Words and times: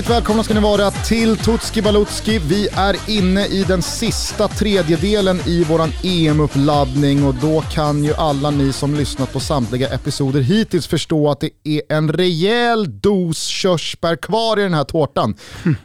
Hjärtligt 0.00 0.16
välkomna 0.16 0.42
ska 0.42 0.54
ni 0.54 0.60
vara 0.60 0.90
till 0.90 1.36
Tutski 1.36 1.82
Balutski. 1.82 2.38
Vi 2.38 2.68
är 2.72 2.96
inne 3.10 3.46
i 3.46 3.64
den 3.64 3.82
sista 3.82 4.48
tredjedelen 4.48 5.40
i 5.46 5.64
våran 5.64 5.92
EM-uppladdning 6.02 7.24
och 7.24 7.34
då 7.34 7.60
kan 7.60 8.04
ju 8.04 8.14
alla 8.14 8.50
ni 8.50 8.72
som 8.72 8.94
lyssnat 8.94 9.32
på 9.32 9.40
samtliga 9.40 9.88
episoder 9.88 10.40
hittills 10.40 10.86
förstå 10.86 11.30
att 11.30 11.40
det 11.40 11.50
är 11.64 11.82
en 11.88 12.12
rejäl 12.12 13.00
dos 13.00 13.46
körsbär 13.46 14.16
kvar 14.16 14.58
i 14.58 14.62
den 14.62 14.74
här 14.74 14.84
tårtan. 14.84 15.34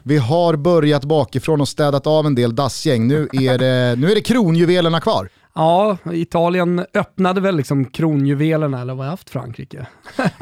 Vi 0.04 0.18
har 0.18 0.56
börjat 0.56 1.06
bakifrån 1.06 1.62
och 1.62 1.68
städat 1.68 2.08
av 2.08 2.26
en 2.26 2.36
del 2.36 2.56
dassgäng. 2.56 3.08
Nu 3.08 3.30
är 3.34 3.58
det, 3.58 3.96
nu 3.98 4.12
är 4.12 4.16
det 4.16 4.22
kronjuvelerna 4.22 5.02
kvar. 5.02 5.30
Ja, 5.56 5.98
Italien 6.14 6.86
öppnade 6.94 7.42
väl 7.42 7.56
liksom 7.58 7.86
kronjuvelerna, 7.86 8.82
eller 8.82 8.94
vad 8.94 9.06
har 9.06 9.12
haft 9.12 9.30
Frankrike? 9.30 9.86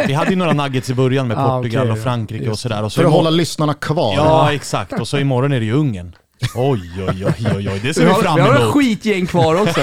Vi 0.07 0.13
hade 0.13 0.29
ju 0.29 0.35
några 0.35 0.53
nuggets 0.53 0.89
i 0.89 0.93
början 0.93 1.27
med 1.27 1.37
Ah, 1.39 1.57
Portugal 1.57 1.81
okej, 1.81 1.91
och 1.91 2.03
Frankrike 2.03 2.49
och 2.49 2.59
sådär. 2.59 2.83
Och 2.83 2.91
så 2.91 3.01
För 3.01 3.07
att 3.07 3.13
hålla 3.13 3.29
lyssnarna 3.29 3.73
kvar. 3.73 4.13
Ja, 4.15 4.53
exakt. 4.53 4.99
Och 4.99 5.07
så 5.07 5.17
imorgon 5.17 5.51
är 5.53 5.59
det 5.59 5.65
ju 5.65 5.73
Ungern. 5.73 6.15
Oj, 6.55 6.81
oj, 6.97 7.25
oj, 7.25 7.47
oj, 7.55 7.69
oj. 7.73 7.79
det 7.83 7.93
ser 7.93 8.01
Vi 8.01 8.07
vi 8.07 8.13
har, 8.13 8.21
fram 8.21 8.35
vi 8.35 8.41
har 8.41 8.53
ett 8.55 8.61
emot. 8.61 8.73
skitgäng 8.73 9.25
kvar 9.27 9.55
också. 9.61 9.79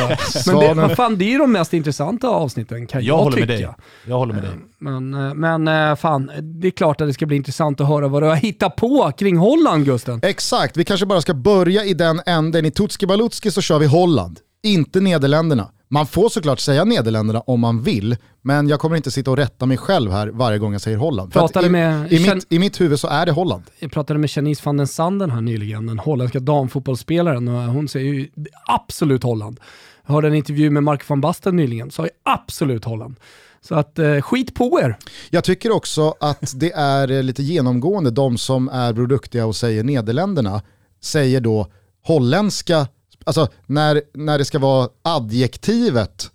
Men 0.52 0.60
det, 0.60 0.74
vad 0.74 0.96
fan, 0.96 1.18
det 1.18 1.24
är 1.24 1.28
ju 1.30 1.38
de 1.38 1.52
mest 1.52 1.74
intressanta 1.74 2.28
avsnitten 2.28 2.86
kan 2.86 3.04
jag, 3.04 3.18
Jag 3.18 3.22
håller 3.22 3.36
tycka. 3.36 3.46
med 3.46 3.58
dig. 3.58 3.68
Jag 4.06 4.16
håller 4.16 4.34
med 4.34 4.42
dig. 4.42 4.52
Men, 4.78 5.14
eh, 5.14 5.34
men 5.34 5.68
eh, 5.90 5.96
fan, 5.96 6.30
det 6.42 6.66
är 6.68 6.70
klart 6.70 7.00
att 7.00 7.06
det 7.08 7.14
ska 7.14 7.26
bli 7.26 7.36
intressant 7.36 7.80
att 7.80 7.88
höra 7.88 8.08
vad 8.08 8.22
du 8.22 8.26
har 8.26 8.34
hittat 8.36 8.76
på 8.76 9.12
kring 9.18 9.36
Holland 9.36 9.84
Gusten. 9.84 10.20
Exakt, 10.22 10.76
vi 10.76 10.84
kanske 10.84 11.06
bara 11.06 11.20
ska 11.20 11.34
börja 11.34 11.84
i 11.84 11.94
den 11.94 12.20
änden. 12.26 12.64
I 12.64 12.70
Tutski 12.70 13.06
Balutski 13.06 13.50
så 13.50 13.60
kör 13.60 13.78
vi 13.78 13.86
Holland, 13.86 14.38
inte 14.62 15.00
Nederländerna. 15.00 15.70
Man 15.88 16.06
får 16.06 16.28
såklart 16.28 16.60
säga 16.60 16.84
Nederländerna 16.84 17.40
om 17.40 17.60
man 17.60 17.82
vill, 17.82 18.16
men 18.42 18.68
jag 18.68 18.80
kommer 18.80 18.96
inte 18.96 19.10
sitta 19.10 19.30
och 19.30 19.36
rätta 19.36 19.66
mig 19.66 19.76
själv 19.76 20.10
här 20.12 20.28
varje 20.28 20.58
gång 20.58 20.72
jag 20.72 20.80
säger 20.82 20.96
Holland. 20.96 21.32
Pratade 21.32 21.66
i, 21.66 21.70
med- 21.70 22.12
i, 22.12 22.34
mitt, 22.34 22.46
I 22.52 22.58
mitt 22.58 22.80
huvud 22.80 23.00
så 23.00 23.08
är 23.08 23.26
det 23.26 23.32
Holland. 23.32 23.62
Jag 23.78 23.92
pratade 23.92 24.18
med 24.20 24.30
Janice 24.36 24.62
van 24.64 24.76
den 24.76 24.86
Sanden 24.86 25.30
här 25.30 25.40
nyligen, 25.40 25.86
den 25.86 25.98
holländska 25.98 26.40
damfotbollsspelaren, 26.40 27.48
och 27.48 27.62
hon 27.62 27.88
säger 27.88 28.12
ju 28.14 28.28
absolut 28.66 29.22
Holland. 29.22 29.60
Jag 30.06 30.14
hörde 30.14 30.28
en 30.28 30.34
intervju 30.34 30.70
med 30.70 30.82
Mark 30.82 31.08
van 31.08 31.20
Basten 31.20 31.56
nyligen, 31.56 31.90
sa 31.90 32.04
ju 32.04 32.10
absolut 32.24 32.84
Holland. 32.84 33.16
Så 33.60 33.74
att 33.74 33.98
eh, 33.98 34.20
skit 34.20 34.54
på 34.54 34.80
er. 34.82 34.96
Jag 35.30 35.44
tycker 35.44 35.70
också 35.72 36.14
att 36.20 36.52
det 36.60 36.72
är 36.72 37.10
eh, 37.10 37.22
lite 37.22 37.42
genomgående, 37.42 38.10
de 38.10 38.38
som 38.38 38.68
är 38.68 38.92
produktiga 38.92 39.46
och 39.46 39.56
säger 39.56 39.84
Nederländerna, 39.84 40.62
säger 41.02 41.40
då 41.40 41.66
holländska, 42.06 42.86
alltså 43.24 43.48
när, 43.66 44.02
när 44.14 44.38
det 44.38 44.44
ska 44.44 44.58
vara 44.58 44.88
adjektivet, 45.02 46.30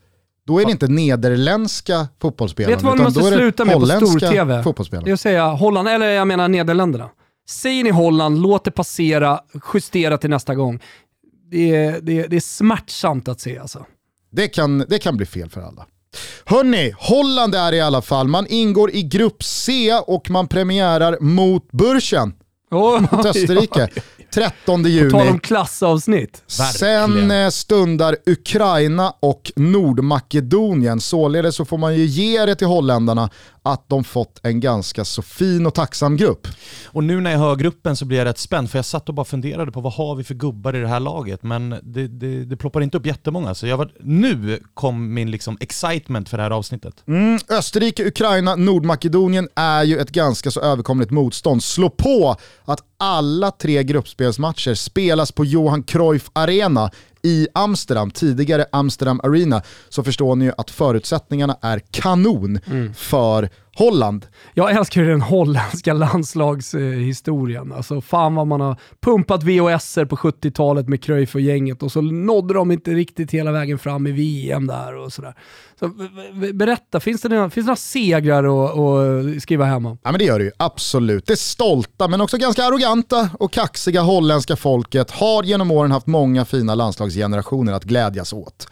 då 0.47 0.59
är 0.59 0.65
det 0.65 0.71
inte 0.71 0.87
nederländska 0.87 2.07
fotbollsspelare, 2.21 2.73
Vet 2.73 2.79
du 2.79 2.85
vad 2.85 2.97
ni 2.97 3.01
utan 3.01 3.13
måste 3.23 3.37
sluta 3.37 3.65
med 3.65 3.75
på 3.75 3.85
stor-tv? 3.85 4.63
Det 5.03 5.09
är 5.09 5.13
att 5.13 5.19
säga 5.19 5.47
Holland, 5.47 5.87
eller 5.87 6.07
jag 6.09 6.27
menar 6.27 6.47
Nederländerna. 6.47 7.09
Säger 7.49 7.83
ni 7.83 7.89
Holland, 7.89 8.41
låt 8.41 8.63
det 8.63 8.71
passera, 8.71 9.39
justera 9.73 10.17
till 10.17 10.29
nästa 10.29 10.55
gång. 10.55 10.79
Det 11.51 11.75
är, 11.75 12.01
det 12.01 12.19
är, 12.19 12.27
det 12.27 12.35
är 12.35 12.39
smärtsamt 12.39 13.27
att 13.27 13.39
se 13.39 13.59
alltså. 13.59 13.85
Det 14.31 14.47
kan, 14.47 14.85
det 14.87 14.99
kan 14.99 15.17
bli 15.17 15.25
fel 15.25 15.49
för 15.49 15.61
alla. 15.61 15.85
Hörni, 16.45 16.95
Holland 16.97 17.55
är 17.55 17.73
i 17.73 17.81
alla 17.81 18.01
fall, 18.01 18.27
man 18.27 18.47
ingår 18.47 18.91
i 18.91 19.03
grupp 19.03 19.43
C 19.43 19.93
och 20.07 20.29
man 20.29 20.47
premiärar 20.47 21.17
mot 21.21 21.71
Burschen, 21.71 22.33
Oh, 22.71 23.01
mot 23.01 23.25
Österrike, 23.25 23.89
13 24.35 24.83
Tal 24.83 24.87
juni. 24.91 25.13
om 25.29 25.39
klassavsnitt. 25.39 26.43
Sen 26.47 26.65
Verkligen. 27.15 27.31
eh, 27.31 27.49
stundar 27.49 28.15
Ukraina 28.25 29.13
och 29.19 29.51
Nordmakedonien. 29.55 30.99
Således 31.01 31.55
så 31.55 31.65
får 31.65 31.77
man 31.77 31.95
ju 31.95 32.05
ge 32.05 32.45
det 32.45 32.55
till 32.55 32.67
holländarna 32.67 33.29
att 33.65 33.89
de 33.89 34.03
fått 34.03 34.39
en 34.43 34.59
ganska 34.59 35.05
så 35.05 35.21
fin 35.21 35.65
och 35.65 35.73
tacksam 35.73 36.17
grupp. 36.17 36.47
Och 36.85 37.03
nu 37.03 37.21
när 37.21 37.31
jag 37.31 37.39
hör 37.39 37.55
gruppen 37.55 37.95
så 37.95 38.05
blir 38.05 38.17
jag 38.17 38.25
rätt 38.25 38.37
spänd, 38.37 38.71
för 38.71 38.77
jag 38.77 38.85
satt 38.85 39.09
och 39.09 39.15
bara 39.15 39.25
funderade 39.25 39.71
på 39.71 39.81
vad 39.81 39.93
har 39.93 40.15
vi 40.15 40.23
för 40.23 40.33
gubbar 40.33 40.75
i 40.75 40.81
det 40.81 40.87
här 40.87 40.99
laget, 40.99 41.43
men 41.43 41.69
det, 41.83 42.07
det, 42.07 42.45
det 42.45 42.57
ploppar 42.57 42.81
inte 42.81 42.97
upp 42.97 43.05
jättemånga. 43.05 43.55
Så 43.55 43.67
jag 43.67 43.77
var, 43.77 43.91
nu 43.99 44.59
kom 44.73 45.13
min 45.13 45.31
liksom 45.31 45.57
excitement 45.59 46.29
för 46.29 46.37
det 46.37 46.43
här 46.43 46.51
avsnittet. 46.51 47.03
Mm, 47.07 47.39
Österrike, 47.49 48.07
Ukraina, 48.07 48.55
Nordmakedonien 48.55 49.49
är 49.55 49.83
ju 49.83 49.99
ett 49.99 50.11
ganska 50.11 50.51
så 50.51 50.61
överkomligt 50.61 51.11
motstånd. 51.11 51.63
Slå 51.63 51.89
på 51.89 52.35
att 52.65 52.79
alla 52.97 53.51
tre 53.51 53.83
gruppspelsmatcher 53.83 54.73
spelas 54.73 55.31
på 55.31 55.45
Johan 55.45 55.83
Cruyff 55.83 56.29
Arena 56.33 56.91
i 57.25 57.47
Amsterdam, 57.53 58.11
tidigare 58.11 58.65
Amsterdam 58.71 59.19
Arena, 59.23 59.61
så 59.89 60.03
förstår 60.03 60.35
ni 60.35 60.45
ju 60.45 60.51
att 60.57 60.71
förutsättningarna 60.71 61.57
är 61.61 61.79
kanon 61.91 62.59
för 62.95 63.49
Holland. 63.75 64.25
Jag 64.53 64.71
älskar 64.71 65.01
ju 65.01 65.07
den 65.07 65.21
holländska 65.21 65.93
landslagshistorien. 65.93 67.71
Alltså 67.71 68.01
fan 68.01 68.35
vad 68.35 68.47
man 68.47 68.61
har 68.61 68.77
pumpat 69.01 69.43
VHSer 69.43 70.05
på 70.05 70.15
70-talet 70.15 70.87
med 70.87 71.03
Cruyff 71.03 71.35
och 71.35 71.41
gänget 71.41 71.83
och 71.83 71.91
så 71.91 72.01
nådde 72.01 72.53
de 72.53 72.71
inte 72.71 72.91
riktigt 72.91 73.31
hela 73.31 73.51
vägen 73.51 73.79
fram 73.79 74.07
i 74.07 74.11
VM 74.11 74.67
där 74.67 74.95
och 74.95 75.13
sådär. 75.13 75.35
Så, 75.79 75.91
berätta, 76.53 76.99
finns 76.99 77.21
det 77.21 77.29
några, 77.29 77.49
finns 77.49 77.65
det 77.65 77.67
några 77.67 77.75
segrar 77.75 78.65
att, 78.65 78.79
att 78.79 79.41
skriva 79.41 79.65
hem 79.65 79.85
om? 79.85 79.97
Ja 80.03 80.11
men 80.11 80.19
det 80.19 80.25
gör 80.25 80.39
det 80.39 80.45
ju, 80.45 80.51
absolut. 80.57 81.27
Det 81.27 81.39
stolta 81.39 82.07
men 82.07 82.21
också 82.21 82.37
ganska 82.37 82.63
arroganta 82.65 83.29
och 83.39 83.51
kaxiga 83.51 84.01
holländska 84.01 84.55
folket 84.55 85.11
har 85.11 85.43
genom 85.43 85.71
åren 85.71 85.91
haft 85.91 86.07
många 86.07 86.45
fina 86.45 86.75
landslagsgenerationer 86.75 87.73
att 87.73 87.83
glädjas 87.83 88.33
åt. 88.33 88.67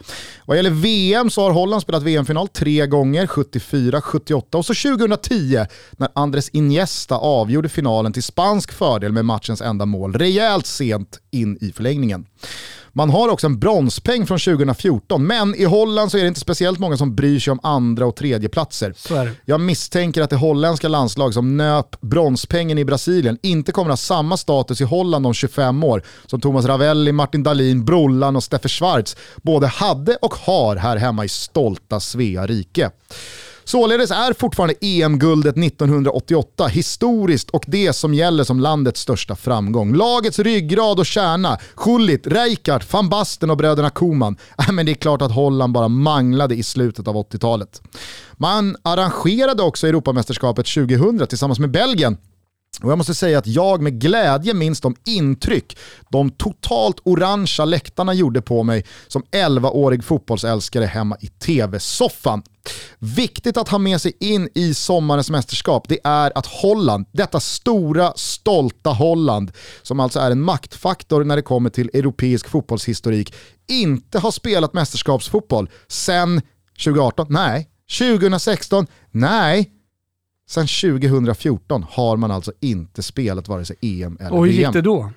Vad 0.46 0.56
gäller 0.56 0.70
VM 0.70 1.30
så 1.30 1.42
har 1.42 1.50
Holland 1.50 1.82
spelat 1.82 2.02
VM-final 2.02 2.48
tre 2.48 2.86
gånger, 2.86 3.26
74, 3.26 4.00
78 4.00 4.58
och 4.58 4.66
så 4.66 4.74
2010 4.74 5.66
när 5.90 6.08
Andres 6.14 6.48
Iniesta 6.48 7.16
avgjorde 7.16 7.68
finalen 7.68 8.12
till 8.12 8.22
spansk 8.22 8.72
fördel 8.72 9.12
med 9.12 9.24
matchens 9.24 9.60
enda 9.60 9.86
mål 9.86 10.12
rejält 10.12 10.66
sent 10.66 11.18
in 11.30 11.58
i 11.60 11.72
förlängningen. 11.72 12.26
Man 12.96 13.10
har 13.10 13.28
också 13.28 13.46
en 13.46 13.58
bronspeng 13.58 14.26
från 14.26 14.38
2014, 14.38 15.26
men 15.26 15.54
i 15.54 15.64
Holland 15.64 16.10
så 16.10 16.18
är 16.18 16.22
det 16.22 16.28
inte 16.28 16.40
speciellt 16.40 16.78
många 16.78 16.96
som 16.96 17.14
bryr 17.14 17.38
sig 17.40 17.50
om 17.50 17.60
andra 17.62 18.06
och 18.06 18.16
tredje 18.16 18.48
platser. 18.48 18.94
Jag 19.44 19.60
misstänker 19.60 20.22
att 20.22 20.30
det 20.30 20.36
holländska 20.36 20.88
landslag 20.88 21.34
som 21.34 21.56
nöp 21.56 22.00
bronspengen 22.00 22.78
i 22.78 22.84
Brasilien 22.84 23.38
inte 23.42 23.72
kommer 23.72 23.90
ha 23.90 23.96
samma 23.96 24.36
status 24.36 24.80
i 24.80 24.84
Holland 24.84 25.26
om 25.26 25.34
25 25.34 25.84
år 25.84 26.02
som 26.26 26.40
Thomas 26.40 26.64
Ravelli, 26.64 27.12
Martin 27.12 27.42
Dahlin, 27.42 27.84
Brollan 27.84 28.36
och 28.36 28.44
Steffe 28.44 28.68
Schwarz 28.68 29.16
både 29.42 29.66
hade 29.66 30.16
och 30.16 30.34
har 30.34 30.76
här 30.76 30.96
hemma 30.96 31.24
i 31.24 31.28
stolta 31.28 32.00
Svea 32.00 32.46
rike. 32.46 32.90
Således 33.64 34.10
är 34.10 34.32
fortfarande 34.32 34.74
EM-guldet 34.80 35.56
1988 35.56 36.66
historiskt 36.66 37.50
och 37.50 37.64
det 37.66 37.92
som 37.92 38.14
gäller 38.14 38.44
som 38.44 38.60
landets 38.60 39.00
största 39.00 39.36
framgång. 39.36 39.94
Lagets 39.94 40.38
ryggrad 40.38 40.98
och 40.98 41.06
kärna, 41.06 41.58
Schullit, 41.74 42.26
Rijkaard, 42.26 42.84
van 42.90 43.08
Basten 43.08 43.50
och 43.50 43.56
bröderna 43.56 43.90
Koman. 43.90 44.36
Äh, 44.58 44.72
men 44.72 44.86
det 44.86 44.92
är 44.92 44.94
klart 44.94 45.22
att 45.22 45.32
Holland 45.32 45.72
bara 45.72 45.88
manglade 45.88 46.54
i 46.54 46.62
slutet 46.62 47.08
av 47.08 47.16
80-talet. 47.16 47.82
Man 48.32 48.76
arrangerade 48.82 49.62
också 49.62 49.86
Europamästerskapet 49.86 50.66
2000 50.66 51.26
tillsammans 51.26 51.58
med 51.58 51.70
Belgien 51.70 52.16
och 52.82 52.90
jag 52.90 52.98
måste 52.98 53.14
säga 53.14 53.38
att 53.38 53.46
jag 53.46 53.82
med 53.82 54.00
glädje 54.00 54.54
minns 54.54 54.80
de 54.80 54.96
intryck 55.04 55.78
de 56.08 56.30
totalt 56.30 56.96
orangea 57.04 57.64
läktarna 57.64 58.14
gjorde 58.14 58.42
på 58.42 58.62
mig 58.62 58.84
som 59.08 59.22
11-årig 59.22 60.04
fotbollsälskare 60.04 60.84
hemma 60.84 61.16
i 61.20 61.26
tv-soffan. 61.26 62.42
Viktigt 62.98 63.56
att 63.56 63.68
ha 63.68 63.78
med 63.78 64.00
sig 64.00 64.12
in 64.20 64.48
i 64.54 64.74
sommarens 64.74 65.30
mästerskap, 65.30 65.88
det 65.88 65.98
är 66.04 66.38
att 66.38 66.46
Holland, 66.46 67.06
detta 67.12 67.40
stora, 67.40 68.12
stolta 68.16 68.90
Holland, 68.90 69.52
som 69.82 70.00
alltså 70.00 70.20
är 70.20 70.30
en 70.30 70.40
maktfaktor 70.40 71.24
när 71.24 71.36
det 71.36 71.42
kommer 71.42 71.70
till 71.70 71.90
europeisk 71.94 72.48
fotbollshistorik, 72.48 73.34
inte 73.68 74.18
har 74.18 74.30
spelat 74.30 74.72
mästerskapsfotboll 74.72 75.70
sen 75.88 76.42
2018, 76.84 77.26
nej. 77.30 77.68
2016, 77.98 78.86
nej. 79.10 79.73
Sen 80.48 80.66
2014 80.66 81.84
har 81.90 82.16
man 82.16 82.30
alltså 82.30 82.52
inte 82.60 83.02
spelat 83.02 83.48
vare 83.48 83.64
sig 83.64 83.76
EM 83.80 84.16
eller 84.20 84.32
Och 84.32 84.46
hur 84.46 84.52
gick 84.52 84.60
VM. 84.60 84.72
det 84.72 84.80
då? 84.82 85.10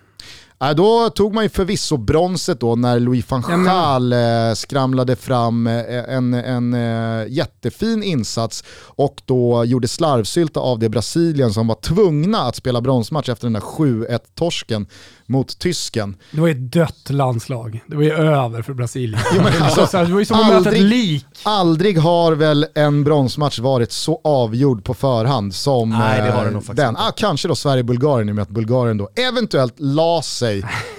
Äh, 0.63 0.71
då 0.71 1.09
tog 1.09 1.33
man 1.33 1.43
ju 1.43 1.49
förvisso 1.49 1.97
bronset 1.97 2.59
då 2.59 2.75
när 2.75 2.99
Louis 2.99 3.29
van 3.29 3.43
Ja, 3.49 3.57
Gaal 3.57 4.13
eh, 4.13 4.53
skramlade 4.55 5.15
fram 5.15 5.67
eh, 5.67 6.13
en, 6.15 6.33
en 6.33 6.73
eh, 6.73 7.27
jättefin 7.27 8.03
insats 8.03 8.63
och 8.79 9.21
då 9.25 9.65
gjorde 9.65 9.87
slarvsylta 9.87 10.59
av 10.59 10.79
det 10.79 10.89
Brasilien 10.89 11.53
som 11.53 11.67
var 11.67 11.75
tvungna 11.75 12.41
att 12.41 12.55
spela 12.55 12.81
bronsmatch 12.81 13.29
efter 13.29 13.45
den 13.45 13.53
där 13.53 13.59
7-1-torsken 13.61 14.85
mot 15.25 15.59
tysken. 15.59 16.15
Det 16.31 16.41
var 16.41 16.47
ju 16.47 16.51
ett 16.53 16.71
dött 16.71 17.09
landslag. 17.09 17.83
Det 17.87 17.95
var 17.95 18.03
ju 18.03 18.13
över 18.13 18.61
för 18.61 18.73
Brasilien. 18.73 19.21
Jo, 19.35 19.41
men 19.43 19.63
alltså, 19.63 19.87
Så 19.87 19.97
det 19.97 20.11
var 20.11 20.19
ju 20.19 20.25
som 20.25 20.39
att 20.39 20.47
möta 20.47 20.71
ett 20.71 20.81
lik. 20.81 21.25
Aldrig 21.43 21.97
har 21.97 22.31
väl 22.31 22.65
en 22.75 23.03
bronsmatch 23.03 23.59
varit 23.59 23.91
så 23.91 24.21
avgjord 24.23 24.83
på 24.83 24.93
förhand 24.93 25.55
som 25.55 25.89
Nej, 25.89 26.21
det 26.21 26.31
har 26.31 26.41
det 26.41 26.47
eh, 26.47 26.53
nog 26.53 26.75
den. 26.75 26.97
Ah, 26.97 27.11
kanske 27.15 27.47
då 27.47 27.55
Sverige-Bulgarien 27.55 28.29
i 28.29 28.31
och 28.31 28.35
med 28.35 28.41
att 28.41 28.49
Bulgarien 28.49 28.97
då 28.97 29.09
eventuellt 29.15 29.73
la 29.77 30.21
sig 30.21 30.46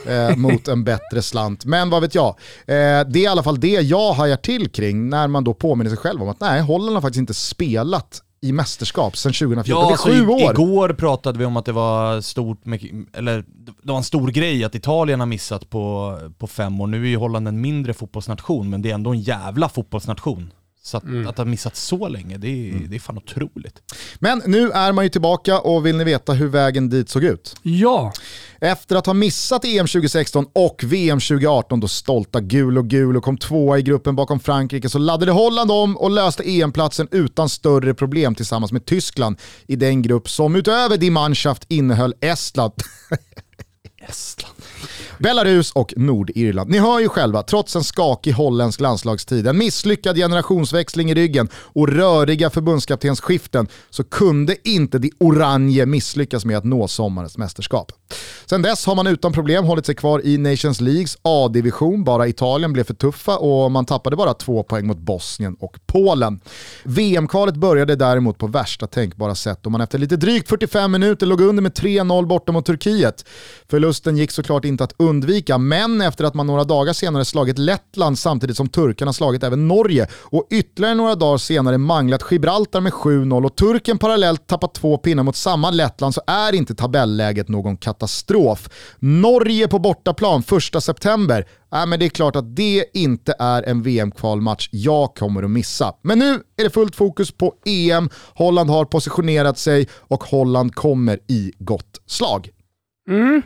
eh, 0.07 0.37
mot 0.37 0.69
en 0.69 0.85
bättre 0.85 1.23
slant. 1.23 1.65
Men 1.65 1.91
vad 1.91 2.03
vet 2.03 2.15
jag. 2.15 2.29
Eh, 2.29 2.35
det 2.67 3.19
är 3.19 3.19
i 3.19 3.27
alla 3.27 3.43
fall 3.43 3.61
det 3.61 3.69
jag 3.69 4.13
hajar 4.13 4.37
till 4.37 4.69
kring 4.71 5.09
när 5.09 5.29
man 5.29 5.45
då 5.45 5.55
påminner 5.55 5.91
sig 5.91 5.99
själv 5.99 6.23
om 6.23 6.29
att 6.29 6.41
nej, 6.41 6.61
Holland 6.61 6.95
har 6.97 7.01
faktiskt 7.03 7.21
inte 7.21 7.35
spelat 7.35 8.23
i 8.41 8.53
mästerskap 8.53 9.17
sedan 9.17 9.33
2014. 9.33 9.65
Ja, 9.71 9.87
det 9.87 9.89
är 9.89 9.93
alltså, 9.93 10.09
sju 10.09 10.15
i- 10.41 10.45
år. 10.45 10.53
Igår 10.53 10.89
pratade 10.89 11.39
vi 11.39 11.45
om 11.45 11.57
att 11.57 11.65
det 11.65 11.73
var 11.73 12.21
stort, 12.21 12.61
eller 13.13 13.45
det 13.83 13.91
var 13.93 13.97
en 13.97 14.03
stor 14.05 14.29
grej 14.29 14.65
att 14.65 14.75
Italien 14.75 15.21
har 15.21 15.27
missat 15.27 15.71
på, 15.71 16.19
på 16.39 16.47
fem 16.47 16.81
år. 16.81 16.87
Nu 16.87 17.05
är 17.05 17.09
ju 17.09 17.17
Holland 17.17 17.49
en 17.49 17.61
mindre 17.61 17.95
fotbollsnation, 17.95 18.71
men 18.71 18.83
det 18.83 18.91
är 18.91 18.95
ändå 18.95 19.11
en 19.11 19.21
jävla 19.21 19.69
fotbollsnation. 19.69 20.53
Så 20.89 20.97
att, 20.97 21.05
Mm. 21.05 21.27
att 21.27 21.39
ha 21.39 21.45
missat 21.45 21.77
så 21.77 22.09
länge, 22.09 22.37
det 22.39 22.49
är, 22.49 22.75
det 22.89 22.97
är 22.97 23.01
fan 23.01 23.19
otroligt. 23.19 23.83
Men 24.19 24.43
nu 24.47 24.71
är 24.71 24.93
man 24.93 25.05
ju 25.05 25.09
tillbaka 25.09 25.59
och 25.61 25.87
vill 25.87 25.97
ni 25.97 26.05
veta 26.05 26.33
hur 26.33 26.49
vägen 26.49 26.89
dit 26.91 27.09
såg 27.09 27.25
ut? 27.25 27.55
Ja, 27.63 28.13
Efter 28.61 28.97
att 28.97 29.07
ha 29.07 29.15
missat 29.15 29.65
EM 29.65 29.87
2016 29.87 30.47
och 30.53 30.85
VM 30.85 31.21
2018 31.21 31.81
då 31.81 31.89
stolta 31.89 32.41
gul 32.41 32.79
och 32.79 32.87
gul 32.89 33.17
och 33.17 33.23
kom 33.25 33.37
tvåa 33.39 33.79
i 33.79 33.83
gruppen 33.83 34.17
bakom 34.17 34.41
Frankrike 34.41 34.89
så 34.89 34.99
laddade 34.99 35.33
Holland 35.33 35.71
om 35.71 35.97
och 35.97 36.11
löste 36.11 36.43
EM-platsen 36.51 37.09
utan 37.11 37.49
större 37.49 37.95
problem 37.95 38.35
tillsammans 38.35 38.73
med 38.73 38.85
Tyskland 38.85 39.37
i 39.67 39.77
den 39.77 40.03
grupp 40.03 40.29
som 40.31 40.57
utöver 40.57 40.97
Die 40.97 41.11
Mannschaft 41.11 41.65
innehöll 41.69 42.15
Estland. 42.21 42.73
Estland. 44.09 44.55
Belarus 45.19 45.73
och 45.73 45.95
Nordirland. 45.97 46.71
Ni 46.71 46.79
hör 46.79 47.01
ju 47.01 47.09
själva, 47.09 47.43
trots 47.43 47.77
en 47.77 47.85
skakig 47.85 48.33
holländsk 48.33 48.81
landslagstid, 48.81 49.47
en 49.47 49.59
misslyckad 49.59 50.17
generationsväxling 50.17 51.11
i 51.11 51.15
ryggen 51.15 51.49
och 51.55 51.89
röriga 51.89 52.51
förbundskaptensskiften 52.51 53.69
så 53.91 54.05
kunde 54.05 54.69
inte 54.69 54.99
de 54.99 55.11
orange 55.21 55.87
misslyckas 55.87 56.45
med 56.45 56.59
att 56.59 56.65
nå 56.65 56.89
sommarens 56.89 57.39
mästerskap. 57.39 57.93
Sen 58.47 58.63
dess 58.63 58.87
har 58.87 58.95
man 58.95 59.07
utan 59.07 59.33
problem 59.33 59.65
hållit 59.65 59.87
sig 59.87 59.95
kvar 59.95 60.21
i 60.25 60.39
Nations 60.39 60.81
Leagues 60.81 61.17
A-division, 61.23 62.05
bara 62.05 62.29
Italien 62.29 62.73
blev 62.73 62.85
för 62.85 62.95
tuffa 62.95 63.37
och 63.37 63.71
man 63.71 63.85
tappade 63.85 64.17
bara 64.17 64.35
två 64.35 64.63
poäng 64.63 64.87
mot 64.87 64.99
Bosnien 64.99 65.57
och 65.61 65.77
Polen. 65.87 66.41
VM-kvalet 66.85 67.57
började 67.57 67.97
däremot 67.97 68.39
på 68.39 68.47
värsta 68.47 68.87
tänkbara 68.87 69.35
sätt 69.35 69.67
och 69.67 69.73
man 69.73 69.81
efter 69.81 69.99
lite 69.99 70.17
drygt 70.17 70.49
45 70.49 70.93
minuter 70.93 71.27
låg 71.27 71.41
under 71.41 71.63
med 71.63 71.73
3-0 71.73 72.27
borta 72.27 72.53
mot 72.53 72.67
Turkiet. 72.67 73.25
Förlusten 73.99 74.17
gick 74.17 74.31
såklart 74.31 74.65
inte 74.65 74.85
att 74.85 74.95
undvika, 74.99 75.59
men 75.59 76.01
efter 76.01 76.25
att 76.25 76.35
man 76.35 76.47
några 76.47 76.65
dagar 76.65 76.93
senare 76.93 77.25
slagit 77.25 77.59
Lettland 77.59 78.19
samtidigt 78.19 78.57
som 78.57 78.69
turkarna 78.69 79.13
slagit 79.13 79.43
även 79.43 79.69
Norge 79.69 80.07
och 80.13 80.47
ytterligare 80.51 80.95
några 80.95 81.15
dagar 81.15 81.39
senare 81.39 81.79
manglat 81.79 82.23
Gibraltar 82.31 82.81
med 82.81 82.93
7-0 82.93 83.45
och 83.45 83.57
turken 83.57 83.99
parallellt 83.99 84.47
tappat 84.47 84.75
två 84.75 84.99
pinnar 84.99 85.23
mot 85.23 85.37
samma 85.37 85.71
Lettland 85.71 86.15
så 86.15 86.21
är 86.27 86.55
inte 86.55 86.75
tabelläget 86.75 87.49
någon 87.49 87.77
katastrof. 87.77 88.69
Norge 88.99 89.69
på 89.69 89.79
bortaplan 89.79 90.43
1 90.75 90.83
september, 90.83 91.47
äh, 91.75 91.87
men 91.87 91.99
det 91.99 92.05
är 92.05 92.11
klart 92.11 92.37
att 92.37 92.57
det 92.57 92.85
inte 92.95 93.35
är 93.39 93.63
en 93.63 93.83
VM-kvalmatch 93.83 94.69
jag 94.73 95.15
kommer 95.15 95.43
att 95.43 95.51
missa. 95.51 95.95
Men 96.03 96.19
nu 96.19 96.33
är 96.57 96.65
det 96.65 96.71
fullt 96.71 96.97
fokus 96.97 97.31
på 97.31 97.55
EM, 97.65 98.11
Holland 98.35 98.71
har 98.71 98.85
positionerat 98.85 99.59
sig 99.59 99.89
och 99.93 100.25
Holland 100.25 100.75
kommer 100.75 101.19
i 101.29 101.53
gott 101.59 102.01
slag. 102.07 102.51
Mm 103.11 103.43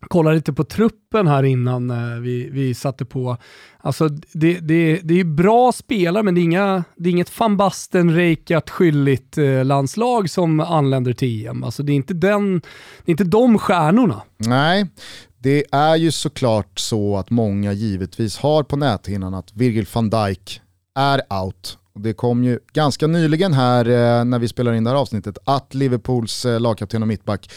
kolla 0.00 0.32
lite 0.32 0.52
på 0.52 0.64
truppen 0.64 1.26
här 1.26 1.42
innan 1.42 1.90
eh, 1.90 2.20
vi, 2.20 2.50
vi 2.50 2.74
satte 2.74 3.04
på. 3.04 3.36
Alltså 3.80 4.08
det, 4.32 4.58
det, 4.58 5.00
det 5.02 5.20
är 5.20 5.24
bra 5.24 5.72
spelare 5.72 6.22
men 6.22 6.34
det 6.34 6.40
är, 6.40 6.42
inga, 6.42 6.84
det 6.96 7.08
är 7.08 7.10
inget 7.10 7.40
van 7.40 7.56
Basten, 7.56 8.14
Reykjat, 8.14 8.70
skyldigt 8.70 9.38
eh, 9.38 9.64
landslag 9.64 10.30
som 10.30 10.60
anländer 10.60 11.12
till 11.12 11.46
EM. 11.46 11.64
Alltså 11.64 11.82
det 11.82 11.92
är 11.92 11.94
inte, 11.94 12.14
den, 12.14 12.60
det 13.04 13.06
är 13.06 13.10
inte 13.10 13.24
de 13.24 13.58
stjärnorna. 13.58 14.22
Nej, 14.36 14.86
det 15.38 15.64
är 15.72 15.96
ju 15.96 16.10
såklart 16.10 16.78
så 16.78 17.16
att 17.16 17.30
många 17.30 17.72
givetvis 17.72 18.38
har 18.38 18.62
på 18.62 18.76
näthinnan 18.76 19.34
att 19.34 19.52
Virgil 19.54 19.86
van 19.92 20.10
Dijk 20.10 20.60
är 20.98 21.42
out. 21.42 21.78
Det 21.94 22.12
kom 22.12 22.44
ju 22.44 22.58
ganska 22.72 23.06
nyligen 23.06 23.52
här 23.52 23.88
eh, 23.88 24.24
när 24.24 24.38
vi 24.38 24.48
spelar 24.48 24.72
in 24.72 24.84
det 24.84 24.90
här 24.90 24.96
avsnittet 24.96 25.38
att 25.44 25.74
Liverpools 25.74 26.44
eh, 26.44 26.60
lagkapten 26.60 27.02
och 27.02 27.08
mittback 27.08 27.50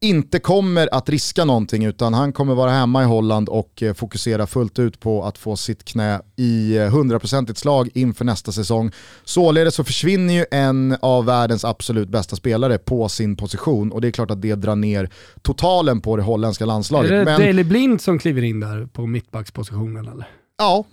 inte 0.00 0.38
kommer 0.38 0.88
att 0.94 1.08
riska 1.08 1.44
någonting 1.44 1.84
utan 1.84 2.14
han 2.14 2.32
kommer 2.32 2.54
vara 2.54 2.70
hemma 2.70 3.02
i 3.02 3.04
Holland 3.06 3.48
och 3.48 3.82
eh, 3.82 3.94
fokusera 3.94 4.46
fullt 4.46 4.78
ut 4.78 5.00
på 5.00 5.24
att 5.24 5.38
få 5.38 5.56
sitt 5.56 5.84
knä 5.84 6.20
i 6.36 6.76
eh, 6.76 6.80
100% 6.94 7.54
slag 7.54 7.88
inför 7.94 8.24
nästa 8.24 8.52
säsong. 8.52 8.90
Således 9.24 9.74
så 9.74 9.84
försvinner 9.84 10.34
ju 10.34 10.44
en 10.50 10.96
av 11.00 11.24
världens 11.24 11.64
absolut 11.64 12.08
bästa 12.08 12.36
spelare 12.36 12.78
på 12.78 13.08
sin 13.08 13.36
position 13.36 13.92
och 13.92 14.00
det 14.00 14.08
är 14.08 14.12
klart 14.12 14.30
att 14.30 14.42
det 14.42 14.54
drar 14.54 14.76
ner 14.76 15.10
totalen 15.42 16.00
på 16.00 16.16
det 16.16 16.22
holländska 16.22 16.66
landslaget. 16.66 17.10
Är 17.10 17.14
det 17.18 17.24
Men, 17.24 17.40
Daley 17.40 17.64
Blind 17.64 18.00
som 18.00 18.18
kliver 18.18 18.42
in 18.42 18.60
där 18.60 18.86
på 18.92 19.06
mittbackspositionen 19.06 20.08
eller? 20.08 20.28
ja, 20.58 20.84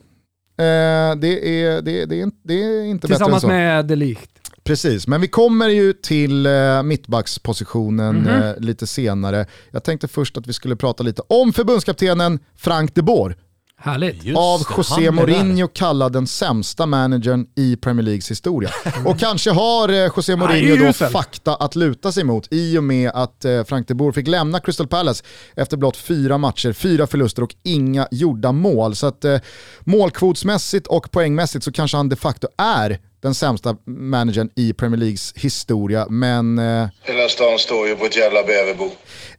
eh, 0.57 1.15
det, 1.15 1.63
är, 1.63 1.81
det, 1.81 2.05
det, 2.05 2.15
är, 2.19 2.23
inte- 2.23 2.38
det 2.44 2.53
är 2.63 2.83
inte 2.85 3.07
bättre 3.07 3.15
än 3.15 3.19
Tillsammans 3.19 3.41
så. 3.41 3.47
med 3.47 3.85
De 3.85 3.95
Ligt. 3.95 4.42
Precis, 4.63 5.07
men 5.07 5.21
vi 5.21 5.27
kommer 5.27 5.69
ju 5.69 5.94
till 5.94 6.45
eh, 6.45 6.83
mittbackspositionen 6.83 8.15
Mhm. 8.15 8.27
eh, 8.42 8.57
lite 8.60 8.88
senare. 8.88 9.45
Jag 9.71 9.83
tänkte 9.83 10.07
först 10.07 10.38
att 10.38 10.48
vi 10.48 10.54
skulle 10.54 10.75
prata 10.75 11.04
lite 11.04 11.21
om 11.30 11.54
förbundskaptenen 11.54 12.39
Frank 12.57 12.95
de 12.95 13.01
Boer. 13.01 13.36
Härligt. 13.77 14.24
Just 14.24 14.38
av 14.38 14.62
José 14.77 15.12
Mourinho 15.12 15.68
kallad 15.68 16.13
den 16.13 16.27
sämsta 16.27 16.86
managern 16.86 17.45
i 17.56 17.75
Premier 17.75 18.04
Leagues 18.06 18.31
historia. 18.31 18.69
Och 19.06 19.19
kanske 19.19 19.51
har 19.51 19.89
eh, 19.89 19.95
José 20.15 20.36
Mourinho 20.36 20.86
då 20.86 20.94
fakta 20.94 21.56
att 21.56 21.75
luta 21.75 22.12
sig 22.12 22.24
mot 22.24 22.48
i 22.51 22.77
och 22.77 22.83
med 22.83 23.12
att 23.13 23.45
eh, 23.45 23.63
Frank 23.63 23.88
de 23.88 23.94
Boer 23.94 24.12
fick 24.12 24.27
lämna 24.27 24.60
Crystal 24.60 24.88
Palace 24.88 25.24
efter 25.56 25.77
blott 25.77 25.98
fyra 25.98 26.38
matcher, 26.38 26.74
fyra 26.74 27.07
förluster 27.07 27.42
och 27.44 27.56
inga 27.63 28.07
gjorda 28.12 28.51
mål. 28.51 28.95
Så 28.95 29.07
att 29.07 29.25
eh, 29.25 29.39
målkvotsmässigt 29.81 30.88
och 30.88 31.12
poängmässigt 31.12 31.63
så 31.63 31.71
kanske 31.71 31.98
han 31.98 32.10
de 32.10 32.15
facto 32.15 32.48
är 32.57 33.00
den 33.23 33.33
sämsta 33.33 33.75
managern 33.85 34.49
i 34.55 34.73
Premier 34.73 34.99
Leagues 34.99 35.33
historia. 35.35 36.07
Men 36.09 36.59
eh, 36.59 36.87
Hela 37.01 37.29
stan 37.29 37.59
står 37.59 37.87
ju 37.87 37.95
på 37.95 38.05
ett 38.05 38.17
jävla 38.17 38.43
bäverbo. 38.43 38.85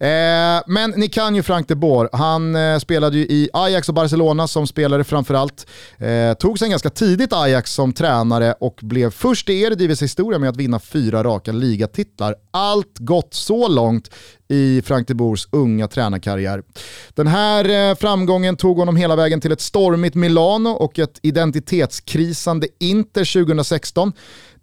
Eh, 0.00 0.62
men 0.66 0.90
ni 0.96 1.08
kan 1.08 1.34
ju 1.34 1.42
Frank 1.42 1.68
de 1.68 1.74
Boer. 1.74 2.08
Han 2.12 2.56
eh, 2.56 2.78
spelade 2.78 3.18
ju 3.18 3.22
i 3.24 3.50
Ajax 3.52 3.88
och 3.88 3.94
Barcelona 3.94 4.48
som 4.48 4.66
spelare 4.66 5.04
framförallt. 5.04 5.66
Eh, 5.98 6.34
tog 6.34 6.58
sen 6.58 6.70
ganska 6.70 6.90
tidigt 6.90 7.32
Ajax 7.32 7.72
som 7.72 7.92
tränare 7.92 8.54
och 8.60 8.78
blev 8.82 9.10
först 9.10 9.48
i 9.48 9.62
Eredivies 9.62 10.02
historia 10.02 10.38
med 10.38 10.48
att 10.48 10.56
vinna 10.56 10.80
fyra 10.80 11.24
raka 11.24 11.52
ligatitlar. 11.52 12.34
Allt 12.50 12.98
gott 12.98 13.34
så 13.34 13.68
långt 13.68 14.10
i 14.54 14.82
Frank 14.82 15.08
de 15.08 15.14
Boers 15.14 15.48
unga 15.50 15.88
tränarkarriär. 15.88 16.62
Den 17.14 17.26
här 17.26 17.90
eh, 17.90 17.96
framgången 17.96 18.56
tog 18.56 18.76
honom 18.76 18.96
hela 18.96 19.16
vägen 19.16 19.40
till 19.40 19.52
ett 19.52 19.60
stormigt 19.60 20.14
Milano 20.14 20.68
och 20.68 20.98
ett 20.98 21.18
identitetskrisande 21.22 22.66
Inter 22.80 23.44
2016. 23.44 24.12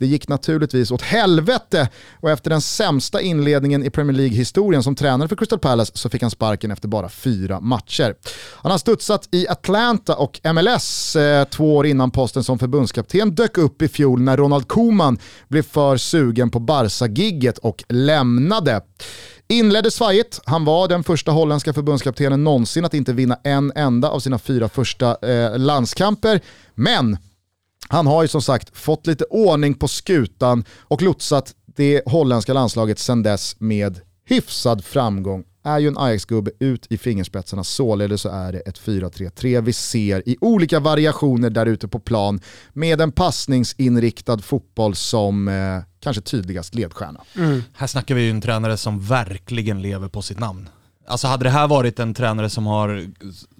Det 0.02 0.08
gick 0.08 0.28
naturligtvis 0.28 0.92
åt 0.92 1.02
helvete 1.02 1.90
och 2.20 2.32
efter 2.32 2.50
den 2.50 2.62
sämsta 2.62 3.22
inledningen 3.22 3.84
i 3.84 3.90
Premier 3.90 4.18
League-historien 4.18 4.84
som 4.84 4.96
tränare 4.96 5.28
för 5.28 5.36
Crystal 5.36 5.60
Palace 5.60 5.92
så 5.96 6.10
fick 6.10 6.22
han 6.22 6.32
sparken 6.32 6.72
efter 6.72 6.88
bara 6.88 7.10
fyra 7.10 7.60
matcher. 7.60 8.16
Han 8.56 8.72
har 8.72 8.78
studsat 8.78 9.30
i 9.32 9.48
Atlanta 9.48 10.16
och 10.16 10.40
MLS 10.54 11.16
eh, 11.16 11.44
två 11.44 11.76
år 11.76 11.86
innan 11.86 12.12
posten 12.12 12.44
som 12.44 12.60
förbundskapten 12.60 13.36
dök 13.36 13.58
upp 13.58 13.82
i 13.82 13.88
fjol 13.88 14.22
när 14.22 14.38
Ronald 14.38 14.68
Koeman 14.68 15.20
blev 15.48 15.64
för 15.64 15.98
sugen 15.98 16.50
på 16.50 16.60
Barca-gigget 16.60 17.58
och 17.58 17.84
lämnade. 17.90 18.82
Inledde 19.52 19.92
svajigt, 19.92 20.40
han 20.46 20.66
var 20.66 20.88
den 20.88 21.04
första 21.04 21.32
holländska 21.32 21.74
förbundskaptenen 21.74 22.44
någonsin 22.44 22.86
att 22.86 22.94
inte 22.94 23.14
vinna 23.14 23.40
en 23.44 23.72
enda 23.76 24.10
av 24.10 24.20
sina 24.20 24.40
fyra 24.40 24.70
första 24.70 25.30
eh, 25.30 25.60
landskamper. 25.60 26.42
Men 26.76 27.18
han 27.88 28.08
har 28.08 28.22
ju 28.22 28.28
som 28.28 28.42
sagt 28.42 28.78
fått 28.78 29.08
lite 29.08 29.24
ordning 29.24 29.74
på 29.74 29.88
skutan 29.88 30.64
och 30.80 31.02
lotsat 31.02 31.56
det 31.66 32.02
holländska 32.06 32.54
landslaget 32.54 33.00
sedan 33.00 33.24
dess 33.24 33.56
med 33.60 34.00
hyfsad 34.26 34.86
framgång. 34.86 35.44
Är 35.64 35.80
ju 35.80 35.88
en 35.88 35.98
Ajax-gubbe 35.98 36.52
ut 36.60 36.88
i 36.90 36.98
fingerspetsarna, 36.98 37.64
således 37.64 38.22
så 38.22 38.30
är 38.30 38.52
det 38.52 38.60
ett 38.60 38.80
4-3-3 38.80 39.62
vi 39.62 39.74
ser 39.74 40.30
i 40.30 40.38
olika 40.42 40.80
variationer 40.80 41.50
där 41.50 41.66
ute 41.66 41.88
på 41.88 42.00
plan 42.00 42.42
med 42.74 43.02
en 43.02 43.12
passningsinriktad 43.12 44.38
fotboll 44.38 44.96
som 44.96 45.48
eh, 45.48 45.54
kanske 46.02 46.22
tydligast 46.22 46.76
ledstjärna. 46.76 47.22
Här 47.74 47.88
snackar 47.88 48.16
vi 48.16 48.22
ju 48.22 48.30
en 48.30 48.42
tränare 48.42 48.78
som 48.78 49.02
verkligen 49.02 49.82
lever 49.82 50.08
på 50.08 50.22
sitt 50.22 50.40
namn. 50.40 50.70
Alltså 51.12 51.28
hade 51.28 51.44
det 51.44 51.50
här 51.50 51.68
varit 51.68 52.00
en 52.00 52.14
tränare 52.14 52.50
som, 52.50 52.66
har, 52.66 53.06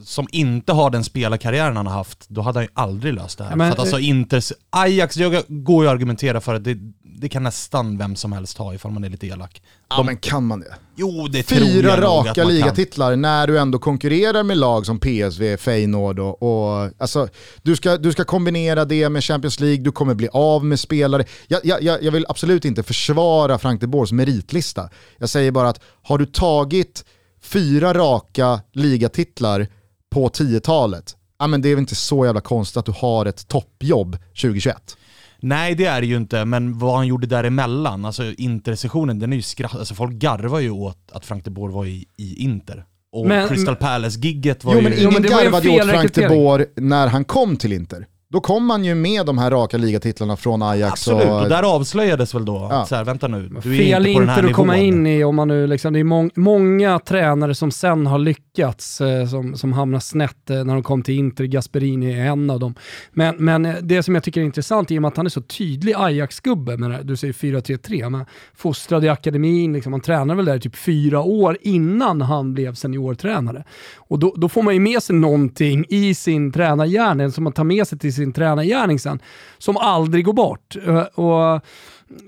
som 0.04 0.28
inte 0.32 0.72
har 0.74 0.90
den 0.90 1.04
spelarkarriären 1.04 1.78
han 1.78 1.88
har 1.88 1.94
haft, 1.94 2.30
då 2.30 2.42
hade 2.42 2.60
han 2.60 2.64
ju 2.64 2.70
aldrig 2.74 3.14
löst 3.14 3.38
det 3.38 3.44
här. 3.44 3.56
Men- 3.56 3.68
för 3.68 3.74
att 3.74 3.80
alltså 3.80 4.00
Inters, 4.00 4.54
Ajax, 4.70 5.18
jag 5.18 5.44
går 5.48 5.84
ju 5.84 5.90
att 5.90 5.94
argumentera 5.94 6.42
för 6.42 6.56
att 6.56 6.64
det, 6.64 6.78
det 7.04 7.30
kan 7.30 7.44
nästan 7.44 7.98
vem 7.98 8.16
som 8.16 8.32
helst 8.32 8.58
ha 8.58 8.74
ifall 8.74 8.92
man 8.92 9.04
är 9.04 9.10
lite 9.10 9.28
elak. 9.28 9.62
Ja 9.90 10.04
men 10.04 10.18
kan 10.18 10.46
man 10.48 10.60
det? 10.60 10.76
Jo, 10.96 11.28
det 11.28 11.44
tror 11.44 11.62
jag 11.62 11.70
Fyra 11.72 11.96
nog 11.96 12.06
att 12.06 12.26
raka 12.28 12.44
ligatitlar 12.44 13.16
när 13.16 13.48
du 13.48 13.60
ändå 13.60 13.80
konkurrerar 13.80 14.44
med 14.44 14.58
lag 14.58 14.86
som 14.86 15.00
PSV, 15.00 15.58
Feyenoord 15.58 16.20
och, 16.20 16.44
och 16.44 16.92
alltså, 16.98 17.28
du, 17.62 17.76
ska, 17.76 17.98
du 17.98 18.12
ska 18.12 18.24
kombinera 18.24 18.86
det 18.86 19.10
med 19.10 19.24
Champions 19.24 19.60
League, 19.60 19.84
du 19.84 19.92
kommer 19.92 20.14
bli 20.14 20.30
av 20.34 20.66
med 20.66 20.80
spelare. 20.80 21.26
Jag, 21.48 21.60
jag, 21.64 21.84
jag 21.84 22.04
jag 22.04 22.12
vill 22.12 22.26
absolut 22.30 22.66
inte 22.66 22.84
försvara 22.84 23.58
Frank 23.58 23.82
de 23.82 23.88
Boers 23.88 24.12
meritlista. 24.12 24.90
Jag 25.18 25.30
säger 25.30 25.52
bara 25.52 25.70
att 25.70 25.80
har 26.04 26.18
du 26.18 26.26
tagit 26.26 27.06
fyra 27.44 27.94
raka 27.94 28.62
ligatitlar 28.74 29.68
på 30.12 30.30
10-talet, 30.30 31.16
ja, 31.40 31.48
men 31.48 31.62
det 31.62 31.70
är 31.70 31.76
väl 31.76 31.80
inte 31.82 31.96
så 31.96 32.26
jävla 32.26 32.42
konstigt 32.42 32.78
att 32.78 32.86
du 32.86 32.94
har 32.96 33.26
ett 33.26 33.48
toppjobb 33.48 34.18
2021. 34.42 34.98
Nej 35.40 35.76
det 35.76 35.86
är 35.86 36.02
det 36.02 36.08
ju 36.08 36.18
inte, 36.18 36.46
men 36.46 36.80
vad 36.80 36.96
han 36.96 37.08
gjorde 37.08 37.28
däremellan, 37.28 38.06
alltså 38.06 38.24
intersessionen, 38.24 39.20
den 39.20 39.34
är 39.34 39.38
ju 39.38 39.42
skratt... 39.42 39.76
Alltså 39.76 39.96
folk 39.96 40.14
garvar 40.14 40.60
ju 40.60 40.70
åt 40.70 40.98
att 41.12 41.26
Frank 41.26 41.46
de 41.46 41.52
Boer 41.52 41.70
var 41.70 41.86
i, 41.86 42.06
i 42.18 42.36
Inter. 42.44 42.86
Och 43.12 43.28
Men- 43.28 43.48
Crystal 43.48 43.76
Palace-gigget 43.76 44.64
var 44.64 44.74
Jo 44.74 44.80
ju... 44.80 44.84
men 44.84 44.94
Jo, 44.98 45.00
ingen 45.10 45.14
men 45.14 45.22
det 45.22 45.30
var 45.30 45.42
ju 45.42 45.46
en 45.46 45.52
garvade 45.52 45.70
ju 45.70 45.82
åt 45.82 45.90
Frank 45.90 46.14
de. 46.16 46.28
Boer 46.28 46.66
när 46.76 47.08
han 47.08 47.26
kom 47.26 47.58
till 47.58 47.74
Inter. 47.74 48.08
Då 48.32 48.40
kom 48.42 48.70
han 48.70 48.86
ju 48.86 48.96
med 48.96 49.26
de 49.26 49.38
här 49.38 49.52
raka 49.52 49.78
ligatitlarna 49.78 50.38
från 50.38 50.62
Ajax. 50.62 50.92
Absolut, 50.92 51.26
och 51.28 51.42
och, 51.42 51.50
där 51.50 51.76
avslöjades 51.76 52.36
väl 52.36 52.46
då 52.46 52.68
Ja. 52.72 52.82
att 52.82 52.88
så 52.88 52.96
här, 52.96 53.04
vänta 53.06 53.28
nu, 53.28 53.50
du 53.64 53.74
är 53.74 53.78
Fel 53.78 54.06
inte 54.08 54.14
på 54.14 54.20
den 54.20 54.30
här 54.30 54.38
inte 54.40 54.50
att 54.50 54.56
komma 54.56 54.78
in 54.78 55.08
i 55.08 55.24
om 55.24 55.36
man 55.36 55.48
nu 55.48 55.68
liksom, 55.68 55.94
det 55.94 56.00
är 56.00 56.04
mång, 56.04 56.30
många 56.36 57.00
tränare 57.00 57.56
som 57.56 57.72
sen 57.72 58.08
har 58.08 58.20
lyckats, 58.20 59.02
eh, 59.02 59.28
som, 59.28 59.56
som 59.56 59.74
hamnar 59.74 60.00
snett 60.00 60.50
eh, 60.50 60.64
när 60.64 60.74
de 60.74 60.84
kom 60.84 61.04
till 61.04 61.16
Inter, 61.18 61.44
Gasperini 61.44 62.14
är 62.20 62.26
en 62.26 62.50
av 62.50 62.60
dem. 62.60 62.76
Men, 63.12 63.36
men 63.38 63.66
eh, 63.66 63.76
det 63.82 64.04
som 64.04 64.16
jag 64.16 64.24
tycker 64.24 64.42
är 64.42 64.46
intressant 64.46 64.92
i 64.92 64.98
och 64.98 65.02
med 65.02 65.10
att 65.10 65.18
han 65.18 65.26
är 65.26 65.30
så 65.30 65.42
tydlig 65.42 65.94
Ajax-gubbe, 65.98 67.02
du 67.04 67.18
säger 67.18 67.34
4-3-3, 67.34 68.10
men 68.10 68.26
fostrad 68.56 69.06
i 69.06 69.10
akademin, 69.10 69.74
liksom, 69.74 69.94
han 69.94 70.02
tränade 70.02 70.38
väl 70.38 70.46
där 70.46 70.60
typ 70.60 70.76
fyra 70.76 71.22
år 71.22 71.58
innan 71.62 72.22
han 72.22 72.54
blev 72.54 72.74
seniortränare. 72.74 73.64
Och 73.98 74.20
då, 74.20 74.34
då 74.38 74.50
får 74.50 74.62
man 74.62 74.74
ju 74.74 74.80
med 74.80 75.04
sig 75.04 75.16
någonting 75.16 75.86
i 75.90 76.14
sin 76.14 76.52
tränargärning 76.52 77.32
som 77.32 77.44
man 77.44 77.54
tar 77.54 77.64
med 77.64 77.88
sig 77.88 78.00
till 78.00 78.14
sin 78.14 78.21
sin 78.22 78.34
tränargärning 78.34 79.00
sen, 79.00 79.20
som 79.58 79.78
aldrig 79.78 80.26
går 80.26 80.34
bort. 80.34 80.76
Eh, 80.88 81.04
och 81.04 81.62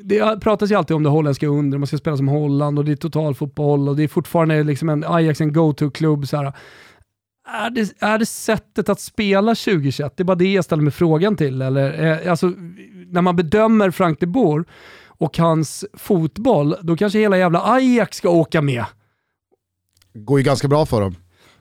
det 0.03 0.41
pratas 0.41 0.71
ju 0.71 0.75
alltid 0.75 0.95
om 0.95 1.03
det 1.03 1.09
holländska 1.09 1.47
under, 1.47 1.77
man 1.77 1.88
ska 1.88 1.97
spela 1.97 2.17
som 2.17 2.27
Holland 2.27 2.79
och 2.79 2.85
det 2.85 2.91
är 2.91 2.95
totalfotboll 2.95 3.89
och 3.89 3.95
det 3.95 4.03
är 4.03 4.07
fortfarande 4.07 4.63
liksom 4.63 4.89
en 4.89 5.03
Ajax 5.07 5.41
en 5.41 5.53
go-to-klubb. 5.53 6.23
Är 7.47 7.69
det, 7.69 7.93
är 8.00 8.17
det 8.17 8.25
sättet 8.25 8.89
att 8.89 9.00
spela 9.00 9.55
2021? 9.55 10.13
Det 10.17 10.23
är 10.23 10.25
bara 10.25 10.35
det 10.35 10.53
jag 10.53 10.65
ställer 10.65 10.83
mig 10.83 10.91
frågan 10.91 11.35
till. 11.35 11.62
Eller, 11.62 12.23
eh, 12.23 12.31
alltså, 12.31 12.53
när 13.07 13.21
man 13.21 13.35
bedömer 13.35 13.91
Frank 13.91 14.19
de 14.19 14.25
Boer 14.25 14.65
och 15.07 15.38
hans 15.38 15.85
fotboll, 15.93 16.75
då 16.81 16.97
kanske 16.97 17.19
hela 17.19 17.38
jävla 17.38 17.73
Ajax 17.73 18.17
ska 18.17 18.29
åka 18.29 18.62
med. 18.62 18.85
går 20.13 20.39
ju 20.39 20.45
ganska 20.45 20.67
bra 20.67 20.85
för 20.85 21.01
dem 21.01 21.15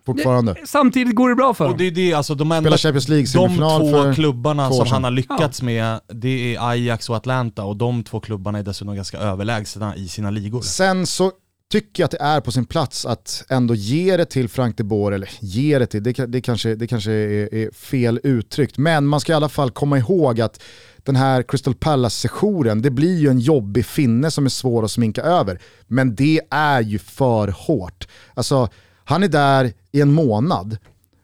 fortfarande. 0.07 0.57
Samtidigt 0.67 1.15
går 1.15 1.29
det 1.29 1.35
bra 1.35 1.55
för 1.55 1.65
Och 1.65 1.71
dem. 1.71 1.79
det 1.79 1.87
är 1.87 1.91
det, 1.91 2.15
alltså 2.15 2.35
de 2.35 2.53
enda 2.53 2.61
Spelar 2.63 2.77
Champions 2.77 3.09
League 3.09 3.27
De 3.35 3.57
två 3.57 3.91
för 3.91 4.15
klubbarna 4.15 4.69
två 4.69 4.75
som 4.75 4.87
han 4.87 5.05
har 5.05 5.11
lyckats 5.11 5.63
med, 5.63 6.01
det 6.09 6.55
är 6.55 6.69
Ajax 6.71 7.11
och 7.11 7.17
Atlanta 7.17 7.65
och 7.65 7.77
de 7.77 8.05
två 8.05 8.21
klubbarna 8.21 8.59
är 8.59 8.63
dessutom 8.63 8.95
ganska 8.95 9.19
överlägsna 9.19 9.97
i 9.97 10.09
sina 10.09 10.31
ligor. 10.31 10.61
Sen 10.61 11.07
så 11.07 11.33
tycker 11.73 12.03
jag 12.03 12.05
att 12.05 12.11
det 12.11 12.21
är 12.21 12.41
på 12.41 12.53
sin 12.53 12.65
plats 12.65 13.07
att 13.07 13.45
ändå 13.49 13.75
ge 13.75 14.17
det 14.17 14.25
till 14.25 14.49
Frank 14.49 14.77
de 14.77 14.83
Boer, 14.85 15.13
eller 15.13 15.31
ge 15.41 15.79
det 15.79 15.87
till, 15.87 16.03
det, 16.03 16.13
det 16.27 16.41
kanske, 16.41 16.75
det 16.75 16.87
kanske 16.87 17.13
är, 17.13 17.55
är 17.55 17.71
fel 17.75 18.21
uttryckt, 18.23 18.79
men 18.79 19.07
man 19.07 19.21
ska 19.21 19.33
i 19.33 19.35
alla 19.35 19.49
fall 19.49 19.71
komma 19.71 19.99
ihåg 19.99 20.41
att 20.41 20.63
den 21.05 21.17
här 21.17 21.43
Crystal 21.43 21.75
Palace-sessionen, 21.75 22.83
det 22.83 22.91
blir 22.91 23.19
ju 23.19 23.29
en 23.29 23.41
jobbig 23.41 23.87
finne 23.87 24.31
som 24.31 24.45
är 24.45 24.51
svår 24.51 24.85
att 24.85 24.91
sminka 24.91 25.23
över. 25.23 25.61
Men 25.87 26.15
det 26.15 26.41
är 26.51 26.81
ju 26.81 26.99
för 26.99 27.49
hårt. 27.49 28.09
Alltså, 28.35 28.69
han 29.13 29.23
är 29.23 29.29
där 29.29 29.73
i 29.93 30.01
en 30.01 30.13
månad, 30.13 30.77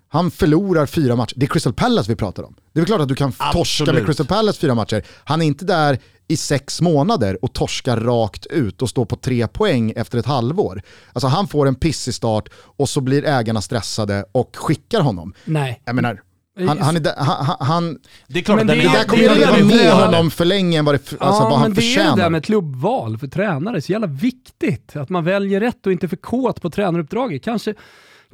han 0.09 0.31
förlorar 0.31 0.87
fyra 0.87 1.17
matcher. 1.17 1.35
Det 1.37 1.47
är 1.47 1.49
Crystal 1.49 1.73
Palace 1.73 2.11
vi 2.11 2.17
pratar 2.17 2.43
om. 2.43 2.55
Det 2.73 2.81
är 2.81 2.85
klart 2.85 3.01
att 3.01 3.09
du 3.09 3.15
kan 3.15 3.33
torska 3.33 3.85
med 3.85 3.89
Absolut. 3.91 4.07
Crystal 4.07 4.27
Palace 4.27 4.61
fyra 4.61 4.75
matcher. 4.75 5.03
Han 5.25 5.43
är 5.43 5.47
inte 5.47 5.65
där 5.65 5.99
i 6.29 6.37
sex 6.37 6.81
månader 6.81 7.45
och 7.45 7.53
torskar 7.53 7.97
rakt 7.97 8.47
ut 8.47 8.83
och 8.83 8.89
står 8.89 9.05
på 9.05 9.17
tre 9.17 9.49
poäng 9.49 9.93
efter 9.97 10.19
ett 10.19 10.27
halvår. 10.27 10.83
Alltså 11.13 11.27
han 11.27 11.49
får 11.49 11.69
en 11.69 11.75
pissig 11.75 12.15
start 12.15 12.49
och 12.55 12.89
så 12.89 13.01
blir 13.01 13.25
ägarna 13.25 13.61
stressade 13.61 14.25
och 14.33 14.57
skickar 14.57 15.01
honom. 15.01 15.35
Nej. 15.45 15.83
Jag 15.85 15.95
menar, 15.95 16.23
han, 16.67 16.79
han, 16.79 16.97
är 16.97 17.01
där, 17.01 17.15
han, 17.17 17.57
han- 17.61 17.99
Det 18.29 18.39
är 18.39 18.43
klart 18.43 18.57
Men 18.57 18.67
det 18.67 18.75
det 18.75 18.83
där 18.83 19.05
kommer 19.05 19.23
ju 19.23 19.29
är 19.29 19.35
leva 19.35 19.57
det 19.57 19.65
med 19.65 19.93
honom 19.93 20.31
för 20.31 20.45
länge 20.45 20.79
än 20.79 20.85
vad, 20.85 20.95
det, 20.95 20.99
alltså 20.99 21.43
ja, 21.43 21.49
vad 21.51 21.59
han 21.59 21.63
men 21.71 21.75
det 21.75 21.81
är 21.83 21.97
det 21.99 22.03
där 22.05 22.11
förtjänar. 22.11 22.31
med 22.31 22.45
klubbval 22.45 23.19
för 23.19 23.27
tränare, 23.27 23.83
så 23.83 23.93
jävla 23.93 24.07
viktigt. 24.07 24.97
Att 24.97 25.09
man 25.09 25.25
väljer 25.25 25.61
rätt 25.61 25.87
och 25.87 25.93
inte 25.93 26.09
för 26.09 26.17
kåt 26.17 26.61
på 26.63 26.71
tränaruppdraget. 26.71 27.45
Kanske, 27.45 27.75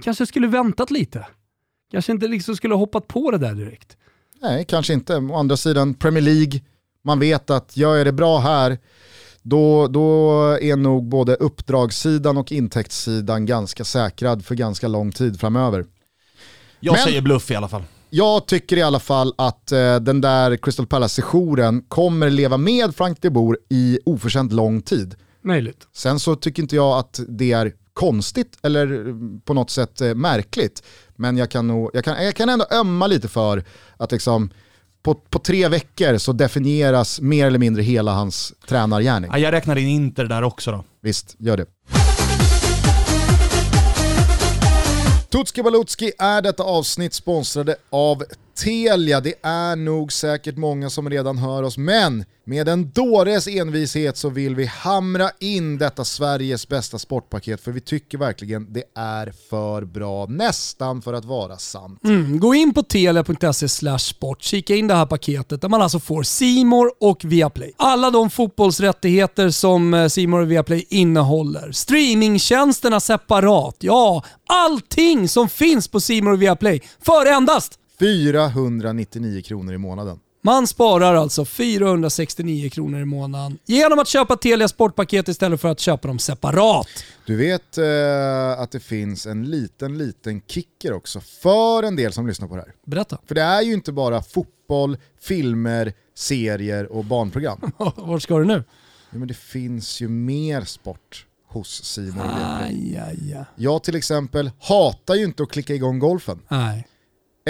kanske 0.02 0.26
skulle 0.26 0.46
väntat 0.46 0.90
lite. 0.90 1.26
Kanske 1.92 2.12
inte 2.12 2.28
liksom 2.28 2.56
skulle 2.56 2.74
hoppat 2.74 3.08
på 3.08 3.30
det 3.30 3.38
där 3.38 3.54
direkt. 3.54 3.96
Nej, 4.42 4.64
kanske 4.68 4.92
inte. 4.92 5.16
Å 5.16 5.36
andra 5.36 5.56
sidan, 5.56 5.94
Premier 5.94 6.22
League, 6.22 6.60
man 7.04 7.18
vet 7.18 7.50
att 7.50 7.76
gör 7.76 7.96
jag 7.96 8.06
det 8.06 8.12
bra 8.12 8.38
här, 8.38 8.78
då, 9.42 9.88
då 9.88 10.32
är 10.60 10.76
nog 10.76 11.04
både 11.08 11.34
uppdragssidan 11.34 12.36
och 12.36 12.52
intäktssidan 12.52 13.46
ganska 13.46 13.84
säkrad 13.84 14.44
för 14.44 14.54
ganska 14.54 14.88
lång 14.88 15.12
tid 15.12 15.40
framöver. 15.40 15.84
Jag 16.80 16.92
Men- 16.92 17.02
säger 17.04 17.20
bluff 17.20 17.50
i 17.50 17.54
alla 17.54 17.68
fall. 17.68 17.82
Jag 18.16 18.47
tycker 18.47 18.76
i 18.76 18.83
alla 18.83 19.00
fall 19.00 19.35
att 19.38 19.73
eh, 19.73 19.97
den 19.97 20.21
där 20.21 20.56
Crystal 20.56 20.87
Palace-sessionen 20.87 21.83
kommer 21.88 22.30
leva 22.30 22.56
med 22.56 22.94
Frank 22.97 23.18
de 23.21 23.30
Boer 23.30 23.59
i 23.71 23.99
oförtjänt 24.04 24.52
lång 24.52 24.83
tid. 24.83 25.14
Möjligt. 25.42 25.88
Sen 25.92 26.21
så 26.21 26.37
tycker 26.37 26.62
inte 26.62 26.76
jag 26.76 26.99
att 26.99 27.21
det 27.28 27.52
är 27.52 27.73
konstigt 27.92 28.59
eller 28.62 29.09
eh, 29.09 29.14
på 29.44 29.54
något 29.54 29.71
sätt 29.71 30.00
eh, 30.00 30.14
märkligt. 30.14 30.83
Men 31.16 31.37
jag 31.37 31.50
kan, 31.50 31.66
nog, 31.66 31.90
jag, 31.92 32.04
kan, 32.04 32.25
jag 32.25 32.35
kan 32.35 32.49
ändå 32.49 32.66
ömma 32.71 33.06
lite 33.06 33.28
för 33.28 33.64
att 33.97 34.12
liksom, 34.12 34.50
på, 35.02 35.14
på 35.14 35.38
tre 35.38 35.68
veckor 35.68 36.18
så 36.18 36.33
definieras 36.33 37.21
mer 37.21 37.47
eller 37.47 37.59
mindre 37.59 37.83
hela 37.83 38.12
hans 38.12 38.52
tränargärning. 38.66 39.30
Ja, 39.33 39.38
jag 39.38 39.52
räknar 39.52 39.76
in 39.76 39.88
Inter 39.88 40.25
där 40.25 40.42
också 40.42 40.71
då. 40.71 40.85
Visst, 41.00 41.37
gör 41.38 41.56
det. 41.56 41.66
Tutski 45.34 45.62
Balutski 45.62 46.12
är 46.18 46.42
detta 46.42 46.62
avsnitt 46.62 47.14
sponsrade 47.14 47.76
av 47.90 48.24
Telia. 48.54 49.20
Det 49.20 49.34
är 49.42 49.76
nog 49.76 50.12
säkert 50.12 50.56
många 50.56 50.90
som 50.90 51.11
redan 51.11 51.38
hör 51.38 51.62
oss, 51.62 51.78
men 51.78 52.25
med 52.46 52.68
en 52.68 52.90
dåres 52.90 53.46
envishet 53.49 54.16
så 54.16 54.28
vill 54.28 54.54
vi 54.54 54.66
hamra 54.66 55.30
in 55.40 55.78
detta 55.78 56.04
Sveriges 56.04 56.68
bästa 56.68 56.99
sportpaket, 56.99 57.61
för 57.61 57.73
vi 57.73 57.80
tycker 57.80 58.18
verkligen 58.18 58.73
det 58.73 58.82
är 58.94 59.32
för 59.50 59.84
bra, 59.84 60.26
nästan 60.26 61.02
för 61.02 61.12
att 61.12 61.25
vara 61.25 61.58
sant. 61.58 62.00
Mm, 62.04 62.40
gå 62.40 62.54
in 62.54 62.75
på 62.75 62.82
telia.se 62.82 63.99
sport, 63.99 64.42
kika 64.42 64.75
in 64.75 64.87
det 64.87 64.94
här 64.94 65.06
paketet 65.06 65.61
där 65.61 65.68
man 65.68 65.82
alltså 65.82 66.00
får 66.00 66.23
Simor 66.23 66.92
och 67.00 67.25
Viaplay. 67.25 67.73
Alla 67.76 68.11
de 68.11 68.30
fotbollsrättigheter 68.30 69.50
som 69.50 69.94
eh, 69.94 70.08
Simor 70.08 70.40
och 70.40 70.50
Viaplay 70.50 70.87
innehåller. 70.90 71.73
Streamingtjänsterna 71.73 73.00
separat. 73.00 73.76
Ja, 73.78 74.25
allting 74.49 75.28
som 75.28 75.49
finns 75.49 75.88
på 75.88 76.00
Simor 76.00 76.32
och 76.32 76.42
Viaplay 76.42 76.82
för 77.00 77.26
endast 77.26 77.78
499 77.98 79.42
kronor 79.42 79.74
i 79.74 79.78
månaden. 79.78 80.20
man 80.42 80.66
sparar 80.66 81.14
alltså 81.14 81.44
469 81.44 82.70
kronor 82.70 83.00
i 83.00 83.04
månaden 83.04 83.58
genom 83.64 83.98
att 83.98 84.08
köpa 84.08 84.36
Telia 84.36 84.68
Sportpaket 84.68 85.28
istället 85.28 85.60
för 85.60 85.68
att 85.68 85.80
köpa 85.80 86.08
dem 86.08 86.18
separat. 86.18 86.88
Du 87.26 87.36
vet 87.36 87.78
eh, 87.78 88.60
att 88.60 88.70
det 88.70 88.80
finns 88.80 89.26
en 89.26 89.50
liten, 89.50 89.98
liten 89.98 90.40
kicker 90.46 90.92
också 90.92 91.20
för 91.20 91.82
en 91.82 91.96
del 91.96 92.12
som 92.12 92.26
lyssnar 92.26 92.48
på 92.48 92.54
det 92.56 92.60
här. 92.62 92.72
Berätta. 92.86 93.18
För 93.26 93.34
det 93.34 93.42
är 93.42 93.62
ju 93.62 93.72
inte 93.72 93.92
bara 93.92 94.22
fotboll, 94.22 94.96
filmer, 95.20 95.92
serier 96.14 96.92
och 96.92 97.04
barnprogram. 97.04 97.58
Var 97.96 98.18
ska 98.18 98.38
du 98.38 98.44
nu? 98.44 98.64
ja, 99.10 99.18
men 99.18 99.28
det 99.28 99.34
finns 99.34 100.00
ju 100.00 100.08
mer 100.08 100.64
sport 100.64 101.26
hos 101.48 101.84
Simon. 101.84 102.20
Aj, 102.60 103.00
aj, 103.08 103.34
aj. 103.34 103.44
Jag 103.56 103.82
till 103.84 103.96
exempel 103.96 104.50
hatar 104.60 105.14
ju 105.14 105.24
inte 105.24 105.42
att 105.42 105.50
klicka 105.50 105.74
igång 105.74 105.98
golfen. 105.98 106.40
Nej. 106.48 106.86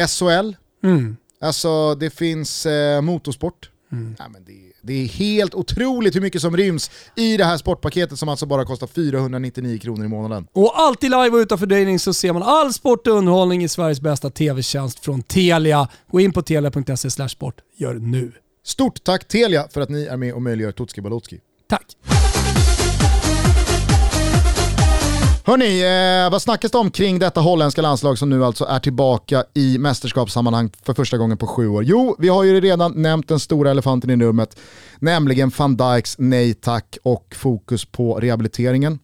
SHL, 0.08 0.54
Mm. 0.84 1.16
alltså 1.40 1.94
det 1.94 2.10
finns 2.10 2.66
eh, 2.66 3.00
motorsport. 3.00 3.70
Ja, 4.18 4.28
men 4.28 4.44
det, 4.44 4.52
det 4.82 4.92
är 5.02 5.06
helt 5.06 5.54
otroligt 5.54 6.16
hur 6.16 6.20
mycket 6.20 6.40
som 6.40 6.56
ryms 6.56 6.90
i 7.16 7.36
det 7.36 7.44
här 7.44 7.56
sportpaketet 7.56 8.18
som 8.18 8.28
alltså 8.28 8.46
bara 8.46 8.64
kostar 8.64 8.86
499 8.86 9.78
kronor 9.78 10.04
i 10.04 10.08
månaden. 10.08 10.46
Och 10.52 10.80
alltid 10.80 11.10
live 11.10 11.28
och 11.30 11.36
utan 11.38 11.58
fördröjning 11.58 11.98
så 11.98 12.14
ser 12.14 12.32
man 12.32 12.42
all 12.42 12.72
sport 12.72 13.06
och 13.06 13.14
underhållning 13.14 13.64
i 13.64 13.68
Sveriges 13.68 14.00
bästa 14.00 14.30
tv-tjänst 14.30 14.98
från 14.98 15.22
Telia. 15.22 15.88
Gå 16.10 16.20
in 16.20 16.32
på 16.32 16.42
telia.se 16.42 17.28
sport. 17.28 17.54
Gör 17.76 17.94
nu. 17.94 18.32
Stort 18.64 19.04
tack 19.04 19.28
Telia 19.28 19.68
för 19.70 19.80
att 19.80 19.88
ni 19.88 20.04
är 20.04 20.16
med 20.16 20.34
och 20.34 20.42
möjliggör 20.42 20.72
Tutski 20.72 21.00
Balutski. 21.00 21.40
Tack. 21.68 21.86
Hörni, 25.46 25.82
eh, 26.24 26.30
vad 26.30 26.42
snackas 26.42 26.70
det 26.70 26.78
om 26.78 26.90
kring 26.90 27.18
detta 27.18 27.40
holländska 27.40 27.82
landslag 27.82 28.18
som 28.18 28.30
nu 28.30 28.44
alltså 28.44 28.64
är 28.64 28.78
tillbaka 28.78 29.44
i 29.54 29.78
mästerskapssammanhang 29.78 30.70
för 30.82 30.94
första 30.94 31.18
gången 31.18 31.38
på 31.38 31.46
sju 31.46 31.68
år? 31.68 31.84
Jo, 31.84 32.16
vi 32.18 32.28
har 32.28 32.44
ju 32.44 32.60
redan 32.60 33.02
nämnt 33.02 33.28
den 33.28 33.40
stora 33.40 33.70
elefanten 33.70 34.10
i 34.10 34.16
rummet, 34.16 34.56
nämligen 34.98 35.52
van 35.56 35.76
Dijks 35.76 36.18
nej 36.18 36.54
tack 36.54 36.98
och 37.02 37.34
fokus 37.36 37.84
på 37.84 38.14
rehabiliteringen. 38.20 38.98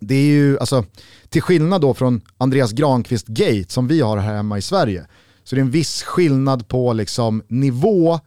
Det 0.00 0.14
är 0.14 0.26
ju, 0.26 0.58
alltså, 0.58 0.84
till 1.28 1.42
skillnad 1.42 1.80
då 1.80 1.94
från 1.94 2.20
Andreas 2.38 2.72
Granqvist 2.72 3.26
Gate 3.26 3.72
som 3.72 3.88
vi 3.88 4.00
har 4.00 4.16
här 4.16 4.34
hemma 4.34 4.58
i 4.58 4.62
Sverige, 4.62 5.06
så 5.44 5.54
det 5.54 5.60
är 5.60 5.64
en 5.64 5.70
viss 5.70 6.02
skillnad 6.02 6.68
på 6.68 6.92
liksom 6.92 7.42
nivå 7.48 8.20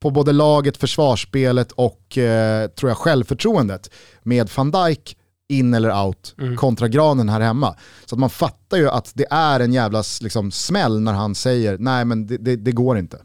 på 0.00 0.10
både 0.10 0.32
laget, 0.32 0.76
försvarsspelet 0.76 1.72
och 1.72 2.18
eh, 2.18 2.68
tror 2.68 2.90
jag 2.90 2.98
självförtroendet 2.98 3.90
med 4.22 4.50
van 4.56 4.70
Dijk 4.70 5.16
in 5.48 5.74
eller 5.74 6.04
out 6.04 6.34
kontra 6.56 6.88
granen 6.88 7.28
här 7.28 7.40
hemma. 7.40 7.76
Så 8.04 8.14
att 8.14 8.18
man 8.18 8.30
fattar 8.30 8.76
ju 8.76 8.88
att 8.88 9.12
det 9.14 9.26
är 9.30 9.60
en 9.60 9.72
jävla 9.72 10.02
liksom, 10.20 10.50
smäll 10.50 11.00
när 11.00 11.12
han 11.12 11.34
säger 11.34 11.78
nej 11.78 12.04
men 12.04 12.26
det, 12.26 12.36
det, 12.36 12.56
det 12.56 12.72
går 12.72 12.98
inte. 12.98 13.18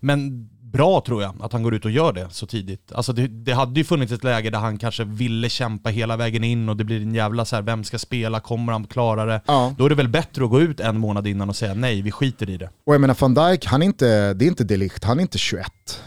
Men 0.00 0.48
bra 0.72 1.00
tror 1.06 1.22
jag, 1.22 1.34
att 1.40 1.52
han 1.52 1.62
går 1.62 1.74
ut 1.74 1.84
och 1.84 1.90
gör 1.90 2.12
det 2.12 2.26
så 2.30 2.46
tidigt. 2.46 2.92
Alltså 2.92 3.12
det, 3.12 3.26
det 3.26 3.52
hade 3.52 3.80
ju 3.80 3.84
funnits 3.84 4.12
ett 4.12 4.24
läge 4.24 4.50
där 4.50 4.58
han 4.58 4.78
kanske 4.78 5.04
ville 5.04 5.48
kämpa 5.48 5.90
hela 5.90 6.16
vägen 6.16 6.44
in 6.44 6.68
och 6.68 6.76
det 6.76 6.84
blir 6.84 7.02
en 7.02 7.14
jävla 7.14 7.44
så 7.44 7.56
här, 7.56 7.62
vem 7.62 7.84
ska 7.84 7.98
spela, 7.98 8.40
kommer 8.40 8.72
han 8.72 8.86
klara 8.86 9.24
det? 9.24 9.40
Ja. 9.46 9.74
Då 9.78 9.84
är 9.84 9.88
det 9.88 9.94
väl 9.94 10.08
bättre 10.08 10.44
att 10.44 10.50
gå 10.50 10.60
ut 10.60 10.80
en 10.80 10.98
månad 10.98 11.26
innan 11.26 11.48
och 11.48 11.56
säga 11.56 11.74
nej, 11.74 12.02
vi 12.02 12.10
skiter 12.10 12.50
i 12.50 12.56
det. 12.56 12.70
Och 12.86 12.94
jag 12.94 13.00
menar 13.00 13.16
van 13.20 13.34
Dijk, 13.34 13.66
han 13.66 13.82
är 13.82 13.86
inte, 13.86 14.34
det 14.34 14.44
är 14.44 14.48
inte 14.48 14.64
Delict, 14.64 15.04
han 15.04 15.18
är 15.18 15.22
inte 15.22 15.38
21. 15.38 15.66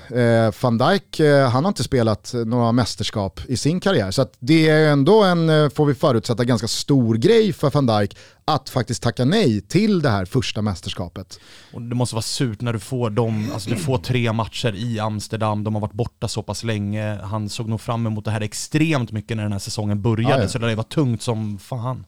Eh, 0.10 0.54
van 0.62 0.78
Dijk, 0.78 1.20
eh, 1.20 1.50
han 1.50 1.64
har 1.64 1.70
inte 1.70 1.84
spelat 1.84 2.34
några 2.46 2.72
mästerskap 2.72 3.40
i 3.48 3.58
sin 3.58 3.80
karriär. 3.80 4.12
Så 4.12 4.26
det 4.40 4.70
är 4.70 4.92
ändå 4.92 5.24
en, 5.24 5.50
eh, 5.50 5.70
får 5.70 5.86
vi 5.86 5.94
förutsätta, 5.94 6.44
ganska 6.44 6.68
stor 6.68 7.16
grej 7.16 7.54
för 7.54 7.70
van 7.70 7.88
Dijk 7.88 8.18
att 8.54 8.70
faktiskt 8.70 9.04
tacka 9.04 9.26
nej 9.26 9.62
till 9.62 10.02
det 10.02 10.10
här 10.10 10.26
första 10.26 10.62
mästerskapet. 10.62 11.40
Och 11.74 11.82
det 11.82 11.96
måste 11.96 12.16
vara 12.16 12.22
surt 12.22 12.62
när 12.62 12.74
du 12.74 12.80
får 12.80 13.10
dem, 13.10 13.50
alltså 13.54 13.70
du 13.70 13.76
får 13.76 13.98
tre 13.98 14.34
matcher 14.34 14.76
i 14.76 15.00
Amsterdam, 15.00 15.64
de 15.64 15.74
har 15.76 15.82
varit 15.82 15.94
borta 15.94 16.28
så 16.28 16.44
pass 16.44 16.64
länge, 16.64 17.20
han 17.24 17.50
såg 17.50 17.70
nog 17.70 17.82
fram 17.82 18.08
emot 18.08 18.26
det 18.26 18.32
här 18.32 18.42
extremt 18.42 19.12
mycket 19.12 19.38
när 19.38 19.44
den 19.44 19.52
här 19.52 19.60
säsongen 19.60 20.02
började, 20.02 20.36
Ja, 20.36 20.42
ja. 20.42 20.48
så 20.48 20.58
det 20.58 20.76
var 20.76 20.84
tungt 20.84 21.22
som 21.22 21.60
fan. 21.60 22.06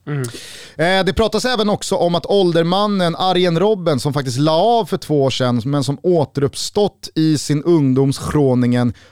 Eh, 0.76 1.04
det 1.04 1.14
pratas 1.16 1.44
även 1.44 1.70
också 1.70 1.96
om 1.96 2.14
att 2.14 2.26
åldermannen 2.26 3.16
Arjen 3.16 3.58
Robben, 3.58 4.00
som 4.00 4.12
faktiskt 4.12 4.38
la 4.38 4.52
av 4.56 4.84
för 4.86 4.96
två 4.96 5.22
år 5.22 5.30
sedan, 5.30 5.62
men 5.64 5.84
som 5.84 5.98
återuppstått 6.02 7.08
i 7.14 7.38
sin 7.38 7.62
ungdoms 7.62 8.18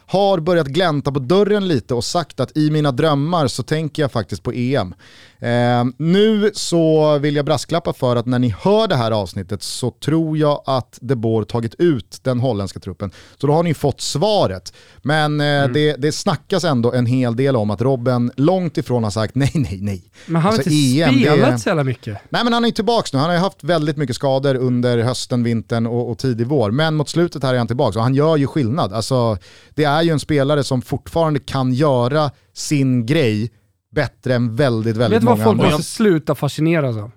har 0.06 0.40
börjat 0.40 0.66
glänta 0.66 1.12
på 1.12 1.18
dörren 1.18 1.68
lite 1.68 1.94
och 1.94 2.04
sagt 2.04 2.40
att 2.40 2.56
i 2.56 2.70
mina 2.70 2.92
drömmar 2.92 3.46
så 3.46 3.62
tänker 3.62 4.02
jag 4.02 4.12
faktiskt 4.12 4.42
på 4.42 4.52
EM. 4.52 4.94
Eh, 5.42 5.84
nu 5.98 6.50
så 6.54 7.18
vill 7.18 7.36
jag 7.36 7.44
brasklappa 7.44 7.92
för 7.92 8.16
att 8.16 8.26
när 8.26 8.38
ni 8.38 8.54
hör 8.60 8.88
det 8.88 8.96
här 8.96 9.10
avsnittet 9.10 9.62
så 9.62 9.90
tror 9.90 10.38
jag 10.38 10.62
att 10.66 10.98
De 11.00 11.14
Boer 11.14 11.44
tagit 11.44 11.74
ut 11.74 12.18
den 12.22 12.40
holländska 12.40 12.80
truppen. 12.80 13.10
Så 13.38 13.46
då 13.46 13.52
har 13.52 13.62
ni 13.62 13.74
fått 13.74 14.00
svaret. 14.00 14.72
Men 15.02 15.40
eh, 15.40 15.68
det, 15.68 15.96
det 15.98 16.12
snackas 16.12 16.64
ändå 16.64 16.92
en 16.92 17.06
hel 17.06 17.36
del 17.36 17.56
om 17.56 17.70
att 17.70 17.80
Robben 17.80 18.30
långt 18.36 18.78
ifrån 18.78 19.04
har 19.04 19.10
sagt 19.10 19.34
nej, 19.42 19.50
nej, 19.54 19.78
nej. 19.80 20.10
Men 20.26 20.42
han 20.42 20.52
har 20.52 20.58
Alltså, 20.58 20.70
inte 20.70 21.02
EM, 21.02 21.14
det 21.14 21.32
spelat 21.32 21.60
så 21.60 21.68
jävla 21.68 21.84
mycket. 21.84 22.18
Nej 22.28 22.44
men 22.44 22.52
han 22.52 22.64
är 22.64 22.68
ju 22.68 22.74
tillbaka 22.74 23.08
nu, 23.12 23.18
han 23.18 23.28
har 23.28 23.36
ju 23.36 23.42
haft 23.42 23.64
väldigt 23.64 23.96
mycket 23.96 24.16
skador 24.16 24.54
under 24.54 24.98
hösten, 24.98 25.42
vintern 25.42 25.86
och, 25.86 26.10
och 26.10 26.18
tidig 26.18 26.46
vår. 26.46 26.70
Men 26.70 26.94
mot 26.94 27.08
slutet 27.08 27.42
här 27.42 27.54
är 27.54 27.58
han 27.58 27.66
tillbaka 27.66 27.98
och 27.98 28.02
han 28.02 28.14
gör 28.14 28.36
ju 28.36 28.46
skillnad. 28.46 28.92
Alltså, 28.92 29.38
det 29.74 29.84
är 29.84 30.02
ju 30.02 30.10
en 30.10 30.20
spelare 30.20 30.64
som 30.64 30.82
fortfarande 30.82 31.40
kan 31.40 31.72
göra 31.72 32.30
sin 32.54 33.06
grej 33.06 33.50
bättre 33.92 34.34
än 34.34 34.56
väldigt, 34.56 34.96
väldigt 34.96 35.16
Vet 35.16 35.20
du 35.20 35.26
vad 35.26 35.38
många 35.38 35.44
folk 35.44 35.60
andra. 35.60 35.76
måste 35.76 35.92
sluta 35.92 36.34
fascineras 36.34 36.96
av? 36.96 37.10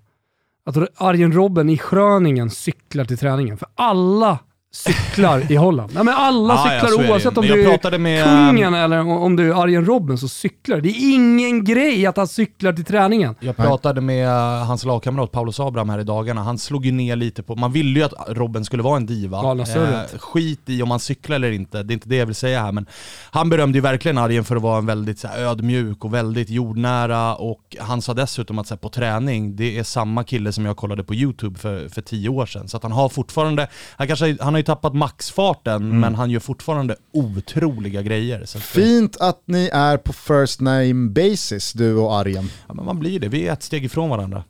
Att 0.65 0.77
Arjen 0.95 1.31
Robben 1.33 1.69
i 1.69 1.79
Gröningen 1.89 2.49
cyklar 2.49 3.05
till 3.05 3.17
träningen. 3.17 3.57
För 3.57 3.67
alla 3.75 4.39
cyklar 4.75 5.51
i 5.51 5.55
Holland. 5.55 5.91
Nej, 5.93 6.03
men 6.03 6.13
alla 6.13 6.53
Ja, 6.53 6.65
ja, 6.65 6.71
är 6.71 6.79
cyklar 6.87 7.03
ju. 7.03 7.09
oavsett 7.11 7.37
om 7.37 7.45
Men 7.47 7.59
jag 7.61 7.81
du 7.81 7.87
är 7.87 7.97
med- 7.97 8.23
kungen 8.23 8.73
eller 8.73 8.99
om 8.99 9.35
du 9.35 9.49
är 9.51 9.63
Arjen 9.63 9.85
Robben 9.85 10.17
så 10.17 10.27
cyklar. 10.27 10.81
Det 10.81 10.89
är 10.89 11.13
ingen 11.13 11.63
grej 11.63 12.05
att 12.05 12.17
han 12.17 12.27
cyklar 12.27 12.73
till 12.73 12.85
träningen. 12.85 13.35
Jag 13.39 13.55
pratade 13.57 14.01
med 14.01 14.27
uh, 14.27 14.33
hans 14.67 14.85
lagkamrat 14.85 15.31
Paulus 15.31 15.59
Abraham 15.59 15.89
här 15.89 15.99
i 15.99 16.03
dagarna, 16.03 16.43
han 16.43 16.57
slog 16.57 16.85
ju 16.85 16.91
ner 16.91 17.15
lite 17.15 17.43
på, 17.43 17.55
man 17.55 17.71
ville 17.71 17.99
ju 17.99 18.05
att 18.05 18.13
Robben 18.29 18.65
skulle 18.65 18.83
vara 18.83 18.97
en 18.97 19.05
diva. 19.05 19.65
Surret. 19.65 20.21
skit 20.21 20.61
i 20.65 20.81
om 20.81 20.91
han 20.91 20.99
cyklar 20.99 21.35
eller 21.35 21.51
inte, 21.51 21.83
det 21.83 21.91
är 21.91 21.93
inte 21.93 22.09
det 22.09 22.15
jag 22.15 22.25
vill 22.25 22.35
säga 22.35 22.61
här 22.61 22.71
men 22.71 22.85
han 23.31 23.49
berömde 23.49 23.77
ju 23.77 23.81
verkligen 23.81 24.17
Arjen 24.17 24.43
för 24.43 24.55
att 24.55 24.61
vara 24.61 24.77
en 24.77 24.85
väldigt 24.85 25.19
så 25.19 25.27
här, 25.27 25.39
ödmjuk 25.43 26.05
och 26.05 26.13
väldigt 26.13 26.49
jordnära 26.49 27.35
och 27.35 27.75
han 27.79 28.01
sa 28.01 28.13
dessutom 28.13 28.59
att 28.59 28.67
så 28.67 28.73
här, 28.73 28.79
på 28.79 28.89
träning, 28.89 29.55
det 29.55 29.77
är 29.79 29.83
samma 29.83 30.23
kille 30.23 30.51
som 30.51 30.65
jag 30.65 30.77
kollade 30.77 31.03
på 31.03 31.15
YouTube 31.15 31.59
för, 31.59 31.89
för 31.89 32.01
tio 32.01 32.29
år 32.29 32.45
sedan. 32.45 32.67
Så 32.67 32.77
att 32.77 32.83
han 32.83 32.91
har 32.91 33.09
fortfarande, 33.09 33.67
han, 33.97 34.07
kanske, 34.07 34.37
han 34.41 34.53
har 34.53 34.59
tappat 34.65 34.95
maxfarten 34.95 35.99
men 35.99 36.15
han 36.15 36.29
gör 36.29 36.39
fortfarande 36.39 36.95
otroliga 37.13 38.01
grejer. 38.01 38.59
Fint 38.59 39.17
att 39.19 39.43
ni 39.45 39.69
är 39.73 39.97
på 39.97 40.13
first 40.13 40.61
name 40.61 41.09
basis, 41.09 41.73
du 41.73 41.95
och 41.95 42.15
Arjen. 42.15 42.49
ja, 42.67 42.73
men 42.73 42.85
man 42.85 42.99
blir 42.99 43.19
det, 43.19 43.27
vi 43.27 43.47
är 43.47 43.53
ett 43.53 43.63
steg 43.63 43.85
ifrån 43.85 44.09
varandra. 44.09 44.43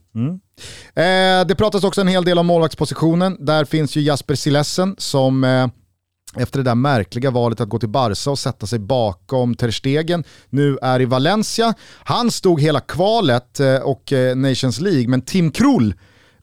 Eh, 0.96 1.48
det 1.48 1.56
pratas 1.58 1.84
också 1.84 2.02
en 2.02 2.08
hel 2.08 2.26
del 2.26 2.40
om 2.40 2.46
målvaktspositionen. 2.46 3.38
Där 3.40 3.66
finns 3.66 3.96
ju 3.96 4.02
Jasper 4.02 4.36
Silesen 4.36 4.96
som 4.98 5.44
eh, 5.44 5.68
efter 6.36 6.60
det 6.60 6.64
där 6.64 6.76
märkliga 6.76 7.32
valet 7.32 7.62
att 7.62 7.70
gå 7.70 7.80
till 7.80 7.90
Barca 7.90 8.32
och 8.32 8.40
sätta 8.40 8.68
sig 8.68 8.80
bakom 8.80 9.56
Ter 9.56 9.72
Stegen, 9.72 10.24
nu 10.50 10.78
är 10.82 11.02
i 11.02 11.06
Valencia. 11.06 11.74
Han 12.04 12.32
stod 12.32 12.62
hela 12.62 12.80
kvalet 12.80 13.60
eh, 13.60 13.76
och 13.76 14.14
eh, 14.14 14.36
Nations 14.36 14.80
League, 14.80 15.08
men 15.08 15.22
Tim 15.22 15.52
Krul, 15.52 15.94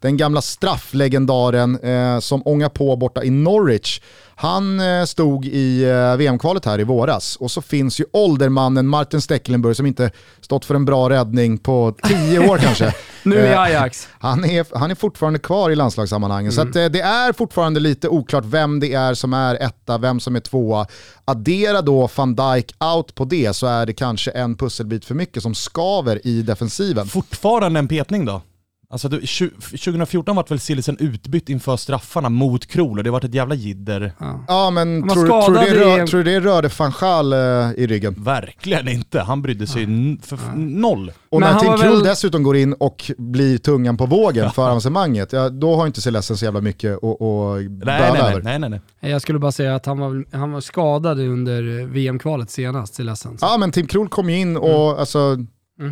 den 0.03 0.17
gamla 0.17 0.43
strafflegendaren 0.43 1.79
eh, 1.79 2.19
som 2.21 2.43
ångar 2.45 2.69
på 2.69 2.97
borta 2.97 3.25
i 3.25 3.31
Norwich, 3.31 4.01
han 4.35 4.81
eh, 4.81 5.05
stod 5.05 5.47
i 5.47 5.85
eh, 5.85 6.17
VM-kvalet 6.17 6.65
här 6.65 6.81
i 6.81 6.85
våras. 6.85 7.37
Och 7.37 7.51
så 7.51 7.63
finns 7.63 8.01
ju 8.01 8.05
åldermannen 8.13 8.87
Martin 8.87 9.21
Stecklenburg 9.21 9.77
som 9.77 9.87
inte 9.87 10.11
stått 10.41 10.65
för 10.65 10.75
en 10.75 10.85
bra 10.85 11.11
räddning 11.11 11.59
på 11.59 11.95
tio 12.03 12.49
år 12.49 12.59
kanske. 12.59 12.95
Nu 13.25 13.39
är 13.39 13.53
Eh, 13.53 13.61
Ajax. 13.61 14.09
han 14.19 14.45
är, 14.45 14.79
han 14.79 14.91
är 14.91 14.95
fortfarande 14.95 15.39
kvar 15.39 15.71
i 15.71 15.77
landslagssammanhangen. 15.77 16.53
Så 16.53 16.61
att, 16.61 16.77
eh, 16.77 16.85
det 16.85 17.01
är 17.01 17.33
fortfarande 17.33 17.81
lite 17.81 18.09
oklart 18.09 18.45
vem 18.45 18.81
det 18.81 18.93
är 18.93 19.15
som 19.15 19.33
är 19.33 19.55
etta, 19.55 19.99
vem 19.99 20.21
som 20.21 20.37
är 20.37 20.41
tvåa. 20.41 20.87
Addera 21.25 21.83
då 21.83 22.09
van 22.17 22.35
Dijk 22.35 22.75
out 22.95 23.15
på 23.15 23.25
det 23.25 23.57
så 23.57 23.67
är 23.67 23.87
det 23.87 23.93
kanske 23.93 24.31
en 24.31 24.57
pusselbit 24.57 25.05
för 25.05 25.15
mycket 25.15 25.43
som 25.43 25.55
skaver 25.55 26.27
i 26.27 26.43
defensiven. 26.43 27.07
Fortfarande 27.07 27.79
en 27.79 27.89
petning 27.89 28.25
då? 28.25 28.43
Alltså 28.93 29.09
det, 29.09 29.17
tju- 29.21 29.61
2014 29.61 30.37
var 30.37 30.45
väl 30.49 30.59
Sillisen 30.61 30.97
utbytt 31.01 31.49
inför 31.49 31.77
straffarna 31.77 32.29
mot 32.29 32.67
Krol 32.67 32.99
och 32.99 33.05
det 33.05 33.11
var 33.11 33.25
ett 33.25 33.35
jävla 33.35 33.55
jidder. 33.55 34.13
Ja 34.49 34.71
men 34.71 35.07
var 35.07 35.15
tror, 35.15 35.27
tror, 35.43 35.55
det 35.55 35.75
rör, 35.85 36.05
i- 36.05 36.07
tror 36.07 36.23
du 36.25 36.31
det 36.31 36.41
rörde 36.41 36.71
van 36.79 36.93
Gaal 37.01 37.33
eh, 37.33 37.39
i 37.77 37.87
ryggen? 37.87 38.15
Verkligen 38.19 38.89
inte. 38.89 39.21
Han 39.21 39.43
brydde 39.43 39.67
sig 39.67 39.83
n- 39.85 40.19
för, 40.23 40.37
för 40.37 40.53
noll. 40.57 41.13
Och 41.29 41.41
Men 41.41 41.55
när 41.55 41.61
Tim 41.61 41.77
Krul 41.79 41.95
väl- 41.95 42.03
dessutom 42.05 42.43
går 42.43 42.57
in 42.57 42.73
och 42.73 43.11
blir 43.19 43.59
tungan 43.59 43.97
på 43.97 44.07
vågen 44.07 44.51
för 44.51 44.63
avancemanget, 44.63 45.33
ja, 45.33 45.49
då 45.49 45.77
har 45.77 45.87
inte 45.87 46.01
Celeste 46.01 46.37
så 46.37 46.45
jävla 46.45 46.61
mycket 46.61 46.93
att, 47.05 47.19
böla 47.19 47.99
nej, 47.99 48.13
nej, 48.13 48.21
över. 48.33 48.43
nej, 48.43 48.59
nej, 48.59 48.71
nej. 49.01 49.13
Jag 49.13 49.23
skulle 49.23 49.39
bara 49.39 49.53
säga 49.53 49.75
att 49.75 49.87
han 49.87 49.99
var, 49.99 50.25
han 50.37 50.53
var 50.53 50.61
skadad 50.61 51.21
under 51.21 51.87
VM-kvalet 51.87 52.51
senast 52.51 52.95
till 52.95 53.07
ledsen. 53.07 53.37
Ja 53.41 53.57
men 53.59 53.73
Tim 53.73 53.87
Krul 53.87 54.09
kom 54.09 54.31
ju 54.31 54.39
in 54.39 54.57
och 54.57 55.01
alltså, 55.01 55.37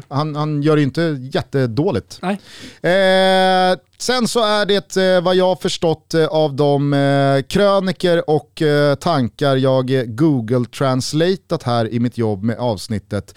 han, 0.08 0.36
han 0.36 0.62
gör 0.62 0.76
det 0.76 0.80
ju 0.80 0.86
inte 0.86 1.18
jättedåligt. 1.32 2.18
Nej. 2.22 2.40
Eh, 2.82 3.78
sen 4.02 4.28
så 4.28 4.44
är 4.44 4.66
det 4.66 4.96
eh, 4.96 5.22
vad 5.22 5.36
jag 5.36 5.60
förstått 5.60 6.14
eh, 6.14 6.26
av 6.26 6.54
de 6.54 6.92
eh, 6.92 7.42
kröniker 7.42 8.30
och 8.30 8.62
tankar 9.00 9.56
jag 9.56 10.16
google 10.16 10.64
translatat 10.64 11.62
här 11.62 11.92
i 11.92 12.00
mitt 12.00 12.18
jobb 12.18 12.42
med 12.42 12.58
avsnittet. 12.58 13.34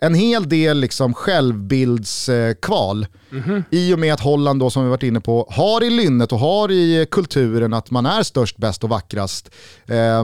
En 0.00 0.14
hel 0.14 0.48
del 0.48 0.80
liksom 0.80 1.14
självbildskval. 1.14 2.48
Eh, 2.48 2.54
kval. 2.54 3.06
I 3.70 3.94
och 3.94 3.98
med 3.98 4.14
att 4.14 4.20
Holland 4.20 4.60
då 4.60 4.70
som 4.70 4.84
vi 4.84 4.90
varit 4.90 5.02
inne 5.02 5.20
på 5.20 5.48
har 5.50 5.84
i 5.84 5.90
lynnet 5.90 6.32
och 6.32 6.38
har 6.38 6.70
i 6.70 7.06
kulturen 7.10 7.74
att 7.74 7.90
man 7.90 8.06
är 8.06 8.22
störst, 8.22 8.56
bäst 8.56 8.84
och 8.84 8.90
vackrast. 8.90 9.50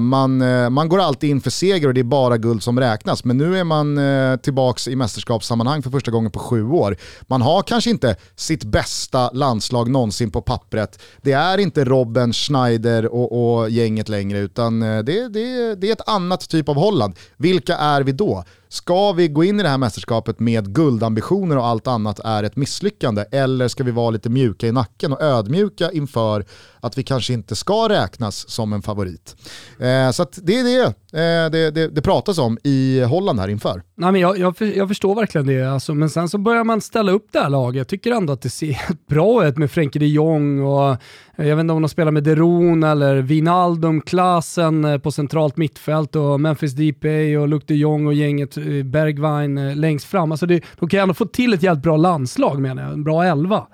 Man, 0.00 0.38
man 0.72 0.88
går 0.88 1.00
alltid 1.00 1.30
in 1.30 1.40
för 1.40 1.50
seger 1.50 1.88
och 1.88 1.94
det 1.94 2.00
är 2.00 2.04
bara 2.04 2.38
guld 2.38 2.62
som 2.62 2.80
räknas. 2.80 3.24
Men 3.24 3.38
nu 3.38 3.58
är 3.58 3.64
man 3.64 3.98
tillbaka 4.38 4.90
i 4.90 4.96
mästerskapssammanhang 4.96 5.82
för 5.82 5.90
första 5.90 6.10
gången 6.10 6.30
på 6.30 6.38
sju 6.38 6.68
år. 6.68 6.96
Man 7.22 7.42
har 7.42 7.62
kanske 7.62 7.90
inte 7.90 8.16
sitt 8.36 8.64
bästa 8.64 9.30
landslag 9.44 9.90
någonsin 9.90 10.30
på 10.30 10.42
pappret. 10.42 11.02
Det 11.22 11.32
är 11.32 11.58
inte 11.58 11.84
Robben, 11.84 12.32
Schneider 12.32 13.06
och, 13.06 13.60
och 13.60 13.70
gänget 13.70 14.08
längre 14.08 14.38
utan 14.38 14.82
eh, 14.82 14.98
det, 14.98 15.28
det, 15.28 15.74
det 15.74 15.88
är 15.88 15.92
ett 15.92 16.08
annat 16.08 16.48
typ 16.48 16.68
av 16.68 16.76
Holland. 16.76 17.14
Vilka 17.36 17.76
är 17.76 18.02
vi 18.02 18.12
då? 18.12 18.44
Ska 18.74 19.12
vi 19.12 19.28
gå 19.28 19.44
in 19.44 19.60
i 19.60 19.62
det 19.62 19.68
här 19.68 19.78
mästerskapet 19.78 20.40
med 20.40 20.74
guldambitioner 20.74 21.58
och 21.58 21.66
allt 21.66 21.86
annat 21.86 22.18
är 22.18 22.42
ett 22.42 22.56
misslyckande? 22.56 23.24
Eller 23.32 23.68
ska 23.68 23.84
vi 23.84 23.90
vara 23.90 24.10
lite 24.10 24.30
mjuka 24.30 24.66
i 24.66 24.72
nacken 24.72 25.12
och 25.12 25.22
ödmjuka 25.22 25.90
inför 25.92 26.44
att 26.80 26.98
vi 26.98 27.02
kanske 27.02 27.32
inte 27.32 27.56
ska 27.56 27.88
räknas 27.88 28.50
som 28.50 28.72
en 28.72 28.82
favorit? 28.82 29.36
Eh, 29.78 30.10
så 30.10 30.22
att 30.22 30.38
det 30.42 30.58
är 30.58 30.64
det, 30.64 30.84
eh, 30.84 31.50
det, 31.50 31.70
det 31.70 31.88
det 31.88 32.02
pratas 32.02 32.38
om 32.38 32.58
i 32.64 33.00
Holland 33.00 33.40
här 33.40 33.48
inför. 33.48 33.82
Nej, 33.96 34.12
men 34.12 34.20
jag, 34.20 34.38
jag, 34.38 34.54
jag 34.60 34.88
förstår 34.88 35.14
verkligen 35.14 35.46
det, 35.46 35.62
alltså, 35.62 35.94
men 35.94 36.10
sen 36.10 36.28
så 36.28 36.38
börjar 36.38 36.64
man 36.64 36.80
ställa 36.80 37.12
upp 37.12 37.26
det 37.32 37.38
här 37.38 37.50
laget. 37.50 37.76
Jag 37.76 37.88
tycker 37.88 38.12
ändå 38.12 38.32
att 38.32 38.42
det 38.42 38.50
ser 38.50 38.78
bra 39.08 39.46
ut 39.46 39.56
med 39.56 39.70
Frenkie 39.70 40.00
de 40.00 40.06
Jong 40.06 40.60
och 40.60 40.90
eh, 40.90 41.46
jag 41.48 41.56
vet 41.56 41.60
inte 41.60 41.72
om 41.72 41.82
de 41.82 41.88
spelar 41.88 42.12
med 42.12 42.24
Deron 42.24 42.82
eller 42.82 43.16
Wijnaldum, 43.16 44.00
Klasen 44.00 44.84
eh, 44.84 44.98
på 44.98 45.12
centralt 45.12 45.56
mittfält 45.56 46.16
och 46.16 46.40
Memphis 46.40 46.72
Depay 46.72 47.36
och 47.36 47.48
Luke 47.48 47.64
de 47.68 47.74
Jong 47.74 48.06
och 48.06 48.14
gänget 48.14 48.56
Eh, 48.64 48.84
Bergwijn 48.84 49.58
eh, 49.58 49.76
längst 49.76 50.06
fram. 50.06 50.30
Alltså 50.30 50.46
det, 50.46 50.64
de 50.78 50.88
kan 50.88 50.98
ju 50.98 51.02
ändå 51.02 51.14
få 51.14 51.24
till 51.24 51.52
ett 51.54 51.62
jävligt 51.62 51.82
bra 51.82 51.96
landslag 51.96 52.60
menar 52.60 52.82
jag, 52.82 52.92
en 52.92 53.04
bra 53.04 53.24
elva. 53.24 53.66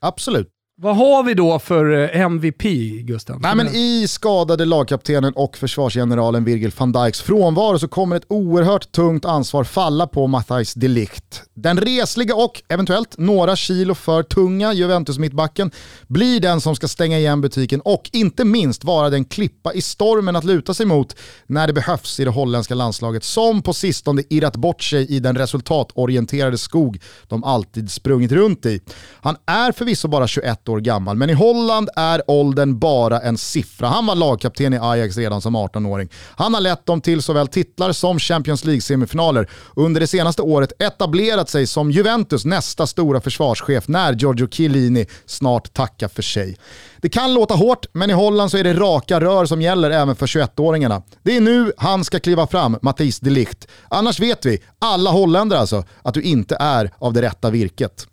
Absolut. 0.00 0.48
Vad 0.82 0.96
har 0.96 1.22
vi 1.22 1.34
då 1.34 1.58
för 1.58 2.14
eh, 2.14 2.20
MVP, 2.20 2.62
Gusten? 3.02 3.38
Nej, 3.42 3.56
men 3.56 3.68
I 3.68 4.08
skadade 4.08 4.64
lagkaptenen 4.64 5.32
och 5.32 5.56
försvarsgeneralen 5.56 6.44
Virgil 6.44 6.72
van 6.76 6.92
Dijks 6.92 7.20
frånvaro 7.20 7.78
så 7.78 7.88
kommer 7.88 8.16
ett 8.16 8.24
oerhört 8.28 8.92
tungt 8.92 9.24
ansvar 9.24 9.64
falla 9.64 10.06
på 10.06 10.26
Matthijs 10.26 10.74
de 10.74 10.88
Ligt. 10.88 11.42
Den 11.54 11.78
resliga 11.78 12.34
och 12.34 12.62
eventuellt 12.68 13.18
några 13.18 13.56
kilo 13.56 13.94
för 13.94 14.22
tunga 14.22 14.72
Juventus-mittbacken 14.72 15.70
blir 16.06 16.40
den 16.40 16.60
som 16.60 16.76
ska 16.76 16.88
stänga 16.88 17.18
igen 17.18 17.40
butiken 17.40 17.80
och 17.80 18.10
inte 18.12 18.44
minst 18.44 18.84
vara 18.84 19.10
den 19.10 19.24
klippa 19.24 19.72
i 19.72 19.82
stormen 19.82 20.36
att 20.36 20.44
luta 20.44 20.74
sig 20.74 20.86
mot 20.86 21.16
när 21.46 21.66
det 21.66 21.72
behövs 21.72 22.20
i 22.20 22.24
det 22.24 22.30
holländska 22.30 22.74
landslaget 22.74 23.24
som 23.24 23.62
på 23.62 23.72
sistone 23.72 24.22
irrat 24.30 24.56
bort 24.56 24.82
sig 24.82 25.06
i 25.06 25.20
den 25.20 25.36
resultatorienterade 25.36 26.58
skog 26.58 27.00
de 27.28 27.44
alltid 27.44 27.90
sprungit 27.90 28.32
runt 28.32 28.66
i. 28.66 28.80
Han 29.20 29.36
är 29.46 29.72
förvisso 29.72 30.08
bara 30.08 30.26
21 30.26 30.68
år 30.68 30.71
gammal, 30.80 31.16
men 31.16 31.30
i 31.30 31.32
Holland 31.32 31.88
är 31.96 32.22
åldern 32.30 32.78
bara 32.78 33.20
en 33.20 33.38
siffra. 33.38 33.88
Han 33.88 34.06
var 34.06 34.14
lagkapten 34.14 34.74
i 34.74 34.78
Ajax 34.78 35.16
redan 35.16 35.40
som 35.40 35.56
18-åring. 35.56 36.08
Han 36.36 36.54
har 36.54 36.60
lett 36.60 36.86
dem 36.86 37.00
till 37.00 37.22
såväl 37.22 37.48
titlar 37.48 37.92
som 37.92 38.18
Champions 38.18 38.64
League-semifinaler. 38.64 39.48
Under 39.76 40.00
det 40.00 40.06
senaste 40.06 40.42
året 40.42 40.72
etablerat 40.82 41.48
sig 41.48 41.66
som 41.66 41.90
Juventus 41.90 42.44
nästa 42.44 42.86
stora 42.86 43.20
försvarschef 43.20 43.88
när 43.88 44.12
Giorgio 44.12 44.48
Chiellini 44.48 45.06
snart 45.26 45.74
tackar 45.74 46.08
för 46.08 46.22
sig. 46.22 46.56
Det 47.02 47.08
kan 47.08 47.34
låta 47.34 47.54
hårt, 47.54 47.86
men 47.92 48.10
i 48.10 48.12
Holland 48.12 48.50
så 48.50 48.56
är 48.56 48.64
det 48.64 48.74
raka 48.74 49.20
rör 49.20 49.46
som 49.46 49.62
gäller 49.62 49.90
även 49.90 50.16
för 50.16 50.26
21-åringarna. 50.26 51.02
Det 51.22 51.36
är 51.36 51.40
nu 51.40 51.72
han 51.76 52.04
ska 52.04 52.20
kliva 52.20 52.46
fram, 52.46 52.78
Matthijs 52.82 53.20
de 53.20 53.30
Ligt. 53.30 53.68
Annars 53.88 54.20
vet 54.20 54.46
vi, 54.46 54.62
alla 54.78 55.10
holländare 55.10 55.60
alltså, 55.60 55.84
att 56.02 56.14
du 56.14 56.22
inte 56.22 56.56
är 56.60 56.90
av 56.98 57.12
det 57.12 57.22
rätta 57.22 57.50
virket. 57.50 58.06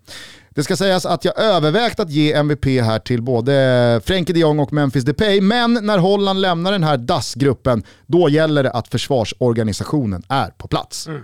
Det 0.59 0.63
ska 0.63 0.77
sägas 0.77 1.05
att 1.05 1.25
jag 1.25 1.39
övervägt 1.39 1.99
att 1.99 2.09
ge 2.09 2.33
MVP 2.33 2.65
här 2.65 2.99
till 2.99 3.21
både 3.21 4.01
Frenkie 4.05 4.33
de 4.33 4.39
Jong 4.39 4.59
och 4.59 4.73
Memphis 4.73 5.03
Depay, 5.03 5.41
men 5.41 5.73
när 5.73 5.97
Holland 5.97 6.41
lämnar 6.41 6.71
den 6.71 6.83
här 6.83 6.97
DAS-gruppen, 6.97 7.83
då 8.05 8.29
gäller 8.29 8.63
det 8.63 8.71
att 8.71 8.87
försvarsorganisationen 8.87 10.23
är 10.29 10.47
på 10.49 10.67
plats. 10.67 11.07
Mm. 11.07 11.21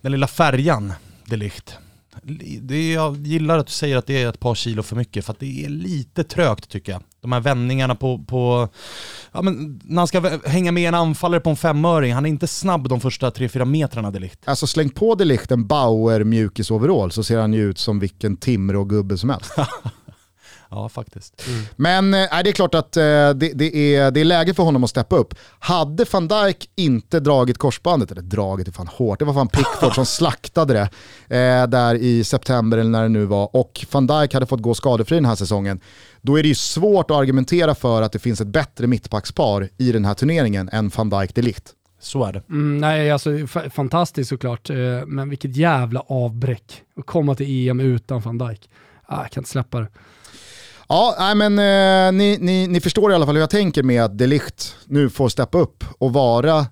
Den 0.00 0.12
lilla 0.12 0.26
färjan, 0.26 0.92
de 1.26 1.36
Ligt. 1.36 1.78
Det 2.60 2.74
är, 2.74 2.94
jag 2.94 3.16
gillar 3.16 3.58
att 3.58 3.66
du 3.66 3.72
säger 3.72 3.96
att 3.96 4.06
det 4.06 4.22
är 4.22 4.28
ett 4.28 4.40
par 4.40 4.54
kilo 4.54 4.82
för 4.82 4.96
mycket, 4.96 5.24
för 5.24 5.32
att 5.32 5.40
det 5.40 5.64
är 5.64 5.68
lite 5.68 6.24
trögt 6.24 6.68
tycker 6.68 6.92
jag. 6.92 7.02
De 7.20 7.32
här 7.32 7.40
vändningarna 7.40 7.94
på, 7.94 8.18
på 8.18 8.68
ja, 9.32 9.42
men 9.42 9.80
när 9.84 10.00
han 10.00 10.06
ska 10.06 10.38
hänga 10.44 10.72
med 10.72 10.88
en 10.88 10.94
anfallare 10.94 11.40
på 11.40 11.50
en 11.50 11.56
femöring, 11.56 12.12
han 12.12 12.26
är 12.26 12.30
inte 12.30 12.46
snabb 12.46 12.88
de 12.88 13.00
första 13.00 13.30
3-4 13.30 13.64
metrarna 13.64 14.10
Delikt. 14.10 14.48
Alltså 14.48 14.66
släng 14.66 14.90
på 14.90 15.14
Delikt 15.14 15.50
en 15.50 15.66
Bauer 15.66 16.24
mjukisoverall 16.24 17.10
så 17.10 17.24
ser 17.24 17.38
han 17.38 17.52
ju 17.52 17.70
ut 17.70 17.78
som 17.78 17.98
vilken 17.98 18.36
Timrå-gubbe 18.36 19.18
som 19.18 19.30
helst. 19.30 19.52
Ja, 20.70 20.88
faktiskt. 20.88 21.48
Mm. 21.48 21.62
Men 21.76 22.14
äh, 22.14 22.42
det 22.44 22.50
är 22.50 22.52
klart 22.52 22.74
att 22.74 22.96
äh, 22.96 23.02
det, 23.02 23.32
det, 23.54 23.96
är, 23.96 24.10
det 24.10 24.20
är 24.20 24.24
läge 24.24 24.54
för 24.54 24.62
honom 24.62 24.84
att 24.84 24.90
steppa 24.90 25.16
upp. 25.16 25.34
Hade 25.58 26.04
van 26.12 26.28
Dijk 26.28 26.70
inte 26.76 27.20
dragit 27.20 27.58
korsbandet, 27.58 28.10
eller 28.10 28.22
dragit 28.22 28.68
är 28.68 28.72
fan 28.72 28.86
hårt, 28.86 29.18
det 29.18 29.24
var 29.24 29.34
fan 29.34 29.48
Pickford 29.48 29.94
som 29.94 30.06
slaktade 30.24 30.88
det 31.28 31.36
äh, 31.36 31.66
där 31.66 31.94
i 31.94 32.24
september 32.24 32.78
eller 32.78 32.90
när 32.90 33.02
det 33.02 33.08
nu 33.08 33.24
var, 33.24 33.56
och 33.56 33.86
van 33.90 34.06
Dijk 34.06 34.34
hade 34.34 34.46
fått 34.46 34.62
gå 34.62 34.74
skadefri 34.74 35.14
den 35.16 35.24
här 35.24 35.34
säsongen, 35.34 35.80
då 36.22 36.38
är 36.38 36.42
det 36.42 36.48
ju 36.48 36.54
svårt 36.54 37.10
att 37.10 37.16
argumentera 37.16 37.74
för 37.74 38.02
att 38.02 38.12
det 38.12 38.18
finns 38.18 38.40
ett 38.40 38.48
bättre 38.48 38.86
mittbackspar 38.86 39.68
i 39.78 39.92
den 39.92 40.04
här 40.04 40.14
turneringen 40.14 40.68
än 40.72 40.88
van 40.96 41.10
Dijk 41.10 41.34
Delict. 41.34 41.72
Så 42.00 42.24
är 42.24 42.32
det. 42.32 42.42
Mm, 42.48 42.78
nej, 42.78 43.10
alltså 43.10 43.30
fantastiskt 43.70 44.28
såklart, 44.28 44.70
men 45.06 45.28
vilket 45.28 45.56
jävla 45.56 46.00
avbräck 46.00 46.82
att 46.96 47.06
komma 47.06 47.34
till 47.34 47.68
EM 47.68 47.80
utan 47.80 48.20
van 48.20 48.38
Dijk. 48.38 48.68
Ah, 49.06 49.22
jag 49.22 49.30
kan 49.30 49.40
inte 49.40 49.50
släppa 49.50 49.80
det. 49.80 49.88
Ja, 50.94 51.14
nej, 51.18 51.34
men 51.34 51.58
eh, 51.58 52.12
ni, 52.12 52.38
ni, 52.40 52.66
ni 52.66 52.80
förstår 52.80 53.12
i 53.12 53.14
alla 53.14 53.26
fall 53.26 53.34
hur 53.34 53.42
jag 53.42 53.50
tänker 53.50 53.82
med 53.82 54.04
att 54.04 54.18
Delicht 54.18 54.76
nu 54.86 55.10
får 55.10 55.28
steppa 55.28 55.58
upp 55.58 55.84
och 55.98 56.12
vara 56.12 56.66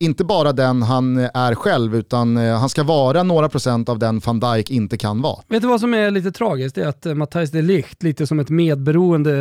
inte 0.00 0.24
bara 0.24 0.52
den 0.52 0.82
han 0.82 1.16
är 1.18 1.54
själv, 1.54 1.96
utan 1.96 2.36
eh, 2.36 2.58
han 2.58 2.68
ska 2.68 2.82
vara 2.82 3.22
några 3.22 3.48
procent 3.48 3.88
av 3.88 3.98
den 3.98 4.18
van 4.18 4.40
Dijk 4.40 4.70
inte 4.70 4.98
kan 4.98 5.22
vara. 5.22 5.42
Vet 5.48 5.62
du 5.62 5.68
vad 5.68 5.80
som 5.80 5.94
är 5.94 6.10
lite 6.10 6.32
tragiskt? 6.32 6.74
Det 6.74 6.82
är 6.82 6.88
att 6.88 7.06
eh, 7.06 7.14
Matthijs 7.14 7.50
de 7.50 7.62
Ligt, 7.62 8.02
lite 8.02 8.26
som 8.26 8.40
ett 8.40 8.50
medberoende, 8.50 9.32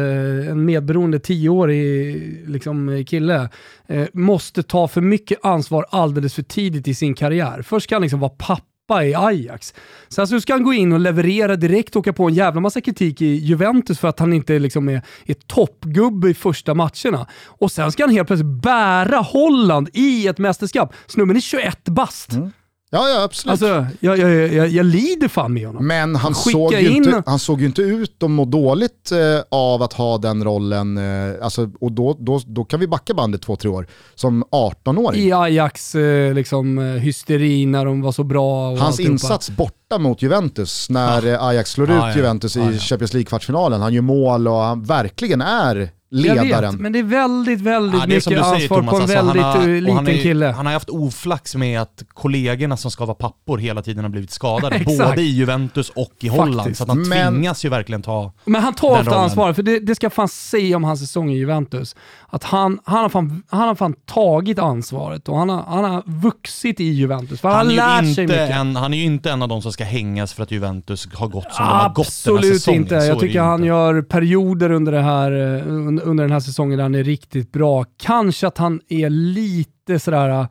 en 0.49 0.65
medberoende 0.65 1.19
tioårig 1.19 2.43
liksom, 2.47 3.05
kille, 3.07 3.49
eh, 3.87 4.07
måste 4.13 4.63
ta 4.63 4.87
för 4.87 5.01
mycket 5.01 5.45
ansvar 5.45 5.85
alldeles 5.89 6.33
för 6.33 6.43
tidigt 6.43 6.87
i 6.87 6.93
sin 6.93 7.13
karriär. 7.13 7.61
Först 7.61 7.83
ska 7.83 7.95
han 7.95 8.01
liksom 8.01 8.19
vara 8.19 8.33
pappa 8.37 8.74
i 8.93 9.15
Ajax. 9.15 9.67
Sen 9.67 9.75
så 10.09 10.21
alltså, 10.21 10.41
ska 10.41 10.53
han 10.53 10.63
gå 10.63 10.73
in 10.73 10.93
och 10.93 10.99
leverera 10.99 11.55
direkt 11.55 11.95
och 11.95 11.99
åka 11.99 12.13
på 12.13 12.27
en 12.27 12.33
jävla 12.33 12.61
massa 12.61 12.81
kritik 12.81 13.21
i 13.21 13.25
Juventus 13.25 13.99
för 13.99 14.07
att 14.07 14.19
han 14.19 14.33
inte 14.33 14.59
liksom 14.59 14.89
är, 14.89 15.01
är 15.25 15.33
toppgubbe 15.33 16.29
i 16.29 16.33
första 16.33 16.73
matcherna. 16.73 17.27
Och 17.45 17.71
sen 17.71 17.91
ska 17.91 18.03
han 18.03 18.13
helt 18.13 18.27
plötsligt 18.27 18.61
bära 18.61 19.17
Holland 19.17 19.89
i 19.93 20.27
ett 20.27 20.37
mästerskap. 20.37 20.93
Snubben 21.07 21.35
är 21.35 21.41
21 21.41 21.83
bast. 21.83 22.31
Mm. 22.33 22.51
Ja, 22.91 23.09
ja 23.09 23.23
absolut. 23.23 23.51
Alltså, 23.51 23.87
jag, 23.99 24.17
jag, 24.17 24.53
jag, 24.53 24.67
jag 24.67 24.85
lider 24.85 25.27
fan 25.27 25.53
med 25.53 25.67
honom. 25.67 25.87
Men 25.87 26.15
han 26.15 26.35
såg, 26.35 26.73
ju 26.73 26.89
in... 26.89 26.95
inte, 26.95 27.23
han 27.25 27.39
såg 27.39 27.59
ju 27.61 27.65
inte 27.65 27.81
ut 27.81 28.23
att 28.23 28.31
må 28.31 28.45
dåligt 28.45 29.11
eh, 29.11 29.17
av 29.51 29.83
att 29.83 29.93
ha 29.93 30.17
den 30.17 30.43
rollen. 30.43 30.97
Eh, 30.97 31.35
alltså, 31.41 31.71
och 31.79 31.91
då, 31.91 32.17
då, 32.19 32.39
då 32.45 32.65
kan 32.65 32.79
vi 32.79 32.87
backa 32.87 33.13
bandet 33.13 33.41
två, 33.41 33.55
tre 33.55 33.69
år. 33.69 33.87
Som 34.15 34.43
18-åring. 34.51 35.21
I 35.21 35.31
Ajax 35.31 35.95
eh, 35.95 36.33
liksom, 36.33 36.77
eh, 36.77 36.85
hysteri 36.85 37.65
när 37.65 37.85
de 37.85 38.01
var 38.01 38.11
så 38.11 38.23
bra. 38.23 38.75
Hans 38.75 38.99
insats 38.99 39.49
borta 39.89 40.01
mot 40.01 40.21
Juventus 40.21 40.89
när 40.89 41.25
ja. 41.25 41.33
Eh, 41.33 41.43
Ajax 41.43 41.71
slår 41.71 41.89
ja, 41.89 42.09
ut 42.09 42.17
Juventus 42.17 42.57
i 42.57 42.79
Champions 42.79 43.13
League-kvartsfinalen. 43.13 43.81
Han 43.81 43.93
gör 43.93 44.01
mål 44.01 44.47
och 44.47 44.57
han 44.57 44.83
verkligen 44.83 45.41
är 45.41 45.89
ledaren. 46.11 46.49
Jag 46.49 46.71
vet, 46.71 46.79
men 46.79 46.91
det 46.91 46.99
är 46.99 47.03
väldigt, 47.03 47.61
väldigt 47.61 48.01
ja, 48.01 48.07
mycket 48.07 48.27
ansvar 48.27 48.55
säger, 48.55 48.67
Thomas, 48.67 48.89
på 48.91 48.95
en 48.95 49.01
alltså, 49.01 49.17
väldigt 49.17 49.43
har, 49.43 49.61
eh, 49.61 49.81
liten 49.81 50.07
är, 50.07 50.23
kille. 50.23 50.45
Han 50.45 50.65
har 50.65 50.73
haft 50.73 50.89
oflax 50.89 51.55
med 51.55 51.81
att 51.81 52.03
kollegorna 52.13 52.77
som 52.77 52.91
ska 52.91 53.05
vara 53.05 53.15
pappor 53.15 53.57
hela 53.57 53.81
tiden 53.81 54.03
har 54.03 54.09
blivit 54.09 54.31
skadade. 54.31 54.79
både 54.85 55.21
i 55.21 55.29
Juventus 55.29 55.89
och 55.89 56.13
i 56.19 56.27
Holland. 56.27 56.57
Faktiskt. 56.57 56.77
Så 56.77 56.83
att 56.83 56.89
han 56.89 57.09
men, 57.09 57.33
tvingas 57.33 57.65
ju 57.65 57.69
verkligen 57.69 58.01
ta 58.01 58.33
Men 58.45 58.61
han 58.61 58.73
tar 58.73 58.99
ofta 58.99 59.15
ansvar, 59.15 59.53
för 59.53 59.63
det, 59.63 59.79
det 59.79 59.95
ska 59.95 60.09
fan 60.09 60.27
säga 60.27 60.75
om 60.75 60.83
hans 60.83 60.99
säsong 60.99 61.31
i 61.31 61.37
Juventus. 61.37 61.95
Att 62.35 62.43
han, 62.43 62.79
han, 62.83 63.01
har 63.01 63.09
fan, 63.09 63.43
han 63.49 63.67
har 63.67 63.75
fan 63.75 63.93
tagit 64.05 64.59
ansvaret 64.59 65.29
och 65.29 65.37
han 65.37 65.49
har, 65.49 65.63
han 65.63 65.83
har 65.83 66.03
vuxit 66.05 66.79
i 66.79 66.83
Juventus. 66.83 67.43
Han, 67.43 67.53
han, 67.53 67.75
lärt 67.75 68.15
sig. 68.15 68.51
En, 68.51 68.75
han 68.75 68.93
är 68.93 68.97
ju 68.97 69.03
inte 69.03 69.31
en 69.31 69.41
av 69.41 69.47
de 69.47 69.61
som 69.61 69.71
ska 69.71 69.83
hängas 69.83 70.33
för 70.33 70.43
att 70.43 70.51
Juventus 70.51 71.07
har 71.13 71.27
gått 71.27 71.53
som 71.53 71.65
Absolut 71.65 71.65
de 71.65 71.77
har 71.77 71.89
gått 71.89 72.05
den 72.25 72.47
här 72.47 72.53
säsongen. 72.53 72.81
Absolut 72.81 72.91
inte. 72.91 72.95
Jag 72.95 73.19
tycker 73.19 73.41
han 73.41 73.59
inte. 73.59 73.67
gör 73.67 74.01
perioder 74.01 74.71
under, 74.71 74.91
det 74.91 75.01
här, 75.01 75.31
eh, 75.31 75.67
under 76.07 76.23
den 76.23 76.31
här 76.31 76.39
säsongen 76.39 76.77
där 76.77 76.83
han 76.83 76.95
är 76.95 77.03
riktigt 77.03 77.51
bra. 77.51 77.85
Kanske 77.97 78.47
att 78.47 78.57
han 78.57 78.81
är 78.89 79.09
lite 79.09 79.99
sådär 79.99 80.47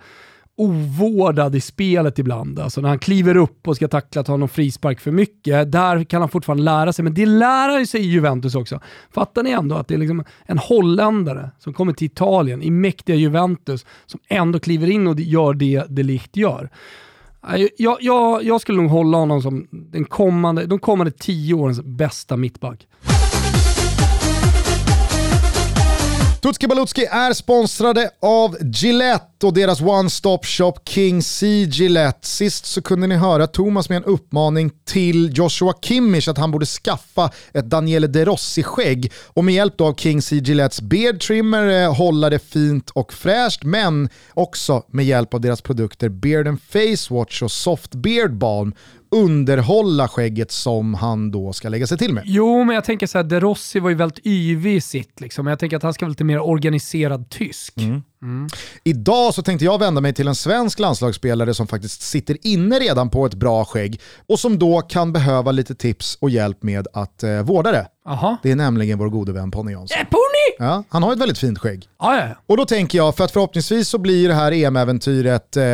ovårdad 0.57 1.55
i 1.55 1.61
spelet 1.61 2.19
ibland. 2.19 2.59
Alltså 2.59 2.81
när 2.81 2.89
han 2.89 2.99
kliver 2.99 3.37
upp 3.37 3.69
och 3.69 3.77
ska 3.77 3.89
tackla, 3.89 4.23
ta 4.23 4.37
någon 4.37 4.49
frispark 4.49 5.01
för 5.01 5.11
mycket. 5.11 5.73
Där 5.73 6.05
kan 6.05 6.23
han 6.23 6.29
fortfarande 6.29 6.65
lära 6.65 6.93
sig, 6.93 7.03
men 7.03 7.15
det 7.15 7.27
lär 7.27 7.69
han 7.69 7.87
sig 7.87 8.01
i 8.01 8.05
Juventus 8.05 8.55
också. 8.55 8.81
Fattar 9.11 9.43
ni 9.43 9.51
ändå 9.51 9.77
att 9.77 9.89
det 9.89 9.95
är 9.95 9.99
liksom 9.99 10.25
en 10.47 10.59
holländare 10.59 11.51
som 11.59 11.73
kommer 11.73 11.93
till 11.93 12.07
Italien 12.07 12.63
i 12.63 12.71
mäktiga 12.71 13.17
Juventus 13.17 13.87
som 14.07 14.21
ändå 14.29 14.59
kliver 14.59 14.91
in 14.91 15.07
och 15.07 15.21
gör 15.21 15.55
det 15.55 15.85
de 15.89 16.03
Ligt 16.03 16.37
gör. 16.37 16.71
Jag, 17.77 17.97
jag, 18.01 18.45
jag 18.45 18.61
skulle 18.61 18.83
nog 18.83 18.91
hålla 18.91 19.19
honom 19.19 19.43
som 19.43 19.67
den 19.71 20.05
kommande, 20.05 20.67
de 20.67 20.79
kommande 20.79 21.11
tio 21.11 21.55
årens 21.55 21.83
bästa 21.83 22.37
mittback. 22.37 22.87
Tutski 26.45 26.67
Balutski 26.67 27.05
är 27.05 27.33
sponsrade 27.33 28.11
av 28.23 28.57
Gillette 28.61 29.47
och 29.47 29.55
deras 29.55 29.81
One 29.81 30.11
Stop 30.11 30.39
Shop 30.43 30.75
King 30.89 31.23
C 31.23 31.47
Gillette. 31.47 32.29
Sist 32.29 32.67
så 32.67 32.83
kunde 32.83 33.07
ni 33.07 33.15
höra 33.15 33.47
Thomas 33.47 33.89
med 33.89 33.97
en 33.97 34.05
uppmaning 34.05 34.71
till 34.85 35.39
Joshua 35.39 35.75
Kimmich 35.83 36.29
att 36.29 36.39
han 36.39 36.51
borde 36.51 36.67
skaffa 36.67 37.31
ett 37.53 37.65
Daniele 37.65 38.07
De 38.07 38.25
Rossi-skägg 38.25 39.13
och 39.27 39.45
med 39.45 39.55
hjälp 39.55 39.81
av 39.81 39.95
King 39.95 40.23
C 40.23 40.37
Gillettes 40.37 40.81
beard 40.81 41.21
trimmer 41.21 41.83
eh, 41.83 41.95
hålla 41.95 42.31
det 42.31 42.39
fint 42.39 42.91
och 42.91 43.13
fräscht 43.13 43.65
men 43.65 44.09
också 44.35 44.83
med 44.89 45.05
hjälp 45.05 45.35
av 45.35 45.41
deras 45.41 45.63
produkter 45.63 46.09
Beard 46.09 46.49
and 46.49 46.61
Face 46.63 47.15
Watch 47.15 47.43
och 47.43 47.53
Soft 47.53 47.95
Beard 47.95 48.35
Balm 48.35 48.75
underhålla 49.15 50.09
skägget 50.09 50.53
som 50.53 50.95
han 50.95 51.31
då 51.31 51.53
ska 51.53 51.69
lägga 51.69 51.87
sig 51.87 51.99
till 51.99 52.13
med. 52.13 52.23
Jo, 52.27 52.65
men 52.65 52.75
jag 52.75 52.85
tänker 52.85 53.07
så 53.07 53.19
här, 53.19 53.23
De 53.23 53.41
Rossi 53.41 53.81
var 53.81 53.91
ju 53.91 53.97
väldigt 53.97 54.27
yvig 54.27 54.77
i 54.77 54.81
sitt. 54.81 55.21
Liksom. 55.21 55.47
Jag 55.47 55.59
tänker 55.59 55.77
att 55.77 55.83
han 55.83 55.95
ska 55.95 56.05
vara 56.05 56.11
lite 56.11 56.25
mer 56.25 56.41
organiserad 56.41 57.31
tysk. 57.31 57.77
Mm. 57.77 58.03
Mm. 58.23 58.49
Idag 58.85 59.35
så 59.35 59.43
tänkte 59.43 59.65
jag 59.65 59.79
vända 59.79 60.01
mig 60.01 60.15
till 60.15 60.29
en 60.29 60.35
svensk 60.35 60.79
landslagsspelare 60.79 61.55
som 61.55 61.67
faktiskt 61.67 62.03
sitter 62.03 62.37
inne 62.43 62.79
redan 62.79 63.11
på 63.11 63.27
ett 63.27 63.35
bra 63.35 63.65
skägg 63.65 64.01
och 64.29 64.39
som 64.41 64.59
då 64.59 64.81
kan 64.81 65.13
behöva 65.13 65.53
lite 65.53 65.75
tips 65.75 66.19
och 66.21 66.31
hjälp 66.31 66.63
med 66.63 66.87
att 66.93 67.23
eh, 67.23 67.43
vårda 67.43 67.73
det. 67.73 67.87
Aha. 68.07 68.37
Det 68.43 68.51
är 68.51 68.57
nämligen 68.57 68.99
vår 68.99 69.09
gode 69.09 69.33
vän 69.33 69.51
Ponny 69.51 69.73
Jansson. 69.73 69.99
Ja, 70.59 70.85
han 70.89 71.03
har 71.03 71.13
ett 71.13 71.19
väldigt 71.19 71.39
fint 71.39 71.59
skägg. 71.59 71.89
Ah, 71.97 72.17
ja. 72.17 72.29
Och 72.47 72.57
då 72.57 72.65
tänker 72.65 72.99
jag, 72.99 73.17
för 73.17 73.25
att 73.25 73.31
förhoppningsvis 73.31 73.89
så 73.89 73.99
blir 73.99 74.29
det 74.29 74.35
här 74.35 74.53
EM-äventyret 74.53 75.57
eh, 75.57 75.65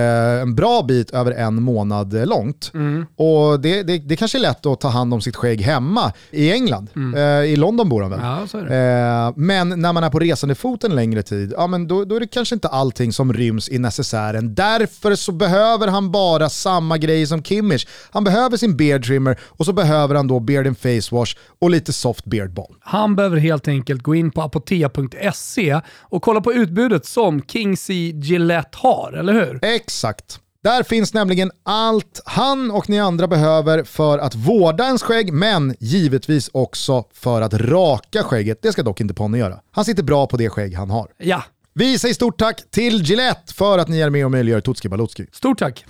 en 0.43 0.55
bra 0.55 0.83
bit 0.83 1.11
över 1.11 1.33
en 1.33 1.63
månad 1.63 2.15
eh, 2.15 2.27
långt. 2.27 2.71
Mm. 2.75 3.07
Och 3.17 3.61
det, 3.61 3.83
det, 3.83 3.99
det 3.99 4.17
kanske 4.17 4.39
är 4.39 4.41
lätt 4.41 4.67
att 4.67 4.81
ta 4.81 4.89
hand 4.89 5.15
om 5.15 5.21
sitt 5.21 5.37
skägg 5.37 5.61
hemma 5.61 6.13
i 6.31 6.53
England. 6.53 6.91
Mm. 6.97 7.15
Eh, 7.15 7.53
I 7.53 7.57
London 7.57 7.89
bor 7.89 8.03
han 8.03 8.11
väl? 8.11 8.21
Ja, 8.23 8.47
så 8.47 8.59
är 8.59 8.65
det. 8.65 8.77
Eh, 8.77 9.33
men 9.37 9.69
när 9.69 9.93
man 9.93 10.05
är 10.05 10.11
på 10.11 10.19
resande 10.19 10.55
fot 10.55 10.85
en 10.85 10.95
längre 10.95 11.23
tid, 11.23 11.53
ja, 11.57 11.67
men 11.67 11.89
då, 11.89 12.05
då 12.05 12.17
är 12.17 12.21
det 12.21 12.27
kanske 12.27 12.55
inte 12.55 12.69
allting 12.69 13.13
som 13.13 13.33
ryms 13.33 13.69
i 13.69 13.79
necessären. 13.79 14.55
Därför 14.55 15.15
så 15.15 15.33
behöver 15.33 15.89
han 15.89 16.11
bara 16.11 16.49
samma 16.49 16.99
grej 16.99 17.27
som 17.27 17.43
Kimmich. 17.43 17.87
Han 18.11 18.25
behöver 18.25 18.57
sin 18.57 18.77
beard 18.77 19.05
trimmer 19.05 19.39
och 19.43 19.67
så 19.67 19.73
behöver 19.73 20.15
han 20.15 20.29
då 20.29 20.41
beard 20.41 20.67
and 20.67 20.79
face 20.79 21.17
wash 21.17 21.37
och 21.61 21.71
lite 21.71 21.93
soft 21.93 22.25
beard 22.25 22.51
balm. 22.53 22.75
Han 22.81 23.17
behöver 23.17 23.37
helt 23.37 23.69
enkelt 23.69 24.03
gå 24.03 24.15
in 24.15 24.31
på 24.31 24.43
apotea.se 24.61 25.81
och 26.01 26.23
kolla 26.23 26.41
på 26.41 26.53
utbudet 26.53 27.07
som 27.07 27.43
Kingsey 27.43 28.13
Gillette 28.13 28.79
har, 28.79 29.13
eller 29.13 29.33
hur? 29.33 29.59
Exakt. 29.63 30.41
Där 30.63 30.83
finns 30.83 31.15
nämligen 31.15 31.51
allt 31.63 32.21
han 32.25 32.71
och 32.71 32.89
ni 32.89 33.01
andra 33.01 33.27
behöver 33.27 33.85
för 33.85 34.19
att 34.19 34.35
vårda 34.35 34.85
ens 34.85 35.03
skägg, 35.03 35.33
men 35.33 35.75
givetvis 35.81 36.51
också 36.53 37.05
för 37.15 37.43
att 37.43 37.55
raka 37.55 38.23
skägget. 38.23 38.59
Det 38.63 38.73
ska 38.73 38.83
dock 38.83 39.01
inte 39.01 39.15
Ponne 39.15 39.39
göra. 39.39 39.61
Han 39.73 39.85
sitter 39.85 40.03
bra 40.03 40.27
på 40.27 40.37
det 40.37 40.49
skägg 40.51 40.75
han 40.75 40.91
har. 40.91 41.09
Ja, 41.19 41.43
Vi 41.75 41.99
säger 41.99 42.15
stort 42.15 42.39
tack 42.39 42.71
till 42.71 43.03
Gillette 43.03 43.55
för 43.55 43.79
att 43.79 43.89
ni 43.89 44.01
är 44.01 44.11
med 44.11 44.25
och 44.25 44.31
möjliggör 44.31 44.61
Tutski 44.61 44.89
Balutski. 44.89 45.27
stort 45.33 45.59
tack. 45.59 45.85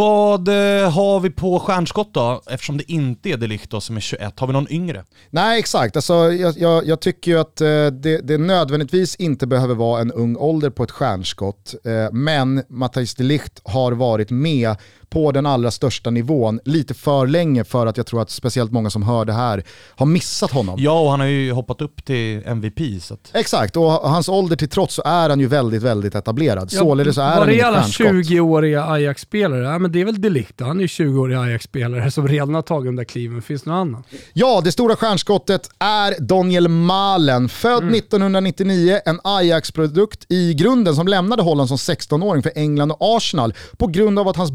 Vad 0.00 0.48
eh, 0.48 0.90
har 0.90 1.20
vi 1.20 1.30
på 1.30 1.60
stjärnskott 1.60 2.14
då? 2.14 2.42
Eftersom 2.46 2.76
det 2.76 2.92
inte 2.92 3.30
är 3.30 3.36
Delicht 3.36 3.82
som 3.82 3.96
är 3.96 4.00
21. 4.00 4.40
Har 4.40 4.46
vi 4.46 4.52
någon 4.52 4.72
yngre? 4.72 5.04
Nej, 5.30 5.58
exakt. 5.58 5.96
Alltså, 5.96 6.14
jag, 6.14 6.58
jag, 6.58 6.86
jag 6.86 7.00
tycker 7.00 7.30
ju 7.30 7.38
att 7.38 7.60
eh, 7.60 7.86
det, 7.86 8.20
det 8.28 8.38
nödvändigtvis 8.38 9.16
inte 9.16 9.46
behöver 9.46 9.74
vara 9.74 10.00
en 10.00 10.12
ung 10.12 10.36
ålder 10.36 10.70
på 10.70 10.82
ett 10.82 10.90
stjärnskott. 10.90 11.74
Eh, 11.84 12.12
men 12.12 12.62
Matthijs 12.68 13.14
Delicht 13.14 13.60
har 13.64 13.92
varit 13.92 14.30
med 14.30 14.76
på 15.10 15.32
den 15.32 15.46
allra 15.46 15.70
största 15.70 16.10
nivån 16.10 16.60
lite 16.64 16.94
för 16.94 17.26
länge 17.26 17.64
för 17.64 17.86
att 17.86 17.96
jag 17.96 18.06
tror 18.06 18.22
att 18.22 18.30
speciellt 18.30 18.72
många 18.72 18.90
som 18.90 19.02
hör 19.02 19.24
det 19.24 19.32
här 19.32 19.64
har 19.96 20.06
missat 20.06 20.50
honom. 20.50 20.76
Ja, 20.78 21.00
och 21.00 21.10
han 21.10 21.20
har 21.20 21.26
ju 21.26 21.52
hoppat 21.52 21.80
upp 21.80 22.04
till 22.04 22.42
MVP. 22.46 23.02
Så 23.02 23.14
att... 23.14 23.30
Exakt, 23.34 23.76
och 23.76 23.90
hans 23.90 24.28
ålder 24.28 24.56
till 24.56 24.68
trots 24.68 24.94
så 24.94 25.02
är 25.04 25.28
han 25.28 25.40
ju 25.40 25.46
väldigt, 25.46 25.82
väldigt 25.82 26.14
etablerad. 26.14 26.70
Således 26.72 27.14
så 27.14 27.20
är 27.20 27.26
han 27.26 27.50
inget 27.50 27.64
alla 27.64 27.82
stjärnskott. 27.82 28.06
20-åriga 28.06 28.84
Ajax-spelare? 28.84 29.64
Ja, 29.64 29.78
men 29.78 29.92
det 29.92 30.00
är 30.00 30.04
väl 30.04 30.20
Delict 30.20 30.58
då. 30.58 30.64
Han 30.64 30.76
är 30.76 30.80
ju 30.80 30.86
20-årig 30.86 31.36
Ajax-spelare 31.36 32.10
som 32.10 32.28
redan 32.28 32.54
har 32.54 32.62
tagit 32.62 32.88
de 32.88 32.96
där 32.96 33.04
kliven. 33.04 33.42
Finns 33.42 33.62
det 33.62 33.70
något 33.70 33.76
annat? 33.76 34.06
Ja, 34.32 34.60
det 34.64 34.72
stora 34.72 34.96
stjärnskottet 34.96 35.70
är 35.78 36.20
Daniel 36.20 36.68
Malen. 36.68 37.48
Född 37.48 37.94
1999, 37.94 39.00
en 39.04 39.20
Ajax-produkt 39.24 40.26
i 40.28 40.54
grunden 40.54 40.94
som 40.94 41.08
lämnade 41.08 41.42
Holland 41.42 41.68
som 41.68 41.76
16-åring 41.76 42.42
för 42.42 42.52
England 42.54 42.90
och 42.90 43.16
Arsenal 43.16 43.54
på 43.78 43.86
grund 43.86 44.18
av 44.18 44.28
att 44.28 44.36
hans 44.36 44.50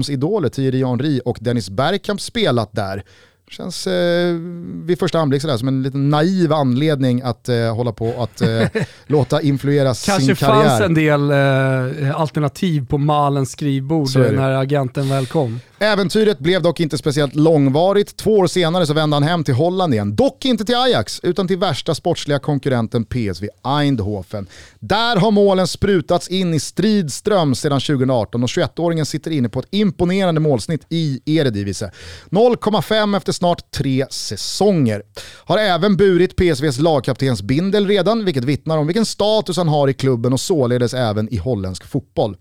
barndomsidoler 0.00 0.48
Thierry 0.48 0.84
Henry 0.84 1.20
och 1.24 1.38
Dennis 1.40 1.70
Bergkamp 1.70 2.20
spelat 2.20 2.72
där. 2.72 3.02
Känns 3.50 3.86
eh, 3.86 4.34
vid 4.84 4.98
första 4.98 5.18
anblick 5.18 5.42
sådär 5.42 5.56
som 5.56 5.68
en 5.68 5.82
liten 5.82 6.10
naiv 6.10 6.52
anledning 6.52 7.22
att 7.22 7.48
eh, 7.48 7.74
hålla 7.76 7.92
på 7.92 8.22
att 8.22 8.40
eh, 8.40 8.68
låta 9.06 9.42
influera 9.42 9.84
Kanske 9.86 10.20
sin 10.20 10.36
fanns 10.36 10.62
karriär. 10.80 10.84
en 10.84 10.94
del 10.94 11.30
eh, 11.30 12.20
alternativ 12.20 12.86
på 12.86 12.98
Malens 12.98 13.52
skrivbord 13.52 14.08
när 14.16 14.50
agenten 14.50 15.08
väl 15.08 15.26
kom. 15.26 15.60
Äventyret 15.82 16.38
blev 16.38 16.62
dock 16.62 16.80
inte 16.80 16.98
speciellt 16.98 17.34
långvarigt. 17.34 18.16
Två 18.16 18.38
år 18.38 18.46
senare 18.46 18.86
så 18.86 18.94
vände 18.94 19.16
han 19.16 19.22
hem 19.22 19.44
till 19.44 19.54
Holland 19.54 19.94
igen. 19.94 20.16
Dock 20.16 20.44
inte 20.44 20.64
till 20.64 20.76
Ajax, 20.76 21.20
utan 21.22 21.48
till 21.48 21.58
värsta 21.58 21.94
sportsliga 21.94 22.38
konkurrenten 22.38 23.04
PSV 23.04 23.48
Eindhoven. 23.64 24.46
Där 24.78 25.16
har 25.16 25.30
målen 25.30 25.66
sprutats 25.66 26.28
in 26.28 26.54
i 26.54 26.60
strid 26.60 27.12
ström 27.12 27.54
sedan 27.54 27.80
2018 27.80 28.42
och 28.42 28.48
21-åringen 28.48 29.04
sitter 29.04 29.30
inne 29.30 29.48
på 29.48 29.60
ett 29.60 29.66
imponerande 29.70 30.40
målsnitt 30.40 30.86
i 30.88 31.20
Eredivisie. 31.26 31.90
0,5 32.30 33.16
efter 33.16 33.32
snart 33.32 33.70
tre 33.70 34.06
säsonger. 34.10 35.02
Har 35.44 35.58
även 35.58 35.96
burit 35.96 36.36
PSVs 36.36 36.78
lagkaptens 36.78 37.42
bindel 37.42 37.86
redan, 37.86 38.24
vilket 38.24 38.44
vittnar 38.44 38.78
om 38.78 38.86
vilken 38.86 39.06
status 39.06 39.56
han 39.56 39.68
har 39.68 39.88
i 39.88 39.94
klubben 39.94 40.32
och 40.32 40.40
således 40.40 40.94
även 40.94 41.34
i 41.34 41.36
holländsk 41.36 41.84
fotboll. 41.84 42.36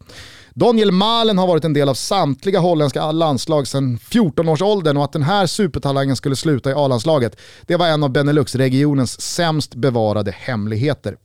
Daniel 0.59 0.91
Malen 0.91 1.37
har 1.37 1.47
varit 1.47 1.65
en 1.65 1.73
del 1.73 1.89
av 1.89 1.93
samtliga 1.93 2.59
holländska 2.59 3.11
landslag 3.11 3.67
sedan 3.67 3.97
14-årsåldern 3.97 4.97
och 4.97 5.03
att 5.03 5.13
den 5.13 5.23
här 5.23 5.47
supertalangen 5.47 6.15
skulle 6.15 6.35
sluta 6.35 6.69
i 6.69 6.73
A-landslaget, 6.73 7.39
det 7.67 7.75
var 7.75 7.87
en 7.87 8.03
av 8.03 8.11
Benelux-regionens 8.11 9.21
sämst 9.21 9.75
bevarade 9.75 10.31
hemligheter. 10.31 11.17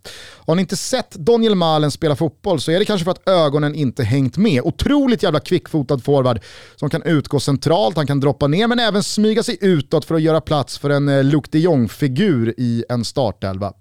Har 0.46 0.54
ni 0.54 0.60
inte 0.60 0.76
sett 0.76 1.10
Daniel 1.10 1.54
Malen 1.54 1.90
spela 1.90 2.16
fotboll 2.16 2.60
så 2.60 2.70
är 2.70 2.78
det 2.78 2.84
kanske 2.84 3.04
för 3.04 3.10
att 3.10 3.28
ögonen 3.28 3.74
inte 3.74 4.04
hängt 4.04 4.36
med. 4.36 4.62
Otroligt 4.62 5.22
jävla 5.22 5.40
kvickfotad 5.40 5.98
forward 5.98 6.40
som 6.76 6.90
kan 6.90 7.02
utgå 7.02 7.40
centralt, 7.40 7.96
han 7.96 8.06
kan 8.06 8.20
droppa 8.20 8.46
ner 8.46 8.66
men 8.66 8.78
även 8.78 9.02
smyga 9.02 9.42
sig 9.42 9.58
utåt 9.60 10.04
för 10.04 10.14
att 10.14 10.22
göra 10.22 10.40
plats 10.40 10.78
för 10.78 10.90
en 10.90 11.08
eh, 11.08 11.24
Luc 11.24 11.44
de 11.50 11.58
Jong-figur 11.58 12.54
i 12.56 12.84
en 12.88 13.04
startelva. 13.04 13.72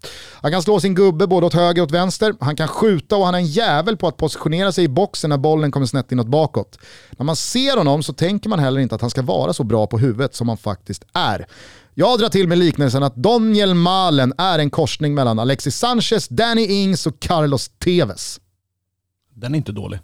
Han 0.42 0.52
kan 0.52 0.62
slå 0.62 0.80
sin 0.80 0.96
gubbe 0.96 1.28
både 1.28 1.46
åt 1.46 1.54
höger 1.54 1.82
och 1.82 1.88
åt 1.88 1.92
vänster, 1.92 2.36
han 2.40 2.56
kan 2.56 2.68
skjuta 2.68 3.16
och 3.16 3.26
han 3.26 3.36
är 3.36 3.40
en 3.40 3.46
jävel 3.46 3.98
på 3.98 4.08
att 4.08 4.18
positionera 4.18 4.72
sig 4.72 4.84
i 4.84 4.88
boxen 4.88 5.30
när 5.30 5.43
bollen 5.44 5.72
kommer 5.72 5.86
snett 5.86 6.12
inåt 6.12 6.28
bakåt. 6.28 6.80
När 7.18 7.26
man 7.26 7.36
ser 7.36 7.78
honom 7.78 8.04
så 8.04 8.14
tänker 8.14 8.50
man 8.50 8.60
heller 8.60 8.82
inte 8.82 8.96
att 8.96 9.02
han 9.02 9.10
ska 9.10 9.22
vara 9.22 9.54
så 9.54 9.64
bra 9.64 9.88
på 9.88 9.98
huvudet 9.98 10.36
som 10.36 10.48
han 10.48 10.58
faktiskt 10.58 11.04
är. 11.14 11.46
Jag 11.94 12.20
drar 12.20 12.30
till 12.30 12.48
med 12.48 12.58
liknelsen 12.58 13.04
att 13.04 13.16
Daniel 13.16 13.74
Malen 13.74 14.34
är 14.38 14.60
en 14.60 14.70
korsning 14.70 15.14
mellan 15.14 15.40
Alexis 15.40 15.76
Sanchez, 15.76 16.28
Danny 16.28 16.66
Ings 16.66 17.08
och 17.08 17.20
Carlos 17.20 17.70
Tevez. 17.80 18.40
Den 19.36 19.54
är 19.54 19.58
inte 19.58 19.72
dålig. 19.72 20.00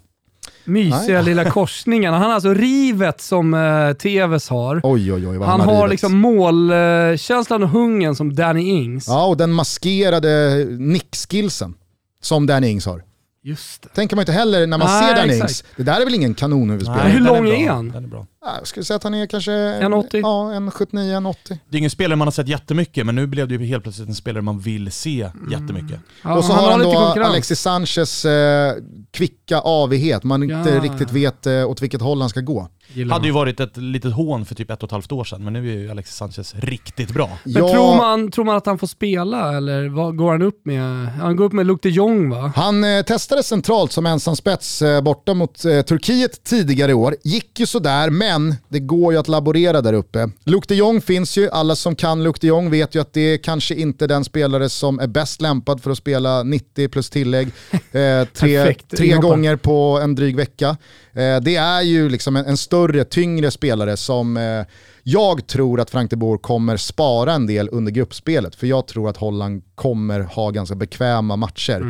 Mysiga 0.66 1.16
Nej. 1.16 1.24
lilla 1.24 1.52
korsningarna. 1.52 2.18
Han 2.18 2.28
har 2.28 2.34
alltså 2.36 2.54
rivet 2.54 3.22
som 3.22 3.54
uh, 3.54 3.94
Tevez 3.94 4.50
har. 4.50 4.82
Oj 4.84 5.14
oj 5.14 5.28
oj 5.28 5.38
vad 5.38 5.48
Han 5.50 5.60
har 5.60 5.68
har 5.68 5.76
rivet. 5.76 5.90
liksom 5.92 6.18
målkänslan 6.18 7.64
och 7.64 7.70
hungern 7.70 8.16
som 8.16 8.36
Danny 8.36 8.62
Ings. 8.70 9.08
Ja, 9.08 9.26
och 9.26 9.38
den 9.38 9.52
maskerade 9.52 10.66
nickskillsen 10.80 11.74
som 12.22 12.46
Danny 12.48 12.68
Ings 12.68 12.86
har. 12.86 13.04
Just 13.50 13.82
det. 13.82 13.90
Tänker 13.90 14.16
man 14.16 14.22
inte 14.22 14.32
heller 14.32 14.68
när 14.68 14.78
man 14.78 14.88
Nej, 14.88 15.16
ser 15.16 15.26
exakt. 15.26 15.50
Ings, 15.50 15.64
det 15.76 15.84
där 15.84 16.02
är 16.02 16.06
väl 16.06 16.14
ingen 16.14 16.34
kanonhuvudspelare? 16.34 17.08
hur 17.10 17.20
den 17.20 17.24
lång 17.24 17.44
bra. 17.46 17.54
är 17.54 17.70
han? 17.70 17.92
Den 17.92 18.04
är 18.04 18.08
bra. 18.08 18.28
Ja, 18.46 18.56
Jag 18.58 18.68
skulle 18.68 18.84
säga 18.86 18.96
att 18.98 19.04
han 19.04 19.14
är 19.14 19.26
kanske 19.26 19.52
1,80. 19.52 20.20
Ja, 20.22 20.54
en 20.54 20.72
79, 20.72 21.16
en 21.18 21.26
80. 21.26 21.60
Det 21.70 21.76
är 21.76 21.80
ingen 21.80 21.90
spelare 21.90 22.16
man 22.16 22.28
har 22.28 22.32
sett 22.32 22.48
jättemycket, 22.48 23.06
men 23.06 23.16
nu 23.16 23.28
blev 23.28 23.48
det 23.48 23.54
ju 23.56 23.66
helt 23.66 23.84
plötsligt 23.84 24.08
en 24.08 24.16
spelare 24.16 24.42
man 24.42 24.60
vill 24.60 24.92
se 24.92 25.30
jättemycket. 25.52 26.00
Ja, 26.24 26.38
och 26.38 26.46
så 26.46 26.54
har 26.54 26.72
han 26.72 26.80
då. 26.80 27.24
Alexis 27.24 27.60
Sanchez 27.62 28.26
eh, 28.26 28.74
kvicka 29.12 29.60
avighet, 29.60 30.24
man 30.24 30.44
inte 30.44 30.70
Ja. 30.70 30.84
riktigt 30.84 31.12
vet 31.12 31.46
eh, 31.48 31.70
åt 31.70 31.82
vilket 31.82 32.02
håll 32.02 32.22
han 32.22 32.30
ska 32.30 32.42
gå. 32.42 32.68
Gillar 32.94 33.14
Hade 33.16 33.28
ju 33.28 33.34
varit 33.34 33.60
ett 33.60 33.78
litet 33.78 34.14
hån 34.14 34.46
för 34.46 34.56
typ 34.56 34.72
ett 34.72 34.84
och 34.84 34.88
ett 34.88 34.92
halvt 34.92 35.12
år 35.12 35.24
sedan, 35.24 35.44
men 35.44 35.54
nu 35.54 35.60
är 35.74 35.78
ju 35.78 35.92
Alexis 35.92 36.16
Sanchez 36.16 36.56
riktigt 36.56 37.12
bra. 37.14 37.30
Men 37.44 37.54
Ja, 37.54 37.70
tror, 37.74 37.98
man, 37.98 38.32
tror 38.32 38.46
man 38.46 38.56
att 38.56 38.66
han 38.66 38.78
får 38.78 38.88
spela 38.88 39.58
eller 39.58 39.90
vad 39.90 40.18
går 40.18 40.32
han 40.32 40.42
upp 40.42 40.66
med? 40.66 41.08
Han 41.08 41.36
går 41.36 41.46
upp 41.46 41.54
med 41.54 41.66
Luc 41.66 41.80
de 41.82 41.90
Jong 41.90 42.30
va? 42.30 42.52
Han 42.56 42.84
eh, 42.84 43.02
testades 43.04 43.48
centralt 43.48 43.92
som 43.92 44.06
ensam 44.06 44.36
spets 44.36 44.82
eh, 44.82 45.02
borta 45.02 45.34
mot 45.34 45.66
eh, 45.66 45.82
Turkiet 45.82 46.44
tidigare 46.44 46.92
i 46.92 46.94
år. 46.94 47.16
Gick 47.24 47.60
ju 47.60 47.66
sådär, 47.66 48.10
men 48.10 48.29
det 48.70 48.80
går 48.80 49.14
ju 49.14 49.20
att 49.20 49.28
laborera 49.28 49.82
där 49.82 49.94
uppe. 49.94 50.30
Luc 50.44 50.64
de 50.68 50.76
Jong 50.76 51.02
finns 51.02 51.38
ju, 51.38 51.50
alla 51.50 51.76
som 51.76 51.96
kan 51.96 52.24
Luc 52.24 52.36
de 52.40 52.48
Jong 52.48 52.72
vet 52.72 52.96
ju 52.96 53.02
att 53.02 53.14
det 53.14 53.22
är 53.22 53.38
kanske 53.38 53.76
inte 53.76 54.08
den 54.08 54.26
spelare 54.26 54.70
som 54.70 55.00
är 55.00 55.08
bäst 55.08 55.42
lämpad 55.42 55.84
för 55.84 55.92
att 55.92 55.98
spela 55.98 56.44
90 56.44 56.88
plus 56.88 57.10
tillägg 57.10 57.48
eh, 57.72 58.28
tre, 58.34 58.74
tre 58.74 59.14
gånger 59.18 59.56
på 59.56 60.00
en 60.04 60.16
dryg 60.16 60.36
vecka. 60.36 60.78
Eh, 61.14 61.40
det 61.42 61.56
är 61.56 61.82
ju 61.82 62.10
liksom 62.10 62.36
en, 62.36 62.46
en 62.46 62.58
större, 62.58 63.04
tyngre 63.04 63.52
spelare 63.52 63.98
som 63.98 64.38
eh, 64.38 64.66
jag 65.12 65.48
tror 65.48 65.80
att 65.80 65.90
Frank 65.90 66.10
de 66.10 66.16
Boer 66.16 66.38
kommer 66.38 66.78
spara 66.78 67.34
en 67.34 67.48
del 67.48 67.70
under 67.72 67.92
gruppspelet, 67.92 68.56
för 68.56 68.68
jag 68.68 68.88
tror 68.88 69.10
att 69.10 69.18
Holland 69.18 69.64
kommer 69.76 70.20
ha 70.20 70.50
ganska 70.52 70.76
bekväma 70.76 71.36
matcher. 71.36 71.82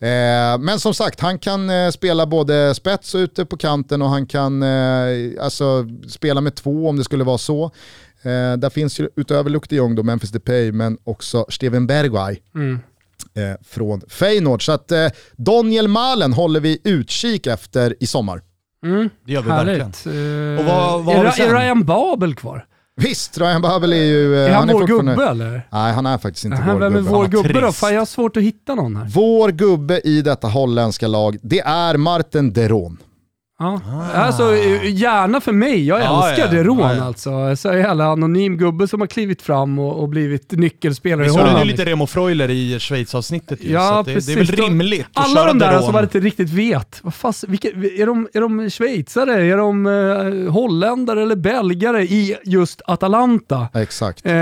Eh, 0.00 0.58
men 0.58 0.80
som 0.80 0.94
sagt, 0.94 1.20
han 1.20 1.38
kan 1.38 1.70
eh, 1.70 1.90
spela 1.90 2.26
både 2.26 2.74
spets 2.74 3.14
och 3.14 3.18
ute 3.18 3.44
på 3.44 3.56
kanten 3.56 4.02
och 4.02 4.08
han 4.08 4.26
kan 4.26 4.62
eh, 4.62 5.08
alltså, 5.40 5.86
spela 6.08 6.40
med 6.40 6.54
två 6.54 6.88
om 6.88 6.96
det 6.96 7.04
skulle 7.04 7.24
vara 7.24 7.38
så. 7.38 7.64
Eh, 8.22 8.52
där 8.58 8.70
finns 8.70 9.00
ju 9.00 9.08
utöver 9.16 9.50
Luc 9.50 9.62
de 9.68 9.76
Jong 9.76 9.94
då 9.94 10.02
Memphis 10.02 10.30
Depay, 10.30 10.72
men 10.72 10.98
också 11.04 11.46
Steven 11.48 11.86
Bergwijn 11.86 12.36
Mm. 12.54 12.78
eh, 13.34 13.56
från 13.68 14.00
Feyenoord. 14.08 14.64
Så 14.64 14.72
att 14.72 14.92
eh, 14.92 15.06
Daniel 15.36 15.88
Malen 15.88 16.32
håller 16.32 16.60
vi 16.60 16.78
utkik 16.84 17.46
efter 17.46 17.94
i 18.00 18.06
sommar. 18.06 18.42
Mm. 18.84 19.10
Det 19.26 19.32
gör 19.32 19.42
vi 19.42 19.48
verkligen. 19.48 19.80
Härligt. 19.80 20.06
Eh, 20.06 20.66
Och 20.66 20.72
vad- 20.74 21.04
vad 21.04 21.14
är, 21.14 21.18
har 21.18 21.24
vi 21.24 21.30
sen? 21.32 21.48
är 21.56 21.60
Ryan 21.60 21.84
Babel 21.84 22.34
kvar? 22.34 22.64
Visst, 23.00 23.38
Ryan 23.38 23.62
Babel 23.62 23.92
är 23.92 23.96
ju... 23.96 24.34
eh, 24.36 24.50
är 24.50 24.54
han, 24.54 24.68
vår 24.68 24.80
fortfarande- 24.80 25.12
gubbe 25.12 25.28
eller? 25.28 25.66
Nej, 25.72 25.92
han 25.92 26.06
är 26.06 26.18
faktiskt 26.18 26.44
inte 26.44 26.56
Aha, 26.58 26.72
vår 26.72 26.80
vem 26.80 26.92
är 26.94 26.98
gubbe. 26.98 27.10
vår 27.10 27.26
gubbe 27.28 27.60
då? 27.60 27.72
Fan 27.72 27.92
jag 27.94 28.00
har 28.00 28.06
svårt 28.06 28.36
att 28.36 28.42
hitta 28.42 28.74
någon 28.74 28.96
här. 28.96 29.06
Vår 29.14 29.48
gubbe 29.48 30.00
i 30.04 30.22
detta 30.22 30.48
holländska 30.48 31.06
lag, 31.08 31.36
det 31.42 31.60
är 31.60 31.96
Marten 31.96 32.52
Deron. 32.52 32.98
Ja. 33.60 33.80
Alltså, 34.14 34.54
eh, 34.56 34.94
gärna 34.94 35.40
för 35.40 35.52
mig. 35.52 35.86
Jag 35.86 36.00
Ja, 36.00 36.28
älskar 36.28 36.44
ja. 36.46 36.52
Deron 36.62 36.78
Ja, 36.78 36.94
ja. 36.94 37.04
alltså. 37.04 37.56
Så 37.56 37.68
jävla 37.74 38.04
anonym 38.06 38.56
gubbe 38.56 38.88
som 38.88 39.00
har 39.00 39.06
klivit 39.08 39.42
fram 39.42 39.78
och, 39.78 40.00
och 40.02 40.08
blivit 40.08 40.52
nyckelspelare 40.52 41.26
i 41.26 41.28
Vi 41.28 41.34
såg 41.34 41.40
ju 41.42 41.46
Holland. 41.48 41.66
lite 41.66 41.84
Remo 41.84 42.06
Freuler 42.06 42.50
i 42.50 42.78
Schweiz-avsnittet 42.78 43.58
Ja, 43.64 44.02
det, 44.06 44.26
det 44.26 44.32
är 44.32 44.36
väl 44.36 44.46
De- 44.46 44.56
rimligt 44.62 45.06
att 45.14 45.24
Alla 45.24 45.34
köra 45.40 45.46
de 45.46 45.58
där 45.58 45.80
som 45.80 45.92
man 45.92 46.02
inte 46.02 46.20
riktigt 46.20 46.50
vet. 46.50 47.00
Vad 47.02 47.14
fast, 47.14 47.44
vilka, 47.48 47.68
är, 47.68 48.06
de, 48.06 48.28
är 48.34 48.40
de 48.40 48.70
schweizare? 48.70 49.44
Är 49.46 49.56
de 49.56 49.86
eh, 50.46 50.52
holländare 50.52 51.22
eller 51.22 51.36
belgare 51.36 52.02
i 52.02 52.36
just 52.44 52.82
Atalanta? 52.86 53.68
Exakt. 53.74 54.26
Eh, 54.26 54.32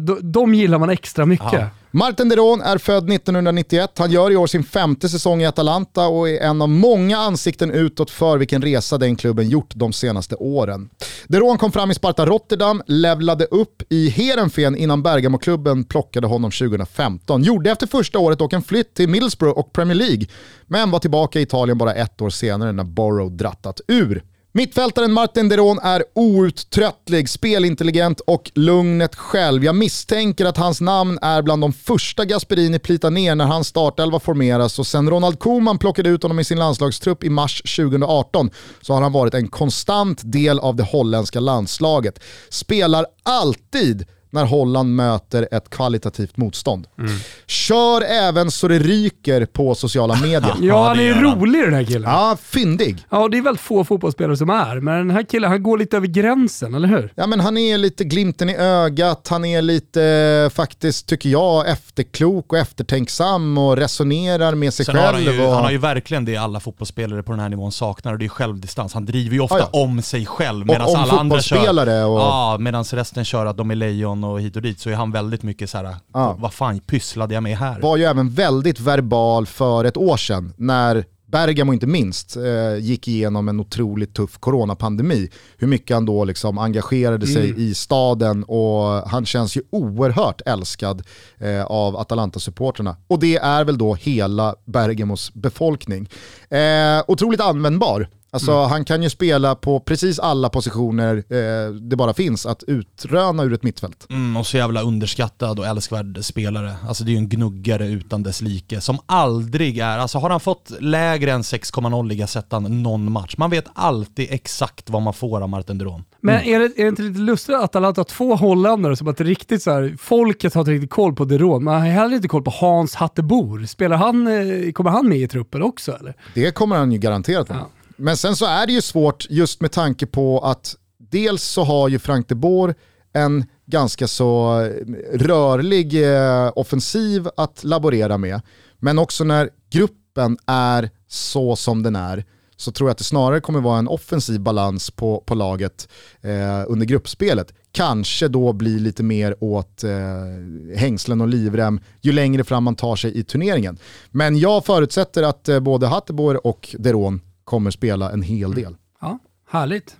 de, 0.00 0.18
de 0.22 0.54
gillar 0.54 0.78
man 0.78 0.90
extra 0.90 1.26
mycket. 1.26 1.64
Martin 1.90 2.28
Deron 2.28 2.60
är 2.60 2.78
född 2.78 3.10
1991. 3.10 3.98
Han 3.98 4.10
gör 4.10 4.30
i 4.30 4.36
år 4.36 4.46
sin 4.46 4.64
femte 4.64 5.08
säsong 5.08 5.42
i 5.42 5.46
Atalanta 5.46 6.06
och 6.06 6.28
är 6.28 6.40
en 6.40 6.62
av 6.62 6.68
många 6.68 7.18
ansikten 7.18 7.70
utåt 7.70 8.10
för 8.10 8.38
vilken 8.38 8.62
resa 8.62 8.98
den 8.98 9.16
klubben 9.16 9.48
gjort 9.48 9.74
de 9.74 9.92
senaste 9.92 10.36
åren. 10.36 10.90
Deron 11.26 11.58
kom 11.58 11.72
fram 11.72 11.90
i 11.90 11.94
Sparta 11.94 12.26
Rotterdam, 12.26 12.82
levlade 12.86 13.44
upp 13.44 13.82
i 13.88 14.08
Heerenveen 14.08 14.76
innan 14.76 15.02
Bergamo-klubben 15.02 15.84
plockade 15.84 16.26
honom 16.26 16.50
2015. 16.50 17.42
Gjorde 17.42 17.70
efter 17.70 17.86
första 17.86 18.18
året 18.18 18.38
dock 18.38 18.52
en 18.52 18.62
flytt 18.62 18.94
till 18.94 19.08
Middlesbrough 19.08 19.58
och 19.58 19.72
Premier 19.72 19.96
League, 19.96 20.26
men 20.66 20.90
var 20.90 20.98
tillbaka 20.98 21.40
i 21.40 21.42
Italien 21.42 21.78
bara 21.78 21.94
ett 21.94 22.20
år 22.20 22.30
senare 22.30 22.72
när 22.72 22.84
Borough 22.84 23.32
drattat 23.32 23.80
ur. 23.88 24.22
Mittfältaren 24.58 25.12
Martin 25.12 25.48
Deron 25.48 25.78
är 25.78 26.04
outtröttlig, 26.14 27.28
spelintelligent 27.28 28.20
och 28.20 28.50
lugnet 28.54 29.14
själv. 29.14 29.64
Jag 29.64 29.74
misstänker 29.74 30.46
att 30.46 30.56
hans 30.56 30.80
namn 30.80 31.18
är 31.22 31.42
bland 31.42 31.62
de 31.62 31.72
första 31.72 32.24
Gasperini 32.24 32.78
plitar 32.78 33.10
ner 33.10 33.34
när 33.34 33.44
hans 33.44 33.68
startelva 33.68 34.20
formeras 34.20 34.78
och 34.78 34.86
sen 34.86 35.10
Ronald 35.10 35.38
Koeman 35.38 35.78
plockade 35.78 36.08
ut 36.08 36.22
honom 36.22 36.38
i 36.38 36.44
sin 36.44 36.58
landslagstrupp 36.58 37.24
i 37.24 37.30
mars 37.30 37.62
2018 37.76 38.50
så 38.80 38.94
har 38.94 39.02
han 39.02 39.12
varit 39.12 39.34
en 39.34 39.48
konstant 39.48 40.20
del 40.24 40.58
av 40.58 40.76
det 40.76 40.84
holländska 40.84 41.40
landslaget. 41.40 42.20
Spelar 42.48 43.06
alltid 43.22 44.06
när 44.30 44.44
Holland 44.44 44.94
möter 44.96 45.48
ett 45.52 45.70
kvalitativt 45.70 46.36
motstånd. 46.36 46.86
Mm. 46.98 47.10
Kör 47.46 48.00
även 48.02 48.50
så 48.50 48.68
det 48.68 48.78
ryker 48.78 49.46
på 49.46 49.74
sociala 49.74 50.16
medier. 50.16 50.54
Ja, 50.60 50.88
han 50.88 50.96
det 50.96 51.08
är 51.08 51.14
rolig 51.22 51.62
den 51.64 51.74
här 51.74 51.84
killen. 51.84 52.02
Ja. 52.10 52.28
Ja, 52.30 52.36
fyndig. 52.42 52.96
det 53.10 53.16
är 53.38 53.42
väldigt 53.42 53.60
få 53.60 53.84
fotbollsspelare 53.84 54.36
som 54.36 54.50
är, 54.50 54.80
men 54.80 54.94
den 54.98 55.10
här 55.10 55.22
killen 55.22 55.50
han 55.50 55.62
går 55.62 55.78
lite 55.78 55.96
över 55.96 56.06
gränsen, 56.06 56.74
eller 56.74 56.88
hur? 56.88 57.12
Ja, 57.14 57.26
men 57.26 57.40
han 57.40 57.58
är 57.58 57.78
lite 57.78 58.04
glimten 58.04 58.50
i 58.50 58.56
ögat, 58.56 59.28
han 59.30 59.44
är 59.44 59.62
lite 59.62 60.50
faktiskt, 60.54 61.06
tycker 61.06 61.28
jag, 61.28 61.68
efterklok 61.68 62.52
och 62.52 62.58
eftertänksam 62.58 63.58
och 63.58 63.76
resonerar 63.76 64.54
med 64.54 64.74
sig 64.74 64.86
Sen 64.86 64.96
har 64.96 65.04
han, 65.04 65.14
själv. 65.14 65.34
ju, 65.34 65.46
och... 65.46 65.52
han 65.52 65.64
har 65.64 65.70
ju 65.70 65.78
verkligen 65.78 66.24
det 66.24 66.36
alla 66.36 66.60
fotbollsspelare 66.60 67.22
på 67.22 67.32
den 67.32 67.40
här 67.40 67.48
nivån 67.48 67.72
saknar 67.72 68.12
och 68.12 68.18
det 68.18 68.24
är 68.24 68.28
självdistans. 68.28 68.94
Han 68.94 69.04
driver 69.06 69.34
ju 69.34 69.40
ofta 69.40 69.58
Ja, 69.58 69.68
ja. 69.72 69.80
om 69.82 70.02
sig 70.02 70.26
själv 70.26 70.66
medan 70.66 70.88
om 70.88 70.96
alla 70.96 71.00
andra 71.00 71.40
kör... 71.40 71.56
fotbollsspelare 71.56 72.04
och- 72.04 72.20
Ja, 72.20 72.56
medan 72.60 72.84
resten 72.84 73.24
kör 73.24 73.46
att 73.46 73.56
de 73.56 73.70
är 73.70 73.74
lejon 73.74 74.17
och 74.24 74.40
hit 74.40 74.56
och 74.56 74.62
dit 74.62 74.80
så 74.80 74.90
är 74.90 74.94
han 74.94 75.12
väldigt 75.12 75.42
mycket 75.42 75.70
så 75.70 75.78
här. 75.78 75.96
Ja. 76.12 76.36
vad 76.38 76.52
fan 76.52 76.80
pysslade 76.80 77.34
jag 77.34 77.42
med 77.42 77.58
här? 77.58 77.80
var 77.80 77.96
ju 77.96 78.04
även 78.04 78.30
väldigt 78.30 78.80
verbal 78.80 79.46
för 79.46 79.84
ett 79.84 79.96
år 79.96 80.16
sedan 80.16 80.52
när 80.56 81.04
Bergamo 81.30 81.72
inte 81.72 81.86
minst 81.86 82.36
eh, 82.36 82.76
gick 82.78 83.08
igenom 83.08 83.48
en 83.48 83.60
otroligt 83.60 84.14
tuff 84.14 84.38
coronapandemi. 84.38 85.30
Hur 85.56 85.66
mycket 85.66 85.94
han 85.94 86.06
då 86.06 86.24
liksom 86.24 86.58
engagerade 86.58 87.26
sig 87.26 87.68
i 87.68 87.74
staden 87.74 88.44
och 88.44 89.08
han 89.08 89.26
känns 89.26 89.56
ju 89.56 89.62
oerhört 89.70 90.40
älskad 90.46 91.02
eh, 91.38 91.64
av 91.64 91.96
Atalanta-supporterna. 91.96 92.96
Och 93.06 93.18
det 93.18 93.36
är 93.36 93.64
väl 93.64 93.78
då 93.78 93.94
hela 93.94 94.54
Bergamos 94.64 95.34
befolkning. 95.34 96.08
Eh, 96.48 97.02
otroligt 97.06 97.40
användbar. 97.40 98.08
Alltså 98.30 98.62
han 98.62 98.84
kan 98.84 99.02
ju 99.02 99.10
spela 99.10 99.54
på 99.54 99.80
precis 99.80 100.18
alla 100.18 100.48
positioner 100.48 101.16
eh, 101.16 101.72
det 101.74 101.96
bara 101.96 102.14
finns 102.14 102.46
att 102.46 102.62
utröna 102.66 103.42
ur 103.42 103.52
ett 103.52 103.62
mittfält. 103.62 104.06
Mm, 104.10 104.36
och 104.36 104.46
så 104.46 104.56
jävla 104.56 104.82
underskattad 104.82 105.58
och 105.58 105.66
älskvärd 105.66 106.18
spelare. 106.24 106.74
Alltså 106.88 107.04
det 107.04 107.10
är 107.10 107.12
ju 107.12 107.18
en 107.18 107.28
gnuggare 107.28 107.86
utan 107.88 108.22
dess 108.22 108.40
like 108.42 108.80
som 108.80 108.98
aldrig 109.06 109.78
är, 109.78 109.98
alltså 109.98 110.18
har 110.18 110.30
han 110.30 110.40
fått 110.40 110.72
lägre 110.80 111.32
än 111.32 111.42
6,0 111.42 112.12
i 112.12 112.16
Gazettan 112.16 112.82
någon 112.82 113.12
match, 113.12 113.34
man 113.38 113.50
vet 113.50 113.64
alltid 113.74 114.26
exakt 114.30 114.90
vad 114.90 115.02
man 115.02 115.14
får 115.14 115.40
av 115.40 115.48
Martin 115.48 115.78
Deron. 115.78 116.04
Men 116.20 116.34
Mm. 116.38 116.54
är, 116.54 116.58
det, 116.58 116.64
är 116.80 116.82
det 116.82 116.88
inte 116.88 117.02
lite 117.02 117.20
lustigt 117.20 117.54
att 117.54 117.62
Atalanta 117.64 118.00
har 118.00 118.04
två 118.04 118.34
holländare 118.36 118.96
som 118.96 119.08
att 119.08 119.20
riktigt 119.20 119.62
så 119.62 119.70
här, 119.70 119.96
folket 120.00 120.54
har 120.54 120.60
inte 120.62 120.70
riktigt 120.70 120.90
koll 120.90 121.14
på 121.14 121.24
Deron, 121.24 121.64
man 121.64 121.80
har 121.80 121.88
heller 121.88 122.16
inte 122.16 122.28
koll 122.28 122.42
på 122.42 122.50
Hans 122.50 122.94
Hattebor. 122.94 123.66
Spelar 123.66 123.96
han, 123.96 124.26
eh, 124.26 124.72
kommer 124.72 124.90
han 124.90 125.08
med 125.08 125.18
i 125.18 125.28
truppen 125.28 125.62
också 125.62 125.92
eller? 126.00 126.14
Det 126.34 126.50
kommer 126.50 126.76
han 126.76 126.92
ju 126.92 126.98
garanterat 126.98 127.48
vara. 127.48 127.58
Ja. 127.58 127.66
Men 127.98 128.16
sen 128.16 128.36
så 128.36 128.46
är 128.46 128.66
det 128.66 128.72
ju 128.72 128.82
svårt 128.82 129.26
just 129.30 129.60
med 129.60 129.72
tanke 129.72 130.06
på 130.06 130.40
att 130.40 130.76
dels 130.98 131.42
så 131.42 131.64
har 131.64 131.88
ju 131.88 131.98
Frank 131.98 132.28
de 132.28 132.34
Boer 132.34 132.74
en 133.12 133.44
ganska 133.66 134.08
så 134.08 134.60
eh, 134.60 135.18
rörlig 135.18 136.14
eh, 136.14 136.52
offensiv 136.54 137.28
att 137.36 137.64
laborera 137.64 138.18
med. 138.18 138.40
Men 138.78 138.98
också 138.98 139.24
när 139.24 139.50
gruppen 139.70 140.38
är 140.46 140.90
så 141.08 141.56
som 141.56 141.82
den 141.82 141.96
är 141.96 142.24
så 142.56 142.72
tror 142.72 142.88
jag 142.88 142.92
att 142.92 142.98
det 142.98 143.04
snarare 143.04 143.40
kommer 143.40 143.60
vara 143.60 143.78
en 143.78 143.88
offensiv 143.88 144.40
balans 144.40 144.90
på, 144.90 145.22
på 145.26 145.34
laget 145.34 145.88
eh, 146.20 146.64
under 146.66 146.86
gruppspelet. 146.86 147.54
Kanske 147.72 148.28
då 148.28 148.52
blir 148.52 148.78
lite 148.78 149.02
mer 149.02 149.36
åt 149.40 149.84
eh, 149.84 150.76
hängslen 150.76 151.20
och 151.20 151.28
livrem 151.28 151.80
ju 152.00 152.12
längre 152.12 152.44
fram 152.44 152.64
man 152.64 152.74
tar 152.74 152.96
sig 152.96 153.18
i 153.18 153.24
turneringen. 153.24 153.78
Men 154.10 154.38
jag 154.38 154.64
förutsätter 154.64 155.22
att 155.22 155.48
eh, 155.48 155.60
både 155.60 155.86
Hatteboer 155.86 156.46
och 156.46 156.76
Deron 156.78 157.20
kommer 157.48 157.70
spela 157.70 158.10
en 158.12 158.22
hel 158.22 158.54
del. 158.54 158.76
Ja, 159.00 159.18
härligt. 159.50 159.96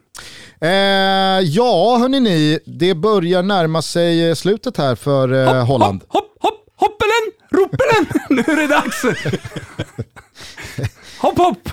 Eh, 0.61 0.71
ja, 1.41 1.99
hörni 2.01 2.21
ni, 2.21 2.59
det 2.67 2.95
börjar 2.95 3.43
närma 3.43 3.83
sig 3.83 4.29
eh, 4.29 4.35
slutet 4.35 4.77
här 4.77 4.95
för 4.95 5.33
eh, 5.33 5.67
Holland. 5.67 6.03
Hopp, 6.09 6.25
hopp, 6.25 6.37
hopp, 6.41 6.65
hoppelen, 6.77 7.33
ropelen! 7.51 8.07
nu 8.31 8.53
är 8.53 8.57
det 8.57 8.67
dags! 8.67 9.03
hopp, 11.21 11.39
hopp! 11.39 11.69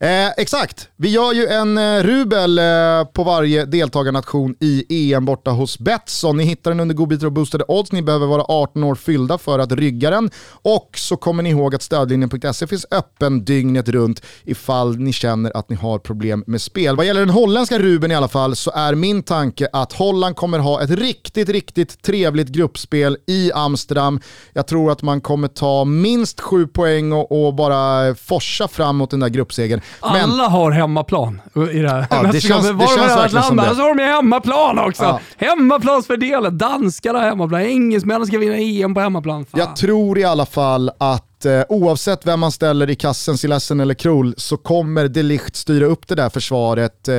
Eh, 0.00 0.28
exakt, 0.36 0.88
vi 0.96 1.08
gör 1.08 1.32
ju 1.32 1.46
en 1.46 1.78
eh, 1.78 2.02
rubel 2.02 2.58
eh, 2.58 2.64
på 3.12 3.24
varje 3.24 3.64
deltagarnation 3.64 4.54
i 4.60 5.12
EM 5.14 5.24
borta 5.24 5.50
hos 5.50 5.78
Betsson. 5.78 6.36
Ni 6.36 6.44
hittar 6.44 6.70
den 6.70 6.80
under 6.80 6.94
godbitar 6.94 7.26
och 7.26 7.32
boostade 7.32 7.64
odds. 7.68 7.92
Ni 7.92 8.02
behöver 8.02 8.26
vara 8.26 8.44
18 8.48 8.84
år 8.84 8.94
fyllda 8.94 9.38
för 9.38 9.58
att 9.58 9.72
rygga 9.72 10.10
den. 10.10 10.30
Och 10.50 10.90
så 10.94 11.16
kommer 11.16 11.42
ni 11.42 11.50
ihåg 11.50 11.74
att 11.74 11.82
stödlinjen.se 11.82 12.66
finns 12.66 12.86
öppen 12.90 13.44
dygnet 13.44 13.88
runt 13.88 14.22
ifall 14.44 14.96
ni 14.96 15.12
känner 15.12 15.56
att 15.56 15.70
ni 15.70 15.76
har 15.76 15.98
problem 15.98 16.44
med 16.46 16.60
spel. 16.62 16.96
Vad 16.96 17.06
gäller 17.06 17.20
den 17.20 17.30
holländska 17.30 17.78
ruben 17.78 18.10
i 18.10 18.14
alla 18.14 18.28
fall 18.28 18.56
så 18.56 18.70
är 18.70 18.94
min 18.94 19.22
tanke 19.22 19.68
att 19.72 19.92
Holland 19.92 20.36
kommer 20.36 20.58
ha 20.58 20.82
ett 20.82 20.90
riktigt, 20.90 21.48
riktigt 21.48 22.02
trevligt 22.02 22.48
gruppspel 22.48 23.16
i 23.26 23.52
Amsterdam. 23.52 24.20
Jag 24.52 24.66
tror 24.66 24.92
att 24.92 25.02
man 25.02 25.20
kommer 25.20 25.48
ta 25.48 25.84
minst 25.84 26.40
sju 26.40 26.66
poäng 26.66 27.12
och, 27.12 27.46
och 27.46 27.54
bara 27.54 28.14
forsa 28.14 28.68
fram 28.68 28.96
mot 28.96 29.10
den 29.10 29.20
där 29.20 29.28
gruppsegern. 29.28 29.80
Men 30.02 30.22
Alla 30.30 30.48
har 30.48 30.70
hemmaplan 30.70 31.40
i 31.72 31.78
det 31.78 31.90
här 31.90 32.06
Ja, 32.10 32.16
det 32.16 32.22
mästerskapet. 32.22 32.42
känns- 32.64 32.66
det 32.66 32.72
Var 32.72 32.86
känns 32.96 33.16
verkligen 33.16 33.44
som 33.44 33.56
det. 33.56 33.74
Så 33.74 33.82
har 33.82 33.94
de 33.94 34.02
hemmaplan 34.02 34.78
också. 34.78 35.02
Ja. 35.02 35.20
Hemmaplansfördelen. 35.36 36.58
Danskarna 36.58 37.18
har 37.18 37.26
hemmaplan. 37.28 37.60
Engelsmännen 37.60 38.26
ska 38.26 38.38
vinna 38.38 38.56
EM 38.56 38.94
på 38.94 39.00
hemmaplan. 39.00 39.44
Fan. 39.44 39.60
Jag 39.60 39.76
tror 39.76 40.18
i 40.18 40.24
alla 40.24 40.46
fall 40.46 40.90
att 40.98 41.44
eh, 41.44 41.62
oavsett 41.68 42.26
vem 42.26 42.40
man 42.40 42.52
ställer 42.52 42.90
i 42.90 42.94
kassen, 42.94 43.38
Silassen 43.38 43.80
eller 43.80 43.94
Krul, 43.94 44.34
så 44.36 44.56
kommer 44.56 45.08
de 45.08 45.22
Ligt 45.22 45.56
styra 45.56 45.86
upp 45.86 46.08
det 46.08 46.14
där 46.14 46.28
försvaret. 46.28 47.08
Eh, 47.08 47.14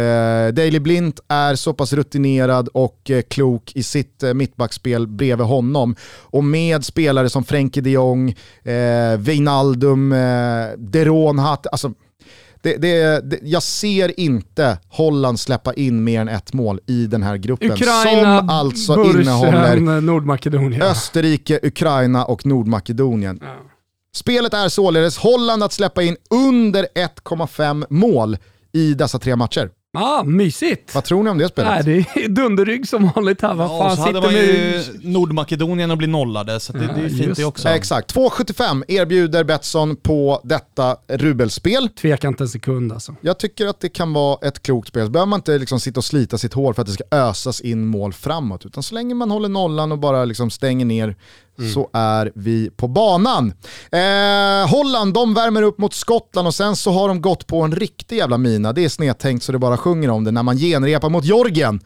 Daley 0.54 0.80
Blint 0.80 1.20
är 1.28 1.56
så 1.56 1.74
pass 1.74 1.94
rutinerad 1.94 2.68
och 2.74 3.10
eh, 3.12 3.22
klok 3.22 3.72
i 3.76 3.84
sitt 3.84 4.24
eh, 4.24 4.34
mittbackspel 4.34 5.08
bredvid 5.08 5.48
honom. 5.48 5.96
Och 6.22 6.44
med 6.44 6.86
spelare 6.86 7.30
som 7.30 7.44
Frenkie 7.44 7.84
de 7.84 7.90
Jong, 7.92 8.30
eh, 8.64 9.18
Wijnaldum, 9.18 10.12
eh, 10.12 10.18
Deron, 10.78 11.40
Hatt, 11.40 11.68
alltså 11.72 11.92
det, 12.62 12.78
det, 12.78 13.22
det, 13.30 13.40
jag 13.44 13.64
ser 13.64 14.20
inte 14.20 14.78
Holland 14.90 15.40
släppa 15.40 15.74
in 15.74 16.04
mer 16.04 16.22
än 16.22 16.28
ett 16.28 16.54
mål 16.54 16.80
i 16.88 17.08
den 17.08 17.24
här 17.24 17.38
gruppen. 17.38 17.72
Ukraina, 17.72 18.40
som 18.40 18.50
alltså 18.50 18.96
Bursen, 18.96 19.22
innehåller 19.22 20.02
Nordmakedonien. 20.02 20.82
Österrike, 20.82 21.60
Ukraina 21.64 22.26
och 22.26 22.46
Nordmakedonien. 22.46 23.40
Spelet 24.14 24.54
är 24.54 24.70
således 24.70 25.18
Holland 25.18 25.64
att 25.64 25.74
släppa 25.74 26.04
in 26.04 26.16
under 26.30 26.88
1,5 26.96 27.86
mål 27.90 28.38
i 28.74 28.94
dessa 28.94 29.20
tre 29.20 29.36
matcher. 29.36 29.70
Ah, 29.94 30.24
mysigt. 30.24 30.96
Vad 30.96 31.04
tror 31.04 31.24
ni 31.24 31.30
om 31.30 31.38
det 31.38 31.48
spelet? 31.48 31.86
Nej, 31.86 32.06
det 32.14 32.24
är 32.24 32.28
dunderrygg 32.30 32.88
som 32.88 33.12
vanligt 33.16 33.42
här. 33.42 33.54
Vad 33.54 33.68
Ja, 33.68 33.78
fan 33.80 33.92
och 33.92 33.98
så 33.98 34.02
hade 34.02 34.14
sitter 34.14 34.22
man 34.22 34.46
ju 34.46 34.72
med... 34.72 35.06
Nordmakedonien 35.14 35.92
och 35.92 35.98
bli 35.98 36.08
nollade, 36.08 36.60
så 36.60 36.74
det, 36.74 36.80
det 36.80 36.86
är 36.86 37.04
Ja, 37.04 37.10
fint 37.10 37.22
just 37.22 37.38
det 37.38 37.46
också. 37.46 37.70
Exakt, 37.70 38.16
2,75 38.16 38.84
erbjuder 38.88 39.44
Betsson 39.44 39.96
på 39.96 40.42
detta 40.44 40.98
rubelspel. 41.08 41.90
Tveka 41.90 42.28
inte 42.28 42.44
en 42.44 42.48
sekund 42.50 42.92
alltså. 42.94 43.16
Jag 43.22 43.38
tycker 43.40 43.68
att 43.68 43.80
det 43.80 43.90
kan 43.90 44.14
vara 44.14 44.48
ett 44.48 44.62
klokt 44.64 44.88
spel. 44.88 45.06
Så 45.06 45.12
behöver 45.12 45.30
man 45.30 45.40
inte 45.40 45.58
liksom 45.58 45.80
sitta 45.80 46.00
och 46.00 46.06
slita 46.06 46.38
sitt 46.38 46.54
hår 46.54 46.74
för 46.74 46.82
att 46.82 46.88
det 46.88 46.94
ska 46.94 47.04
ösas 47.12 47.62
in 47.62 47.86
mål 47.86 48.14
framåt. 48.14 48.66
Utan 48.66 48.84
så 48.84 48.96
länge 48.96 49.16
man 49.16 49.32
håller 49.32 49.50
nollan 49.50 49.92
och 49.92 50.00
bara 50.00 50.26
liksom 50.26 50.50
stänger 50.50 50.86
ner 50.86 51.16
så 51.74 51.90
är 51.94 52.32
vi 52.36 52.70
på 52.78 52.88
banan. 52.88 53.54
Eh, 53.92 54.70
Holland, 54.70 55.14
de 55.14 55.34
värmer 55.34 55.62
upp 55.62 55.78
mot 55.78 55.94
Skottland 55.94 56.48
och 56.48 56.56
sen 56.56 56.76
så 56.76 56.92
har 56.92 57.08
de 57.08 57.22
gått 57.22 57.48
på 57.48 57.62
en 57.62 57.72
riktig 57.72 58.18
jävla 58.18 58.38
mina. 58.38 58.74
Det 58.74 58.86
är 58.86 58.90
snedtänkt 58.90 59.44
så 59.44 59.52
det 59.52 59.60
bara 59.60 59.78
sjunger 59.78 60.10
om 60.10 60.24
det 60.24 60.32
när 60.32 60.44
man 60.44 60.58
genrepar 60.58 61.10
mot 61.10 61.26
Georgien. 61.26 61.80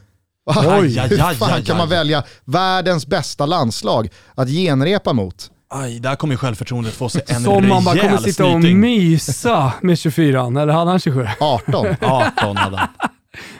Oj, 0.46 1.00
Hur 1.10 1.22
aj, 1.28 1.36
fan 1.36 1.54
aj, 1.54 1.64
kan 1.64 1.78
man 1.78 1.88
aj. 1.88 1.90
välja 1.98 2.24
världens 2.46 3.08
bästa 3.08 3.46
landslag 3.46 4.10
att 4.36 4.50
genrepa 4.50 5.14
mot? 5.14 5.52
Aj, 5.74 6.00
där 6.00 6.16
kommer 6.16 6.36
självförtroendet 6.36 6.94
få 6.94 7.10
sig 7.10 7.22
en 7.28 7.44
Som 7.44 7.68
man 7.68 7.84
bara 7.84 7.96
kommer 7.98 8.18
rejäl 8.18 8.24
sitta 8.24 8.46
och 8.46 8.62
mysa 8.62 9.74
med 9.82 9.98
24 9.98 10.46
eller 10.46 10.68
hade 10.74 10.92
han 10.92 11.00
27? 11.00 11.28
18. 11.40 11.86
18 12.02 12.58
hade 12.58 12.78
han. 12.78 12.88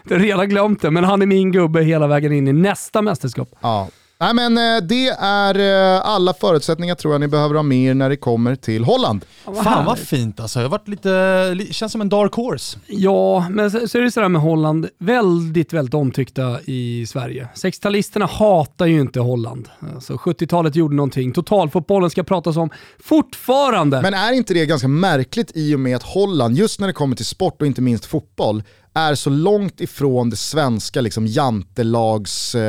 Det 0.04 0.14
har 0.14 0.22
redan 0.22 0.50
glömt 0.50 0.82
det, 0.82 0.92
men 0.92 1.04
han 1.04 1.22
är 1.22 1.26
min 1.26 1.52
gubbe 1.52 1.84
hela 1.84 2.08
vägen 2.08 2.32
in 2.32 2.48
i 2.48 2.54
nästa 2.54 3.02
mästerskap. 3.02 3.50
Ja. 3.62 3.88
Nej, 4.22 4.34
men 4.34 4.58
eh, 4.58 4.82
det 4.84 5.08
är 5.20 5.60
eh, 5.96 6.02
alla 6.06 6.34
förutsättningar 6.34 6.96
tror 6.96 7.14
jag 7.14 7.22
ni 7.22 7.28
behöver 7.28 7.56
ha 7.56 7.64
med 7.64 7.78
er 7.90 7.94
när 7.94 8.10
det 8.10 8.16
kommer 8.18 8.56
till 8.56 8.84
Holland. 8.84 9.26
Ja, 9.46 9.54
Fan 9.64 9.86
vad 9.86 10.00
fint 10.00 10.40
alltså. 10.40 10.60
Jag 10.60 10.64
har 10.66 10.70
varit 10.70 10.88
lite, 10.88 11.54
li- 11.54 11.74
känns 11.74 11.92
som 11.92 12.02
en 12.02 12.10
dark 12.10 12.34
horse. 12.34 12.80
Ja, 12.88 13.48
men 13.50 13.72
så, 13.72 13.88
så 13.88 13.98
är 13.98 14.02
det 14.02 14.12
sådär 14.12 14.30
med 14.30 14.42
Holland, 14.42 14.88
väldigt, 14.98 15.74
väldigt 15.74 15.94
omtyckta 15.94 16.60
i 16.66 17.06
Sverige. 17.08 17.50
60-talisterna 17.56 18.28
hatar 18.28 18.86
ju 18.86 19.02
inte 19.02 19.20
Holland. 19.20 19.70
Alltså 19.96 20.14
70-talet 20.14 20.76
gjorde 20.76 20.96
någonting. 20.96 21.32
Totalfotbollen 21.32 22.10
ska 22.10 22.24
pratas 22.24 22.58
om 22.58 22.70
fortfarande. 23.04 24.02
Men 24.02 24.14
är 24.14 24.34
inte 24.34 24.54
det 24.54 24.66
ganska 24.66 24.88
märkligt 24.88 25.52
i 25.56 25.76
och 25.76 25.80
med 25.80 25.96
att 25.96 26.04
Holland, 26.04 26.56
just 26.58 26.80
när 26.80 26.88
det 26.88 26.94
kommer 26.94 27.16
till 27.16 27.26
sport 27.26 27.62
och 27.62 27.68
inte 27.68 27.82
minst 27.82 28.06
fotboll, 28.06 28.64
är 28.94 29.16
så 29.16 29.30
långt 29.30 29.82
ifrån 29.82 30.30
det 30.30 30.36
svenska 30.36 31.02
liksom, 31.02 31.28
jantelagstänket 31.28 32.62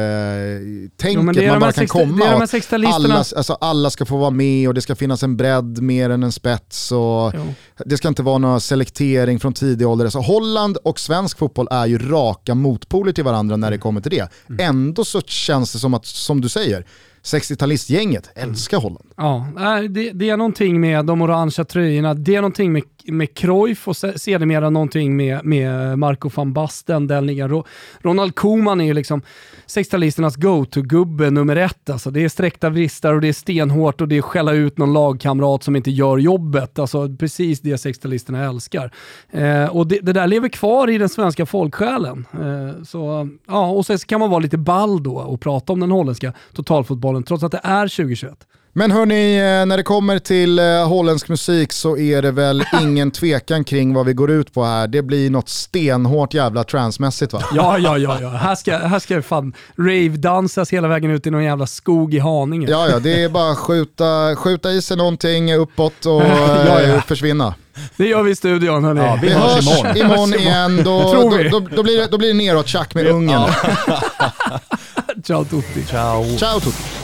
är 1.36 1.50
man 1.50 1.60
bara 1.60 1.72
kan 1.72 1.72
60 1.72 1.86
komma. 1.86 2.16
det 2.16 2.24
är 2.24 2.32
de 2.32 2.36
här 2.36 2.44
att 2.44 2.50
60-talisterna. 2.50 2.92
alla, 2.94 3.14
alltså, 3.14 3.52
alla 3.60 3.90
ska 3.90 4.04
få 4.06 4.16
vara 4.16 4.30
med 4.30 4.68
och 4.68 4.74
det 4.74 4.80
ska 4.80 4.94
finnas 4.94 5.22
en 5.22 5.36
bredd 5.36 5.82
mer 5.82 6.10
än 6.10 6.22
en 6.22 6.32
spets. 6.32 6.92
Och 6.92 7.32
Jo. 7.34 7.54
det 7.86 7.96
ska 7.96 8.08
inte 8.08 8.22
vara 8.22 8.38
någon 8.38 8.60
selektering 8.60 9.40
från 9.40 9.52
tidig 9.52 9.88
ålder. 9.88 10.08
Så 10.08 10.20
Holland 10.20 10.76
och 10.76 11.00
svensk 11.00 11.38
fotboll 11.38 11.68
är 11.70 11.86
ju 11.86 11.98
raka 11.98 12.54
motpoler 12.54 13.12
till 13.12 13.24
varandra 13.24 13.56
när 13.56 13.70
det 13.70 13.78
kommer 13.78 14.00
till 14.00 14.10
det. 14.10 14.28
Mm. 14.48 14.68
Ändå 14.68 15.04
så 15.04 15.20
känns 15.20 15.72
det 15.72 15.78
som 15.78 15.94
att, 15.94 16.06
som 16.06 16.40
du 16.40 16.48
säger, 16.48 16.86
60-talistgänget 17.22 18.24
älskar 18.34 18.78
Holland. 18.78 19.10
Ja, 19.16 19.46
det, 19.90 20.10
det 20.10 20.30
är 20.30 20.36
någonting 20.36 20.80
med 20.80 21.04
de 21.04 21.22
orangea 21.22 21.64
tröjorna, 21.64 22.14
det 22.14 22.34
är 22.34 22.40
någonting 22.40 22.72
med, 22.72 22.82
med 23.06 23.34
Cruyff 23.34 23.88
och 23.88 23.96
sedermera 23.96 24.70
någonting 24.70 25.16
med, 25.16 25.44
med 25.44 25.98
Marco 25.98 26.30
van 26.34 26.52
Basten, 26.52 27.06
den 27.06 27.26
ligan. 27.26 27.62
Ronald 28.00 28.34
Koeman 28.34 28.80
är 28.80 28.84
ju 28.84 28.94
liksom 28.94 29.22
60-talisternas 29.66 30.40
go-to-gubbe 30.40 31.30
nummer 31.30 31.56
ett. 31.56 31.90
Alltså, 31.90 32.10
det 32.10 32.24
är 32.24 32.28
sträckta 32.28 32.70
vristar 32.70 33.14
och 33.14 33.20
det 33.20 33.28
är 33.28 33.32
stenhårt 33.32 34.00
och 34.00 34.08
det 34.08 34.18
är 34.18 34.22
skälla 34.22 34.52
ut 34.52 34.78
någon 34.78 34.92
lagkamrat 34.92 35.62
som 35.62 35.76
inte 35.76 35.90
gör 35.90 36.18
jobbet. 36.18 36.78
Alltså 36.78 37.16
precis 37.16 37.60
det 37.60 37.76
60-talisterna 37.76 38.48
älskar. 38.48 38.92
Eh, 39.30 39.76
och 39.76 39.86
det, 39.86 39.98
det 40.02 40.12
där 40.12 40.26
lever 40.26 40.48
kvar 40.48 40.90
i 40.90 40.98
den 40.98 41.08
svenska 41.08 41.46
folksjälen. 41.46 42.26
Eh, 42.32 42.82
så, 42.84 43.28
ja, 43.46 43.66
och 43.66 43.86
sen 43.86 43.98
så 43.98 44.06
kan 44.06 44.20
man 44.20 44.30
vara 44.30 44.40
lite 44.40 44.58
ball 44.58 45.02
då 45.02 45.16
och 45.16 45.40
prata 45.40 45.72
om 45.72 45.80
den 45.80 45.90
holländska 45.90 46.32
totalfotbollen 46.52 47.22
trots 47.22 47.44
att 47.44 47.52
det 47.52 47.60
är 47.62 47.88
2021. 47.88 48.46
Men 48.74 48.90
hörni, 48.90 49.36
eh, 49.36 49.66
när 49.66 49.76
det 49.76 49.82
kommer 49.82 50.18
till 50.18 50.58
eh, 50.58 50.88
holländsk 50.88 51.28
musik 51.28 51.72
så 51.72 51.96
är 51.96 52.22
det 52.22 52.30
väl 52.30 52.64
ingen 52.82 53.10
tvekan 53.10 53.64
kring 53.64 53.94
vad 53.94 54.06
vi 54.06 54.12
går 54.12 54.30
ut 54.30 54.54
på 54.54 54.64
här. 54.64 54.86
Det 54.88 55.02
blir 55.02 55.30
något 55.30 55.48
stenhårt 55.48 56.34
jävla 56.34 56.64
transmässigt 56.64 57.32
va? 57.32 57.42
Ja, 57.54 57.78
ja, 57.78 57.98
ja, 57.98 58.18
ja. 58.20 58.28
Här 58.28 58.54
ska, 58.54 58.76
här 58.76 58.98
ska 58.98 59.16
det 59.16 59.22
fan 59.22 59.52
rave-dansas 59.78 60.72
hela 60.72 60.88
vägen 60.88 61.10
ut 61.10 61.26
i 61.26 61.30
någon 61.30 61.44
jävla 61.44 61.66
skog 61.66 62.14
i 62.14 62.18
Haninge. 62.18 62.66
Ja, 62.70 62.88
ja, 62.88 62.98
det 62.98 63.22
är 63.22 63.28
bara 63.28 63.52
att 63.52 63.58
skjuta, 63.58 64.36
skjuta 64.36 64.70
i 64.72 64.82
sig 64.82 64.96
någonting 64.96 65.54
uppåt 65.54 66.06
och 66.06 66.22
eh, 66.24 66.66
Ja, 66.66 66.80
ja. 66.82 67.00
försvinna. 67.00 67.54
Det 67.96 68.06
gör 68.06 68.22
vi 68.22 68.30
i 68.30 68.36
studion 68.36 68.84
hörni. 68.84 69.00
Ja, 69.00 69.18
Vi 69.22 69.28
Vi 69.28 69.34
hörs 69.34 69.54
hörs 69.54 69.64
imorgon. 69.64 69.96
imorgon 69.96 70.34
igen, 70.34 70.76
då, 70.84 71.10
Tror 71.10 71.30
då, 71.30 71.36
vi. 71.36 71.48
då, 71.48 71.60
då, 71.60 71.82
blir 71.82 71.98
det, 71.98 72.06
då 72.10 72.18
blir 72.18 72.28
det 72.28 72.34
neråt 72.34 72.68
tjack 72.68 72.94
med 72.94 73.06
Ungern. 73.06 73.50
Ciao 75.24 75.44
tutti. 75.44 75.84
Ciao. 75.84 76.24
Ciao 76.38 76.60
tutti. 76.60 77.01